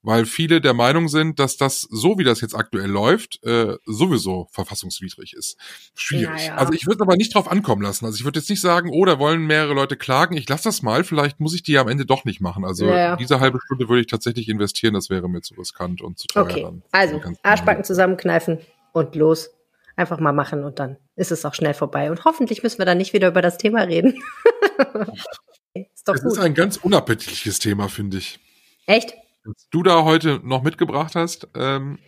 weil 0.02 0.26
viele 0.26 0.60
der 0.60 0.74
Meinung 0.74 1.08
sind, 1.08 1.38
dass 1.38 1.56
das, 1.56 1.82
so 1.90 2.18
wie 2.18 2.24
das 2.24 2.40
jetzt 2.40 2.54
aktuell 2.54 2.90
läuft, 2.90 3.42
äh, 3.44 3.76
sowieso 3.86 4.48
verfassungswidrig 4.50 5.34
ist. 5.34 5.56
Schwierig. 5.94 6.40
Ja, 6.40 6.46
ja. 6.46 6.54
Also 6.56 6.72
ich 6.72 6.86
würde 6.86 7.02
aber 7.02 7.16
nicht 7.16 7.34
drauf 7.34 7.50
ankommen 7.50 7.82
lassen. 7.82 8.04
Also 8.04 8.16
ich 8.16 8.24
würde 8.24 8.40
jetzt 8.40 8.50
nicht 8.50 8.60
sagen, 8.60 8.90
oh, 8.92 9.04
da 9.04 9.18
wollen 9.18 9.46
mehrere 9.46 9.74
Leute 9.74 9.96
klagen, 9.96 10.36
ich 10.36 10.48
lasse 10.48 10.64
das 10.64 10.82
mal, 10.82 11.04
vielleicht 11.04 11.40
muss 11.40 11.54
ich 11.54 11.62
die 11.62 11.78
am 11.78 11.88
Ende 11.88 12.06
doch 12.06 12.24
nicht 12.24 12.40
machen. 12.40 12.64
Also 12.64 12.86
ja, 12.86 13.16
diese 13.16 13.40
halbe 13.40 13.58
Stunde 13.64 13.88
würde 13.88 14.00
ich 14.00 14.06
tatsächlich 14.06 14.48
investieren, 14.48 14.94
das 14.94 15.10
wäre 15.10 15.28
mir 15.28 15.42
zu 15.42 15.54
riskant 15.54 16.02
und 16.02 16.18
zu 16.18 16.26
teuer. 16.26 16.42
Okay, 16.44 16.62
dann. 16.62 16.82
also 16.92 17.20
Arschbacken 17.42 17.84
zusammenkneifen 17.84 18.58
und 18.92 19.14
los. 19.14 19.50
Einfach 19.94 20.18
mal 20.20 20.32
machen 20.32 20.64
und 20.64 20.78
dann 20.78 20.96
ist 21.16 21.32
es 21.32 21.44
auch 21.44 21.52
schnell 21.52 21.74
vorbei. 21.74 22.10
Und 22.10 22.24
hoffentlich 22.24 22.62
müssen 22.62 22.78
wir 22.78 22.86
dann 22.86 22.96
nicht 22.96 23.12
wieder 23.12 23.28
über 23.28 23.42
das 23.42 23.58
Thema 23.58 23.82
reden. 23.82 24.14
ist 25.74 26.08
doch 26.08 26.14
es 26.14 26.22
gut. 26.22 26.32
ist 26.32 26.38
ein 26.38 26.54
ganz 26.54 26.78
unappetitliches 26.78 27.58
Thema, 27.58 27.88
finde 27.88 28.16
ich. 28.16 28.40
Echt? 28.86 29.14
Was 29.44 29.68
du 29.70 29.82
da 29.82 30.04
heute 30.04 30.40
noch 30.42 30.62
mitgebracht 30.62 31.14
hast, 31.14 31.48
ähm, 31.54 31.98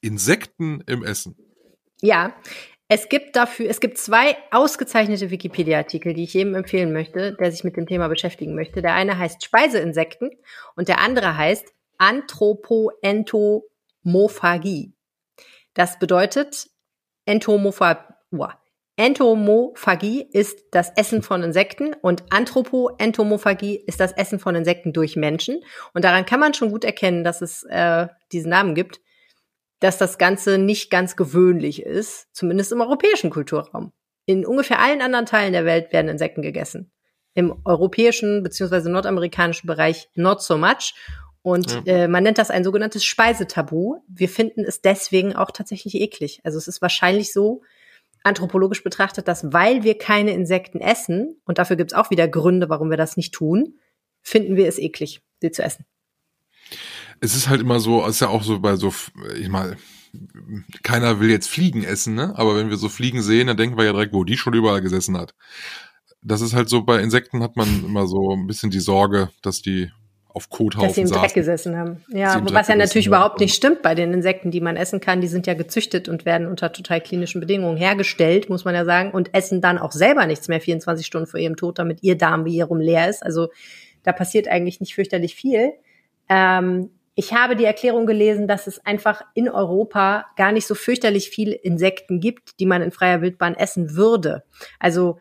Insekten 0.00 0.82
im 0.86 1.04
Essen. 1.04 1.36
Ja, 2.00 2.34
es 2.88 3.08
gibt 3.08 3.36
dafür, 3.36 3.68
es 3.68 3.80
gibt 3.80 3.98
zwei 3.98 4.36
ausgezeichnete 4.50 5.30
Wikipedia-Artikel, 5.30 6.14
die 6.14 6.24
ich 6.24 6.34
jedem 6.34 6.54
empfehlen 6.54 6.92
möchte, 6.92 7.34
der 7.34 7.52
sich 7.52 7.64
mit 7.64 7.76
dem 7.76 7.86
Thema 7.86 8.08
beschäftigen 8.08 8.54
möchte. 8.54 8.80
Der 8.80 8.94
eine 8.94 9.18
heißt 9.18 9.44
Speiseinsekten 9.44 10.30
und 10.74 10.88
der 10.88 11.00
andere 11.00 11.36
heißt 11.36 11.66
Anthropoentomophagie. 11.98 14.94
Das 15.74 15.98
bedeutet 15.98 16.70
Entomophagie. 17.26 18.06
Entomophagie 18.98 20.28
ist 20.32 20.64
das 20.72 20.90
Essen 20.96 21.22
von 21.22 21.44
Insekten 21.44 21.94
und 22.02 22.24
Anthropoentomophagie 22.30 23.76
ist 23.76 24.00
das 24.00 24.10
Essen 24.10 24.40
von 24.40 24.56
Insekten 24.56 24.92
durch 24.92 25.14
Menschen. 25.14 25.62
Und 25.94 26.04
daran 26.04 26.26
kann 26.26 26.40
man 26.40 26.52
schon 26.52 26.70
gut 26.70 26.82
erkennen, 26.82 27.22
dass 27.22 27.40
es 27.40 27.62
äh, 27.62 28.08
diesen 28.32 28.50
Namen 28.50 28.74
gibt, 28.74 29.00
dass 29.78 29.98
das 29.98 30.18
Ganze 30.18 30.58
nicht 30.58 30.90
ganz 30.90 31.14
gewöhnlich 31.14 31.84
ist, 31.84 32.26
zumindest 32.32 32.72
im 32.72 32.80
europäischen 32.80 33.30
Kulturraum. 33.30 33.92
In 34.26 34.44
ungefähr 34.44 34.80
allen 34.80 35.00
anderen 35.00 35.26
Teilen 35.26 35.52
der 35.52 35.64
Welt 35.64 35.92
werden 35.92 36.08
Insekten 36.08 36.42
gegessen. 36.42 36.90
Im 37.34 37.54
europäischen 37.64 38.42
bzw. 38.42 38.88
nordamerikanischen 38.88 39.68
Bereich 39.68 40.08
not 40.16 40.42
so 40.42 40.58
much. 40.58 40.94
Und 41.42 41.86
ja. 41.86 42.02
äh, 42.02 42.08
man 42.08 42.24
nennt 42.24 42.38
das 42.38 42.50
ein 42.50 42.64
sogenanntes 42.64 43.04
Speisetabu. 43.04 44.00
Wir 44.08 44.28
finden 44.28 44.64
es 44.64 44.80
deswegen 44.80 45.36
auch 45.36 45.52
tatsächlich 45.52 45.94
eklig. 45.94 46.40
Also 46.42 46.58
es 46.58 46.66
ist 46.66 46.82
wahrscheinlich 46.82 47.32
so, 47.32 47.62
anthropologisch 48.24 48.82
betrachtet, 48.82 49.28
dass 49.28 49.52
weil 49.52 49.82
wir 49.84 49.96
keine 49.98 50.32
Insekten 50.32 50.80
essen, 50.80 51.40
und 51.44 51.58
dafür 51.58 51.76
gibt 51.76 51.92
es 51.92 51.98
auch 51.98 52.10
wieder 52.10 52.28
Gründe, 52.28 52.68
warum 52.68 52.90
wir 52.90 52.96
das 52.96 53.16
nicht 53.16 53.32
tun, 53.32 53.78
finden 54.22 54.56
wir 54.56 54.68
es 54.68 54.78
eklig, 54.78 55.22
sie 55.40 55.50
zu 55.50 55.62
essen. 55.62 55.84
Es 57.20 57.34
ist 57.34 57.48
halt 57.48 57.60
immer 57.60 57.80
so, 57.80 58.04
es 58.04 58.16
ist 58.16 58.20
ja 58.20 58.28
auch 58.28 58.42
so 58.42 58.60
bei 58.60 58.76
so, 58.76 58.92
ich 59.36 59.48
mal, 59.48 59.76
keiner 60.82 61.20
will 61.20 61.30
jetzt 61.30 61.48
Fliegen 61.48 61.84
essen, 61.84 62.14
ne? 62.14 62.32
Aber 62.36 62.56
wenn 62.56 62.70
wir 62.70 62.76
so 62.76 62.88
Fliegen 62.88 63.22
sehen, 63.22 63.46
dann 63.46 63.56
denken 63.56 63.76
wir 63.76 63.84
ja 63.84 63.92
direkt, 63.92 64.14
wo 64.14 64.24
die 64.24 64.36
schon 64.36 64.54
überall 64.54 64.80
gesessen 64.80 65.16
hat. 65.16 65.34
Das 66.22 66.40
ist 66.40 66.54
halt 66.54 66.68
so, 66.68 66.82
bei 66.82 67.00
Insekten 67.00 67.42
hat 67.42 67.56
man 67.56 67.84
immer 67.84 68.06
so 68.06 68.34
ein 68.34 68.46
bisschen 68.46 68.70
die 68.70 68.80
Sorge, 68.80 69.30
dass 69.42 69.62
die 69.62 69.90
auf 70.28 70.50
Kothaufen 70.50 70.86
Dass 70.86 70.94
sie 70.94 71.00
im 71.00 71.10
Dreck 71.10 71.34
gesessen 71.34 71.76
haben. 71.76 72.04
Ja, 72.08 72.40
was 72.52 72.68
ja 72.68 72.76
natürlich 72.76 73.06
überhaupt 73.06 73.40
nicht 73.40 73.54
stimmt 73.54 73.82
bei 73.82 73.94
den 73.94 74.12
Insekten, 74.12 74.50
die 74.50 74.60
man 74.60 74.76
essen 74.76 75.00
kann. 75.00 75.20
Die 75.20 75.28
sind 75.28 75.46
ja 75.46 75.54
gezüchtet 75.54 76.08
und 76.08 76.24
werden 76.24 76.46
unter 76.46 76.72
total 76.72 77.00
klinischen 77.00 77.40
Bedingungen 77.40 77.76
hergestellt, 77.76 78.48
muss 78.50 78.64
man 78.64 78.74
ja 78.74 78.84
sagen, 78.84 79.10
und 79.10 79.34
essen 79.34 79.60
dann 79.60 79.78
auch 79.78 79.92
selber 79.92 80.26
nichts 80.26 80.48
mehr 80.48 80.60
24 80.60 81.06
Stunden 81.06 81.26
vor 81.26 81.40
ihrem 81.40 81.56
Tod, 81.56 81.78
damit 81.78 82.02
ihr 82.02 82.16
Darm 82.16 82.44
wiederum 82.44 82.78
leer 82.78 83.08
ist. 83.08 83.24
Also 83.24 83.48
da 84.02 84.12
passiert 84.12 84.48
eigentlich 84.48 84.80
nicht 84.80 84.94
fürchterlich 84.94 85.34
viel. 85.34 85.72
Ähm, 86.28 86.90
ich 87.14 87.32
habe 87.32 87.56
die 87.56 87.64
Erklärung 87.64 88.06
gelesen, 88.06 88.46
dass 88.46 88.68
es 88.68 88.84
einfach 88.86 89.22
in 89.34 89.48
Europa 89.48 90.26
gar 90.36 90.52
nicht 90.52 90.68
so 90.68 90.76
fürchterlich 90.76 91.30
viele 91.30 91.54
Insekten 91.54 92.20
gibt, 92.20 92.60
die 92.60 92.66
man 92.66 92.80
in 92.80 92.92
freier 92.92 93.22
Wildbahn 93.22 93.56
essen 93.56 93.96
würde. 93.96 94.44
Also 94.78 95.18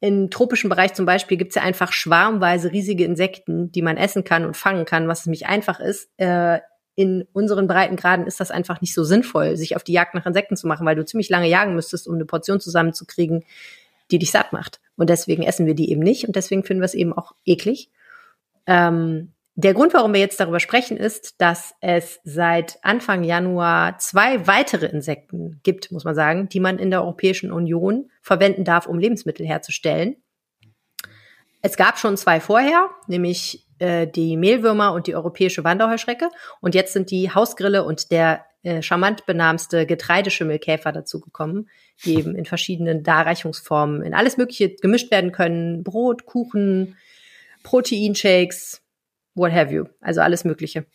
im 0.00 0.30
tropischen 0.30 0.68
Bereich 0.68 0.94
zum 0.94 1.06
Beispiel 1.06 1.36
gibt's 1.36 1.54
ja 1.54 1.62
einfach 1.62 1.92
schwarmweise 1.92 2.72
riesige 2.72 3.04
Insekten, 3.04 3.72
die 3.72 3.82
man 3.82 3.96
essen 3.96 4.24
kann 4.24 4.44
und 4.44 4.56
fangen 4.56 4.84
kann, 4.84 5.08
was 5.08 5.24
nämlich 5.24 5.46
einfach 5.46 5.80
ist. 5.80 6.10
Äh, 6.18 6.60
in 6.96 7.26
unseren 7.32 7.66
Breitengraden 7.66 8.26
ist 8.26 8.40
das 8.40 8.50
einfach 8.50 8.80
nicht 8.80 8.94
so 8.94 9.04
sinnvoll, 9.04 9.56
sich 9.56 9.76
auf 9.76 9.84
die 9.84 9.92
Jagd 9.92 10.14
nach 10.14 10.26
Insekten 10.26 10.56
zu 10.56 10.66
machen, 10.66 10.86
weil 10.86 10.96
du 10.96 11.04
ziemlich 11.04 11.28
lange 11.28 11.48
jagen 11.48 11.74
müsstest, 11.74 12.08
um 12.08 12.14
eine 12.14 12.24
Portion 12.24 12.58
zusammenzukriegen, 12.58 13.44
die 14.10 14.18
dich 14.18 14.30
satt 14.30 14.52
macht. 14.52 14.80
Und 14.96 15.10
deswegen 15.10 15.42
essen 15.42 15.66
wir 15.66 15.74
die 15.74 15.90
eben 15.90 16.02
nicht 16.02 16.26
und 16.26 16.36
deswegen 16.36 16.64
finden 16.64 16.80
wir 16.80 16.86
es 16.86 16.94
eben 16.94 17.12
auch 17.12 17.32
eklig. 17.44 17.90
Ähm, 18.66 19.32
der 19.58 19.72
Grund, 19.72 19.94
warum 19.94 20.12
wir 20.12 20.20
jetzt 20.20 20.38
darüber 20.38 20.60
sprechen, 20.60 20.98
ist, 20.98 21.40
dass 21.40 21.74
es 21.80 22.20
seit 22.24 22.78
Anfang 22.82 23.24
Januar 23.24 23.96
zwei 23.98 24.46
weitere 24.46 24.84
Insekten 24.84 25.60
gibt, 25.62 25.90
muss 25.90 26.04
man 26.04 26.14
sagen, 26.14 26.50
die 26.50 26.60
man 26.60 26.78
in 26.78 26.90
der 26.90 27.00
Europäischen 27.02 27.50
Union 27.50 28.10
verwenden 28.20 28.64
darf, 28.64 28.86
um 28.86 28.98
Lebensmittel 28.98 29.46
herzustellen. 29.46 30.16
Es 31.62 31.78
gab 31.78 31.98
schon 31.98 32.18
zwei 32.18 32.38
vorher, 32.38 32.90
nämlich 33.06 33.66
äh, 33.78 34.06
die 34.06 34.36
Mehlwürmer 34.36 34.92
und 34.92 35.06
die 35.06 35.14
europäische 35.14 35.64
Wanderheuschrecke. 35.64 36.28
Und 36.60 36.74
jetzt 36.74 36.92
sind 36.92 37.10
die 37.10 37.32
Hausgrille 37.32 37.82
und 37.82 38.10
der 38.10 38.44
äh, 38.62 38.82
charmant 38.82 39.24
benamste 39.24 39.86
Getreideschimmelkäfer 39.86 40.92
dazugekommen, 40.92 41.70
die 42.04 42.16
eben 42.16 42.36
in 42.36 42.44
verschiedenen 42.44 43.02
Darreichungsformen 43.02 44.02
in 44.02 44.12
alles 44.12 44.36
Mögliche 44.36 44.74
gemischt 44.74 45.10
werden 45.10 45.32
können. 45.32 45.82
Brot, 45.82 46.26
Kuchen, 46.26 46.96
Proteinshakes, 47.62 48.82
what 49.36 49.52
have 49.52 49.72
you. 49.72 49.84
Also 50.00 50.20
alles 50.20 50.44
Mögliche. 50.44 50.86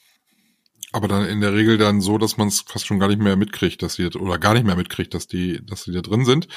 Aber 0.93 1.08
dann 1.08 1.25
in 1.25 1.39
der 1.39 1.54
Regel 1.54 1.77
dann 1.77 2.01
so, 2.01 2.17
dass 2.17 2.36
man 2.36 2.49
es 2.49 2.62
fast 2.62 2.86
schon 2.86 2.99
gar 2.99 3.08
nicht 3.08 3.21
mehr 3.21 3.38
mitkriegt, 3.38 3.82
dass 3.82 3.93
sie 3.93 4.08
oder 4.08 4.38
gar 4.38 4.54
nicht 4.54 4.65
mehr 4.65 4.75
mitkriegt, 4.75 5.13
dass 5.13 5.25
die, 5.25 5.65
dass 5.65 5.86
die 5.86 5.93
da 5.93 6.01
drin 6.01 6.25
sind. 6.25 6.49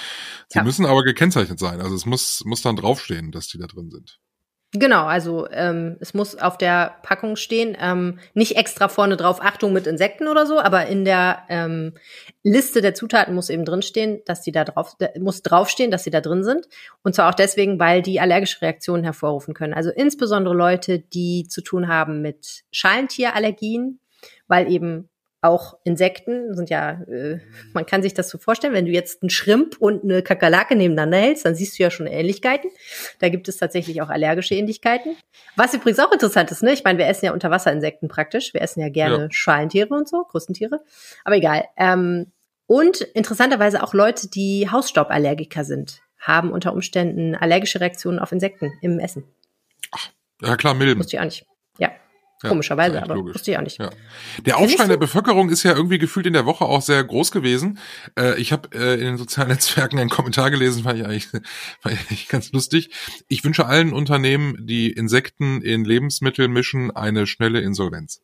Sie 0.49 0.59
ja. 0.59 0.64
müssen 0.64 0.87
aber 0.87 1.05
gekennzeichnet 1.05 1.61
sein. 1.61 1.81
Also 1.81 1.94
es 1.94 2.05
muss, 2.05 2.42
muss 2.44 2.62
dann 2.62 2.75
draufstehen, 2.75 3.31
dass 3.31 3.47
die 3.47 3.59
da 3.59 3.66
drin 3.66 3.90
sind. 3.90 4.18
Genau, 4.76 5.04
also 5.04 5.48
ähm, 5.52 5.98
es 6.00 6.14
muss 6.14 6.37
auf 6.37 6.58
der 6.58 6.96
Packung 7.04 7.37
stehen, 7.37 7.76
ähm, 7.80 8.18
nicht 8.34 8.56
extra 8.56 8.88
vorne 8.88 9.16
drauf 9.16 9.40
Achtung 9.40 9.72
mit 9.72 9.87
Insekten 9.87 10.26
oder 10.26 10.46
so, 10.46 10.58
aber 10.58 10.87
in 10.87 11.04
der 11.04 11.44
ähm, 11.48 11.92
Liste 12.42 12.80
der 12.80 12.92
Zutaten 12.92 13.37
muss 13.37 13.50
eben 13.50 13.64
drinstehen, 13.64 14.22
dass 14.24 14.42
die 14.42 14.50
da 14.50 14.64
drauf 14.64 14.96
muss 15.20 15.42
draufstehen, 15.42 15.92
dass 15.92 16.02
sie 16.02 16.10
da 16.10 16.20
drin 16.20 16.42
sind 16.42 16.66
und 17.04 17.14
zwar 17.14 17.30
auch 17.30 17.34
deswegen, 17.34 17.78
weil 17.78 18.02
die 18.02 18.18
allergische 18.18 18.62
Reaktionen 18.62 19.04
hervorrufen 19.04 19.54
können. 19.54 19.74
Also 19.74 19.90
insbesondere 19.90 20.56
Leute, 20.56 20.98
die 20.98 21.46
zu 21.48 21.62
tun 21.62 21.87
haben 21.87 22.20
mit 22.20 22.64
Schalentierallergien, 22.72 24.00
weil 24.48 24.68
eben 24.72 25.08
auch 25.44 25.76
Insekten 25.85 26.54
sind 26.54 26.70
ja, 26.70 27.02
äh, 27.02 27.38
man 27.74 27.85
kann 27.85 28.02
sich 28.02 28.14
das 28.14 28.30
so 28.30 28.38
vorstellen, 28.38 28.72
wenn 28.72 28.87
du 28.87 28.92
jetzt 28.92 29.22
einen 29.22 29.30
Schrimp 29.30 29.76
und 29.78 30.02
eine 30.02 30.22
Kakerlake 30.22 30.74
nebeneinander 30.74 31.18
hältst, 31.18 31.44
dann 31.44 31.54
siehst 31.54 31.78
du 31.78 31.83
ja 31.83 31.90
schon 31.90 32.07
Ähnlichkeiten. 32.07 32.70
Da 33.18 33.28
gibt 33.28 33.46
es 33.48 33.59
tatsächlich 33.59 34.00
auch 34.00 34.09
allergische 34.09 34.54
Ähnlichkeiten. 34.54 35.16
Was 35.54 35.74
übrigens 35.74 35.98
auch 35.98 36.11
interessant 36.12 36.50
ist, 36.50 36.62
ne? 36.62 36.72
Ich 36.72 36.83
meine, 36.83 36.98
wir 36.98 37.07
essen 37.07 37.26
ja 37.26 37.33
Unterwasserinsekten 37.33 38.09
praktisch. 38.09 38.54
Wir 38.54 38.62
essen 38.62 38.80
ja 38.80 38.88
gerne 38.88 39.24
ja. 39.24 39.28
Schalentiere 39.30 39.94
und 39.94 40.09
so, 40.09 40.24
Krustentiere. 40.24 40.80
Aber 41.24 41.37
egal. 41.37 41.64
Ähm, 41.76 42.33
und 42.66 43.02
interessanterweise 43.02 43.83
auch 43.83 43.92
Leute, 43.92 44.28
die 44.28 44.70
Hausstauballergiker 44.70 45.64
sind, 45.64 46.00
haben 46.18 46.52
unter 46.52 46.72
Umständen 46.72 47.35
allergische 47.35 47.80
Reaktionen 47.80 48.18
auf 48.18 48.33
Insekten 48.33 48.72
im 48.80 48.98
Essen. 48.98 49.24
Ach, 49.90 50.09
ja 50.40 50.57
klar, 50.57 50.72
Milben. 50.72 51.00
Wusste 51.00 51.16
ich 51.16 51.20
auch 51.20 51.24
nicht. 51.24 51.46
Ja. 52.44 52.50
Komischerweise, 52.50 53.02
aber 53.02 53.14
logisch. 53.14 53.35
wusste 53.35 53.50
ich 53.50 53.57
auch 53.57 53.62
nicht. 53.62 53.78
Ja. 53.78 53.90
Der 54.44 54.59
Aufschrei 54.59 54.87
der 54.87 54.98
Bevölkerung 54.98 55.48
ist 55.48 55.62
ja 55.62 55.74
irgendwie 55.74 55.98
gefühlt 55.98 56.26
in 56.26 56.35
der 56.35 56.44
Woche 56.44 56.64
auch 56.64 56.83
sehr 56.83 57.02
groß 57.02 57.30
gewesen. 57.30 57.78
Äh, 58.18 58.38
ich 58.38 58.52
habe 58.52 58.68
äh, 58.74 58.94
in 58.94 59.07
den 59.07 59.16
sozialen 59.16 59.48
Netzwerken 59.54 59.98
einen 59.98 60.11
Kommentar 60.11 60.50
gelesen, 60.50 60.85
fand 60.85 60.98
ich 60.98 61.04
eigentlich, 61.07 61.26
fand 61.80 61.94
ich 61.94 62.00
eigentlich 62.00 62.28
ganz 62.28 62.52
lustig. 62.52 62.90
Ich 63.28 63.44
wünsche 63.44 63.66
allen 63.66 63.92
Unternehmen, 63.92 64.66
die 64.66 64.90
Insekten 64.92 65.62
in 65.62 65.85
Lebensmittel 65.85 66.48
mischen, 66.48 66.90
eine 66.90 67.26
schnelle 67.26 67.61
Insolvenz. 67.61 68.20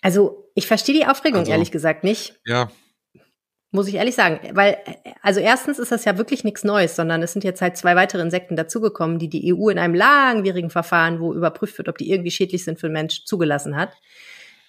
Also 0.00 0.50
ich 0.54 0.66
verstehe 0.66 0.94
die 0.94 1.06
Aufregung 1.06 1.40
also, 1.40 1.52
ehrlich 1.52 1.70
gesagt 1.70 2.02
nicht. 2.02 2.40
Ja, 2.44 2.70
muss 3.72 3.88
ich 3.88 3.94
ehrlich 3.94 4.14
sagen. 4.14 4.38
Weil, 4.52 4.76
also 5.22 5.40
erstens 5.40 5.78
ist 5.78 5.90
das 5.90 6.04
ja 6.04 6.18
wirklich 6.18 6.44
nichts 6.44 6.62
Neues, 6.62 6.94
sondern 6.94 7.22
es 7.22 7.32
sind 7.32 7.42
jetzt 7.42 7.62
halt 7.62 7.76
zwei 7.76 7.96
weitere 7.96 8.22
Insekten 8.22 8.54
dazugekommen, 8.54 9.18
die 9.18 9.28
die 9.28 9.52
EU 9.52 9.70
in 9.70 9.78
einem 9.78 9.94
langwierigen 9.94 10.70
Verfahren, 10.70 11.20
wo 11.20 11.32
überprüft 11.32 11.78
wird, 11.78 11.88
ob 11.88 11.98
die 11.98 12.10
irgendwie 12.10 12.30
schädlich 12.30 12.64
sind 12.64 12.78
für 12.78 12.88
den 12.88 12.92
Mensch, 12.92 13.24
zugelassen 13.24 13.76
hat. 13.76 13.94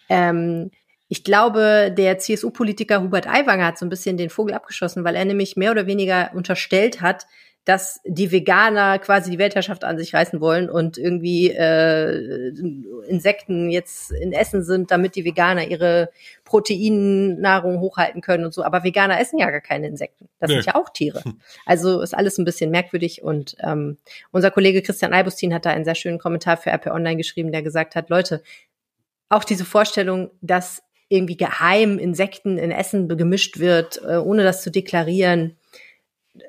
Ähm, 0.10 0.72
ich 1.10 1.24
glaube, 1.24 1.94
der 1.96 2.18
CSU-Politiker 2.18 3.04
Hubert 3.04 3.28
Aiwanger 3.28 3.68
hat 3.68 3.78
so 3.78 3.86
ein 3.86 3.89
bisschen 3.89 4.18
den 4.18 4.30
Vogel 4.30 4.56
abgeschossen, 4.56 5.04
weil 5.04 5.16
er 5.16 5.26
nämlich 5.26 5.58
mehr 5.58 5.72
oder 5.72 5.86
weniger 5.86 6.32
unterstellt 6.34 7.02
hat, 7.02 7.28
dass 7.65 8.02
die 8.04 8.32
Veganer 8.32 8.99
quasi 8.99 9.32
die 9.32 9.38
Weltherrschaft 9.38 9.86
an 9.86 9.97
sich 9.97 10.13
reißen 10.13 10.41
wollen 10.41 10.69
und 10.69 10.97
irgendwie 10.97 11.49
äh, 11.49 12.52
Insekten 13.08 13.69
jetzt 13.69 14.12
in 14.12 14.34
Essen 14.34 14.63
sind, 14.63 14.91
damit 14.91 15.15
die 15.15 15.23
Veganer 15.23 15.65
ihre 15.65 16.10
Proteinnahrung 16.43 17.80
hochhalten 17.80 18.21
können 18.21 18.43
und 18.43 18.54
so. 18.54 18.63
Aber 18.63 18.84
Veganer 18.84 19.19
essen 19.19 19.39
ja 19.39 19.49
gar 19.49 19.62
keine 19.62 19.88
Insekten. 19.88 20.28
Das 20.39 20.49
nee. 20.49 20.56
sind 20.56 20.65
ja 20.65 20.76
auch 20.76 20.89
Tiere. 20.89 21.23
Also 21.65 22.02
ist 22.02 22.13
alles 22.13 22.38
ein 22.38 22.45
bisschen 22.45 22.69
merkwürdig. 22.69 23.23
Und 23.23 23.56
ähm, 23.60 23.97
unser 24.32 24.52
Kollege 24.52 24.82
Christian 24.82 25.13
Albustin 25.13 25.54
hat 25.54 25.65
da 25.65 25.69
einen 25.69 25.86
sehr 25.86 25.95
schönen 25.95 26.19
Kommentar 26.19 26.58
für 26.58 26.71
RP 26.71 26.88
Online 26.88 27.15
geschrieben, 27.15 27.52
der 27.52 27.63
gesagt 27.63 27.95
hat, 27.95 28.10
Leute, 28.10 28.43
auch 29.30 29.45
diese 29.45 29.65
Vorstellung, 29.65 30.32
dass 30.41 30.84
irgendwie 31.08 31.38
geheim 31.38 31.97
Insekten 31.97 32.58
in 32.58 32.71
Essen 32.71 33.08
gemischt 33.08 33.60
wird, 33.60 34.02
äh, 34.04 34.17
ohne 34.17 34.43
das 34.43 34.63
zu 34.63 34.71
deklarieren, 34.71 35.58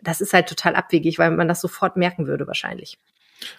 das 0.02 0.20
ist 0.20 0.32
halt 0.32 0.48
total 0.48 0.76
abwegig, 0.76 1.18
weil 1.18 1.30
man 1.30 1.48
das 1.48 1.60
sofort 1.60 1.96
merken 1.96 2.26
würde 2.26 2.46
wahrscheinlich. 2.46 2.98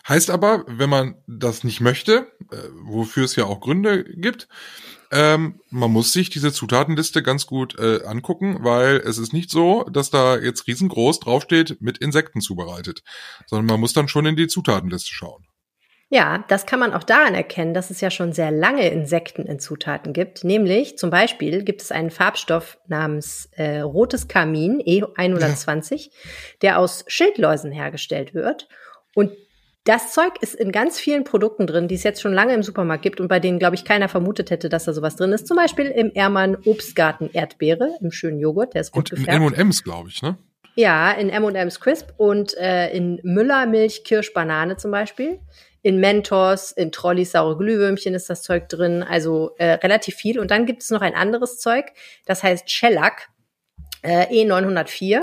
Heißt 0.07 0.29
aber, 0.29 0.63
wenn 0.67 0.89
man 0.89 1.15
das 1.27 1.63
nicht 1.63 1.81
möchte, 1.81 2.31
äh, 2.51 2.57
wofür 2.83 3.25
es 3.25 3.35
ja 3.35 3.45
auch 3.45 3.59
Gründe 3.59 4.03
gibt, 4.03 4.47
ähm, 5.11 5.59
man 5.69 5.91
muss 5.91 6.11
sich 6.11 6.29
diese 6.29 6.51
Zutatenliste 6.51 7.21
ganz 7.21 7.45
gut 7.45 7.77
äh, 7.77 8.03
angucken, 8.05 8.57
weil 8.61 8.97
es 8.97 9.17
ist 9.17 9.33
nicht 9.33 9.51
so, 9.51 9.83
dass 9.83 10.09
da 10.09 10.37
jetzt 10.37 10.67
riesengroß 10.67 11.19
draufsteht, 11.19 11.81
mit 11.81 11.99
Insekten 11.99 12.41
zubereitet, 12.41 13.03
sondern 13.45 13.67
man 13.67 13.79
muss 13.79 13.93
dann 13.93 14.07
schon 14.07 14.25
in 14.25 14.35
die 14.35 14.47
Zutatenliste 14.47 15.13
schauen. 15.13 15.45
Ja, 16.09 16.45
das 16.49 16.67
kann 16.67 16.79
man 16.79 16.93
auch 16.93 17.03
daran 17.03 17.33
erkennen, 17.33 17.73
dass 17.73 17.89
es 17.89 17.99
ja 17.99 18.11
schon 18.11 18.31
sehr 18.31 18.51
lange 18.51 18.87
Insekten 18.89 19.43
in 19.43 19.59
Zutaten 19.59 20.13
gibt. 20.13 20.43
Nämlich 20.43 20.97
zum 20.99 21.09
Beispiel 21.09 21.63
gibt 21.63 21.81
es 21.81 21.91
einen 21.91 22.11
Farbstoff 22.11 22.77
namens 22.87 23.49
äh, 23.53 23.79
rotes 23.79 24.27
Kamin 24.27 24.81
E120, 24.81 25.95
ja. 25.95 26.11
der 26.61 26.79
aus 26.79 27.05
Schildläusen 27.07 27.71
hergestellt 27.71 28.35
wird. 28.35 28.67
Und 29.15 29.31
das 29.85 30.13
Zeug 30.13 30.33
ist 30.41 30.55
in 30.55 30.71
ganz 30.71 30.99
vielen 30.99 31.23
Produkten 31.23 31.65
drin, 31.67 31.87
die 31.87 31.95
es 31.95 32.03
jetzt 32.03 32.21
schon 32.21 32.33
lange 32.33 32.53
im 32.53 32.63
Supermarkt 32.63 33.03
gibt 33.03 33.19
und 33.19 33.27
bei 33.27 33.39
denen, 33.39 33.59
glaube 33.59 33.75
ich, 33.75 33.85
keiner 33.85 34.09
vermutet 34.09 34.51
hätte, 34.51 34.69
dass 34.69 34.85
da 34.85 34.93
sowas 34.93 35.15
drin 35.15 35.31
ist. 35.31 35.47
Zum 35.47 35.57
Beispiel 35.57 35.87
im 35.87 36.11
Ermann 36.13 36.57
Obstgarten 36.65 37.29
Erdbeere, 37.31 37.95
im 38.01 38.11
schönen 38.11 38.39
Joghurt, 38.39 38.73
der 38.73 38.81
ist 38.81 38.91
gut 38.91 39.11
und 39.11 39.19
gefärbt. 39.19 39.41
in 39.41 39.53
M&M's, 39.53 39.83
glaube 39.83 40.09
ich, 40.09 40.21
ne? 40.21 40.37
Ja, 40.75 41.11
in 41.11 41.29
M&M's 41.29 41.79
Crisp 41.79 42.09
und 42.17 42.57
äh, 42.57 42.89
in 42.91 43.19
Müller 43.23 43.65
Milch 43.65 44.03
Kirsch 44.03 44.33
Banane 44.33 44.75
zum 44.75 44.91
Beispiel 44.91 45.39
in 45.85 45.99
Mentos, 45.99 46.71
in 46.71 46.91
Trolleys 46.91 47.33
saure 47.33 47.57
Glühwürmchen 47.57 48.15
ist 48.15 48.27
das 48.27 48.41
Zeug 48.41 48.69
drin, 48.69 49.03
also 49.03 49.53
äh, 49.59 49.73
relativ 49.73 50.15
viel. 50.15 50.39
Und 50.39 50.49
dann 50.49 50.65
gibt 50.65 50.81
es 50.81 50.89
noch 50.89 51.01
ein 51.01 51.13
anderes 51.13 51.59
Zeug, 51.59 51.91
das 52.25 52.41
heißt 52.41 52.71
Shellac 52.71 53.29
äh, 54.01 54.25
E904. 54.33 55.21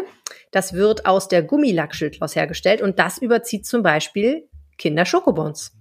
Das 0.53 0.75
wird 0.75 1.05
aus 1.05 1.27
der 1.27 1.43
Gummilackschildlaus 1.43 2.37
hergestellt 2.37 2.81
und 2.81 3.01
das 3.01 3.19
überzieht 3.19 3.67
zum 3.67 3.83
Beispiel 3.83 4.49
Kinder-Schokobons. 4.79 5.73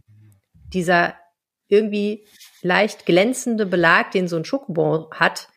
Dieser 0.74 1.14
irgendwie 1.68 2.26
leicht 2.64 3.06
glänzende 3.06 3.68
Belag, 3.68 4.10
den 4.10 4.28
so 4.28 4.36
ein 4.36 4.46
Schokobon 4.46 5.06
hat, 5.12 5.48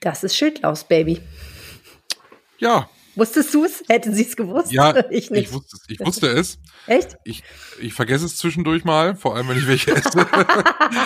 das 0.00 0.24
ist 0.24 0.36
Schildlaus, 0.36 0.84
Baby. 0.84 1.22
Ja, 2.58 2.90
Wusstest 3.20 3.52
du 3.52 3.66
es? 3.66 3.84
Hätten 3.86 4.14
sie 4.14 4.24
es 4.24 4.34
gewusst? 4.34 4.72
Ja, 4.72 4.94
ich 5.10 5.30
nicht. 5.30 5.48
Ich 5.48 5.52
wusste, 5.52 5.76
ich 5.88 6.00
wusste 6.00 6.28
es. 6.28 6.58
Echt? 6.86 7.18
Ich, 7.24 7.42
ich 7.78 7.92
vergesse 7.92 8.24
es 8.24 8.38
zwischendurch 8.38 8.84
mal, 8.84 9.14
vor 9.14 9.36
allem 9.36 9.46
wenn 9.48 9.58
ich 9.58 9.66
welche 9.66 9.94
esse. 9.94 10.26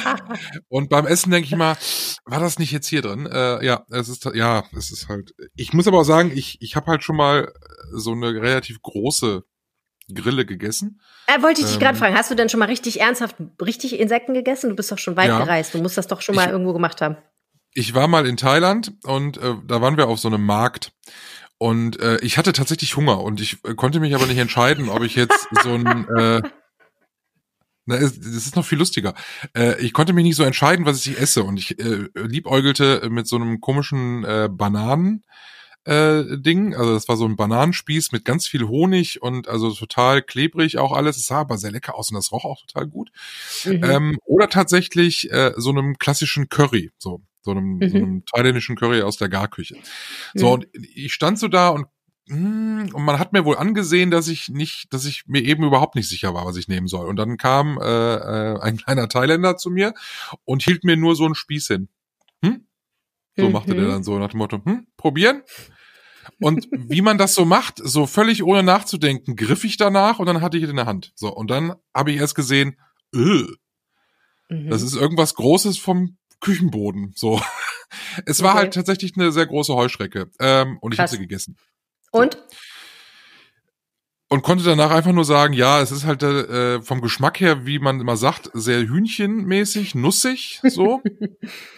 und 0.68 0.90
beim 0.90 1.08
Essen 1.08 1.32
denke 1.32 1.48
ich 1.48 1.56
mal, 1.56 1.76
war 2.24 2.38
das 2.38 2.60
nicht 2.60 2.70
jetzt 2.70 2.86
hier 2.86 3.02
drin? 3.02 3.26
Äh, 3.26 3.66
ja, 3.66 3.84
es 3.90 4.08
ist 4.08 4.24
ja, 4.32 4.62
es 4.76 4.92
ist 4.92 5.08
halt. 5.08 5.34
Ich 5.56 5.72
muss 5.72 5.88
aber 5.88 5.98
auch 5.98 6.04
sagen, 6.04 6.30
ich 6.32 6.58
ich 6.60 6.76
habe 6.76 6.86
halt 6.86 7.02
schon 7.02 7.16
mal 7.16 7.52
so 7.92 8.12
eine 8.12 8.32
relativ 8.32 8.80
große 8.80 9.42
Grille 10.14 10.46
gegessen. 10.46 11.00
Äh, 11.26 11.42
wollte 11.42 11.62
ich 11.62 11.66
dich 11.66 11.74
ähm, 11.76 11.80
gerade 11.80 11.98
fragen, 11.98 12.14
hast 12.14 12.30
du 12.30 12.36
denn 12.36 12.48
schon 12.48 12.60
mal 12.60 12.68
richtig 12.68 13.00
ernsthaft 13.00 13.34
richtig 13.60 13.98
Insekten 13.98 14.34
gegessen? 14.34 14.70
Du 14.70 14.76
bist 14.76 14.92
doch 14.92 14.98
schon 14.98 15.16
weit 15.16 15.30
ja, 15.30 15.40
gereist, 15.40 15.74
du 15.74 15.78
musst 15.78 15.98
das 15.98 16.06
doch 16.06 16.20
schon 16.20 16.36
mal 16.36 16.44
ich, 16.44 16.52
irgendwo 16.52 16.74
gemacht 16.74 17.00
haben. 17.00 17.16
Ich 17.72 17.92
war 17.92 18.06
mal 18.06 18.24
in 18.24 18.36
Thailand 18.36 18.92
und 19.02 19.36
äh, 19.38 19.56
da 19.66 19.80
waren 19.80 19.96
wir 19.96 20.06
auf 20.06 20.20
so 20.20 20.28
einem 20.28 20.46
Markt 20.46 20.92
und 21.64 21.98
äh, 21.98 22.18
ich 22.18 22.36
hatte 22.36 22.52
tatsächlich 22.52 22.94
Hunger 22.94 23.22
und 23.22 23.40
ich 23.40 23.56
äh, 23.64 23.74
konnte 23.74 23.98
mich 23.98 24.14
aber 24.14 24.26
nicht 24.26 24.36
entscheiden, 24.36 24.90
ob 24.90 25.02
ich 25.02 25.14
jetzt 25.14 25.48
so 25.62 25.72
ein 25.72 26.06
äh, 26.14 26.42
na, 27.86 27.98
das 27.98 28.18
ist 28.18 28.54
noch 28.54 28.66
viel 28.66 28.76
lustiger. 28.76 29.14
Äh, 29.56 29.80
ich 29.80 29.94
konnte 29.94 30.12
mich 30.12 30.24
nicht 30.24 30.36
so 30.36 30.42
entscheiden, 30.42 30.84
was 30.84 31.06
ich 31.06 31.18
esse. 31.18 31.42
Und 31.42 31.56
ich 31.56 31.78
äh, 31.80 32.08
liebäugelte 32.14 33.08
mit 33.08 33.26
so 33.26 33.36
einem 33.36 33.62
komischen 33.62 34.24
äh, 34.24 34.50
Bananen. 34.52 35.24
Äh, 35.84 36.36
Ding, 36.36 36.74
also 36.74 36.92
das 36.92 37.08
war 37.08 37.16
so 37.16 37.24
ein 37.24 37.36
Bananenspieß 37.36 38.12
mit 38.12 38.26
ganz 38.26 38.46
viel 38.46 38.68
Honig 38.68 39.22
und 39.22 39.48
also 39.48 39.72
total 39.72 40.20
klebrig 40.20 40.76
auch 40.76 40.92
alles. 40.92 41.16
Es 41.16 41.28
sah 41.28 41.40
aber 41.40 41.56
sehr 41.56 41.72
lecker 41.72 41.94
aus 41.94 42.10
und 42.10 42.16
das 42.16 42.30
roch 42.30 42.44
auch 42.44 42.60
total 42.66 42.88
gut. 42.88 43.10
Mhm. 43.64 43.84
Ähm, 43.84 44.18
oder 44.26 44.50
tatsächlich 44.50 45.32
äh, 45.32 45.54
so 45.56 45.70
einem 45.70 45.96
klassischen 45.96 46.50
Curry, 46.50 46.90
so 46.98 47.22
so 47.44 47.50
einem, 47.50 47.76
mhm. 47.76 47.88
so 47.88 47.96
einem 47.96 48.24
thailändischen 48.24 48.76
Curry 48.76 49.02
aus 49.02 49.16
der 49.16 49.28
Garküche. 49.28 49.76
So, 50.34 50.46
mhm. 50.46 50.52
und 50.52 50.68
ich 50.72 51.12
stand 51.12 51.38
so 51.38 51.48
da 51.48 51.68
und 51.68 51.86
hm, 52.26 52.88
und 52.94 53.04
man 53.04 53.18
hat 53.18 53.34
mir 53.34 53.44
wohl 53.44 53.58
angesehen, 53.58 54.10
dass 54.10 54.28
ich 54.28 54.48
nicht, 54.48 54.92
dass 54.94 55.04
ich 55.04 55.26
mir 55.26 55.42
eben 55.42 55.62
überhaupt 55.62 55.94
nicht 55.94 56.08
sicher 56.08 56.32
war, 56.32 56.46
was 56.46 56.56
ich 56.56 56.68
nehmen 56.68 56.88
soll. 56.88 57.06
Und 57.06 57.16
dann 57.16 57.36
kam 57.36 57.78
äh, 57.78 57.84
äh, 57.84 58.60
ein 58.60 58.76
kleiner 58.78 59.08
Thailänder 59.08 59.56
zu 59.56 59.70
mir 59.70 59.92
und 60.44 60.62
hielt 60.62 60.84
mir 60.84 60.96
nur 60.96 61.16
so 61.16 61.26
einen 61.26 61.34
Spieß 61.34 61.66
hin. 61.66 61.88
Hm? 62.42 62.66
So 63.36 63.46
mhm. 63.46 63.52
machte 63.52 63.74
der 63.74 63.88
dann 63.88 64.04
so 64.04 64.18
nach 64.18 64.30
dem 64.30 64.38
Motto, 64.38 64.58
hm, 64.64 64.86
probieren? 64.96 65.42
Und 66.40 66.66
wie 66.72 67.02
man 67.02 67.18
das 67.18 67.34
so 67.34 67.44
macht, 67.44 67.78
so 67.82 68.06
völlig 68.06 68.42
ohne 68.42 68.62
nachzudenken, 68.62 69.36
griff 69.36 69.64
ich 69.64 69.76
danach 69.76 70.18
und 70.18 70.26
dann 70.26 70.40
hatte 70.40 70.56
ich 70.56 70.64
es 70.64 70.70
in 70.70 70.76
der 70.76 70.86
Hand. 70.86 71.12
So, 71.14 71.28
und 71.28 71.50
dann 71.50 71.74
habe 71.94 72.12
ich 72.12 72.16
erst 72.16 72.34
gesehen, 72.34 72.78
öh, 73.14 73.46
das 74.48 74.82
ist 74.82 74.94
irgendwas 74.94 75.34
Großes 75.34 75.78
vom 75.78 76.16
Küchenboden. 76.40 77.12
So. 77.14 77.40
Es 78.26 78.42
war 78.42 78.54
halt 78.54 78.74
tatsächlich 78.74 79.16
eine 79.16 79.30
sehr 79.30 79.46
große 79.46 79.72
Heuschrecke. 79.72 80.28
Ähm, 80.40 80.78
und 80.80 80.92
ich 80.92 80.98
habe 80.98 81.08
sie 81.08 81.18
gegessen. 81.18 81.56
So. 82.12 82.18
Und? 82.20 82.38
Und 84.28 84.42
konnte 84.42 84.64
danach 84.64 84.90
einfach 84.90 85.12
nur 85.12 85.24
sagen, 85.24 85.54
ja, 85.54 85.80
es 85.80 85.92
ist 85.92 86.04
halt 86.04 86.22
äh, 86.22 86.82
vom 86.82 87.00
Geschmack 87.00 87.38
her, 87.38 87.66
wie 87.66 87.78
man 87.78 88.00
immer 88.00 88.16
sagt, 88.16 88.50
sehr 88.52 88.80
hühnchenmäßig, 88.80 89.94
nussig, 89.94 90.60
so. 90.64 91.02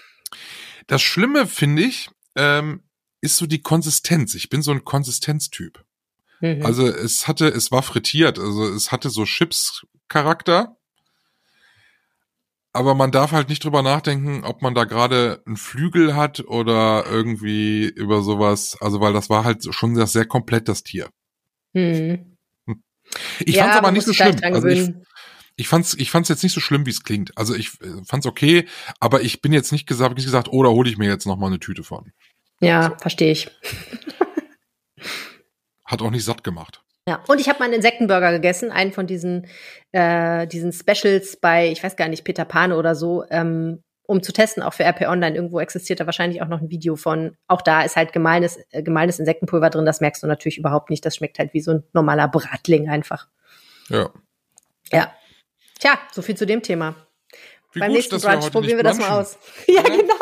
das 0.86 1.02
Schlimme, 1.02 1.46
finde 1.46 1.82
ich, 1.82 2.08
ähm, 2.34 2.82
ist 3.20 3.36
so 3.36 3.46
die 3.46 3.60
Konsistenz. 3.60 4.34
Ich 4.34 4.48
bin 4.48 4.62
so 4.62 4.70
ein 4.70 4.84
Konsistenztyp. 4.84 5.84
Mhm. 6.40 6.64
Also 6.64 6.86
es 6.86 7.28
hatte, 7.28 7.48
es 7.48 7.70
war 7.72 7.82
frittiert, 7.82 8.38
also 8.38 8.72
es 8.72 8.92
hatte 8.92 9.10
so 9.10 9.24
Chips-Charakter 9.24 10.76
aber 12.76 12.94
man 12.94 13.10
darf 13.10 13.32
halt 13.32 13.48
nicht 13.48 13.64
drüber 13.64 13.82
nachdenken, 13.82 14.44
ob 14.44 14.62
man 14.62 14.74
da 14.74 14.84
gerade 14.84 15.42
einen 15.46 15.56
Flügel 15.56 16.14
hat 16.14 16.40
oder 16.40 17.04
irgendwie 17.06 17.88
über 17.88 18.22
sowas. 18.22 18.76
Also, 18.80 19.00
weil 19.00 19.12
das 19.12 19.30
war 19.30 19.44
halt 19.44 19.66
schon 19.74 19.94
sehr, 19.94 20.06
sehr 20.06 20.26
komplett 20.26 20.68
das 20.68 20.82
Tier. 20.82 21.08
Hm. 21.74 22.36
Ich 23.40 23.56
ja, 23.56 23.62
fand 23.62 23.72
es 23.72 23.78
aber 23.78 23.92
nicht 23.92 24.06
so 24.06 24.12
schlimm. 24.12 24.36
Also 24.42 24.68
ich, 24.68 24.90
ich 25.56 25.68
fand's, 25.68 25.94
ich 25.94 26.10
fand's 26.10 26.28
jetzt 26.28 26.42
nicht 26.42 26.52
so 26.52 26.60
schlimm, 26.60 26.86
wie 26.86 26.90
es 26.90 27.02
klingt. 27.02 27.36
Also 27.36 27.54
ich 27.54 27.80
äh, 27.80 28.04
fand's 28.04 28.26
okay, 28.26 28.66
aber 29.00 29.22
ich 29.22 29.40
bin 29.40 29.52
jetzt 29.52 29.72
nicht 29.72 29.86
gesagt, 29.86 30.16
nicht 30.16 30.24
gesagt, 30.24 30.48
oh, 30.50 30.62
da 30.62 30.70
hole 30.70 30.88
ich 30.90 30.98
mir 30.98 31.08
jetzt 31.08 31.26
noch 31.26 31.36
mal 31.36 31.46
eine 31.46 31.60
Tüte 31.60 31.82
von. 31.82 32.12
Ja, 32.60 32.90
so. 32.90 32.98
verstehe 32.98 33.32
ich. 33.32 33.50
Hat 35.84 36.02
auch 36.02 36.10
nicht 36.10 36.24
satt 36.24 36.44
gemacht. 36.44 36.82
Ja, 37.08 37.22
und 37.28 37.40
ich 37.40 37.48
habe 37.48 37.60
mal 37.60 37.66
einen 37.66 37.74
Insektenburger 37.74 38.32
gegessen, 38.32 38.72
einen 38.72 38.92
von 38.92 39.06
diesen, 39.06 39.46
äh, 39.92 40.46
diesen 40.48 40.72
Specials 40.72 41.36
bei, 41.36 41.70
ich 41.70 41.82
weiß 41.82 41.96
gar 41.96 42.08
nicht, 42.08 42.24
Peter 42.24 42.44
Pan 42.44 42.72
oder 42.72 42.96
so, 42.96 43.24
ähm, 43.30 43.82
um 44.08 44.22
zu 44.22 44.32
testen, 44.32 44.62
auch 44.62 44.74
für 44.74 44.84
RP 44.84 45.02
Online. 45.02 45.36
Irgendwo 45.36 45.60
existiert 45.60 46.00
da 46.00 46.06
wahrscheinlich 46.06 46.42
auch 46.42 46.48
noch 46.48 46.60
ein 46.60 46.70
Video 46.70 46.96
von. 46.96 47.36
Auch 47.46 47.62
da 47.62 47.82
ist 47.82 47.94
halt 47.96 48.12
gemeines, 48.12 48.58
äh, 48.70 48.82
gemeines 48.82 49.20
Insektenpulver 49.20 49.70
drin. 49.70 49.86
Das 49.86 50.00
merkst 50.00 50.22
du 50.22 50.26
natürlich 50.26 50.58
überhaupt 50.58 50.90
nicht. 50.90 51.04
Das 51.04 51.14
schmeckt 51.16 51.38
halt 51.38 51.54
wie 51.54 51.60
so 51.60 51.72
ein 51.72 51.84
normaler 51.92 52.26
Bratling 52.28 52.88
einfach. 52.88 53.28
Ja. 53.88 54.10
Ja. 54.92 55.12
Tja, 55.78 55.98
so 56.12 56.22
viel 56.22 56.36
zu 56.36 56.46
dem 56.46 56.62
Thema. 56.62 56.96
Wie 57.72 57.80
Beim 57.80 57.88
gut, 57.90 57.96
nächsten 57.96 58.20
Brunch 58.20 58.50
probieren 58.50 58.78
wir 58.78 58.84
das 58.84 58.98
mal 58.98 59.20
aus. 59.20 59.38
Ja, 59.68 59.82
genau. 59.82 60.14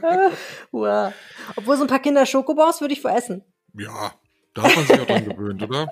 wow. 0.70 1.12
Obwohl 1.56 1.76
so 1.76 1.84
ein 1.84 1.88
paar 1.88 1.98
Kinder 1.98 2.24
Schokobons 2.24 2.80
würde 2.80 2.94
ich 2.94 3.00
vor 3.00 3.14
essen. 3.14 3.44
Ja, 3.74 4.12
da 4.60 4.68
hat 4.68 4.76
man 4.76 4.86
sich 4.86 5.00
auch 5.00 5.06
dran 5.06 5.24
gewöhnt, 5.24 5.62
oder? 5.62 5.88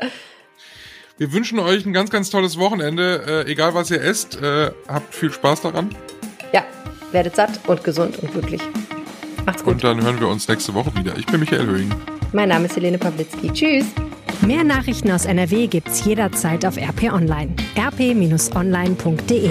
Wir 1.17 1.33
wünschen 1.33 1.59
euch 1.59 1.85
ein 1.85 1.93
ganz, 1.93 2.11
ganz 2.11 2.31
tolles 2.31 2.59
Wochenende. 2.59 3.45
Äh, 3.47 3.51
egal, 3.51 3.75
was 3.75 3.91
ihr 3.91 4.01
esst, 4.01 4.41
äh, 4.41 4.71
habt 4.87 5.15
viel 5.15 5.33
Spaß 5.33 5.63
daran. 5.63 5.95
Ja, 6.53 6.63
werdet 7.11 7.35
satt 7.37 7.61
und 7.67 7.83
gesund 7.83 8.19
und 8.19 8.33
glücklich. 8.33 8.63
Macht's 9.45 9.65
gut. 9.65 9.75
Und 9.75 9.85
dann 9.85 10.03
hören 10.03 10.21
wir 10.21 10.29
uns 10.29 10.47
nächste 10.47 10.75
Woche 10.75 10.95
wieder. 10.95 11.17
Ich 11.17 11.27
bin 11.27 11.41
Michael 11.41 11.67
Höhing. 11.67 11.93
Mein 12.33 12.51
Name 12.51 12.67
ist 12.67 12.77
Helene 12.77 12.99
Pawlitzki. 12.99 13.53
Tschüss. 13.53 13.87
Mehr 14.43 14.63
Nachrichten 14.63 15.11
aus 15.11 15.25
NRW 15.25 15.67
gibt's 15.67 16.05
jederzeit 16.05 16.65
auf 16.65 16.77
RP 16.77 17.13
Online. 17.13 17.55
rp-online.de 17.77 19.51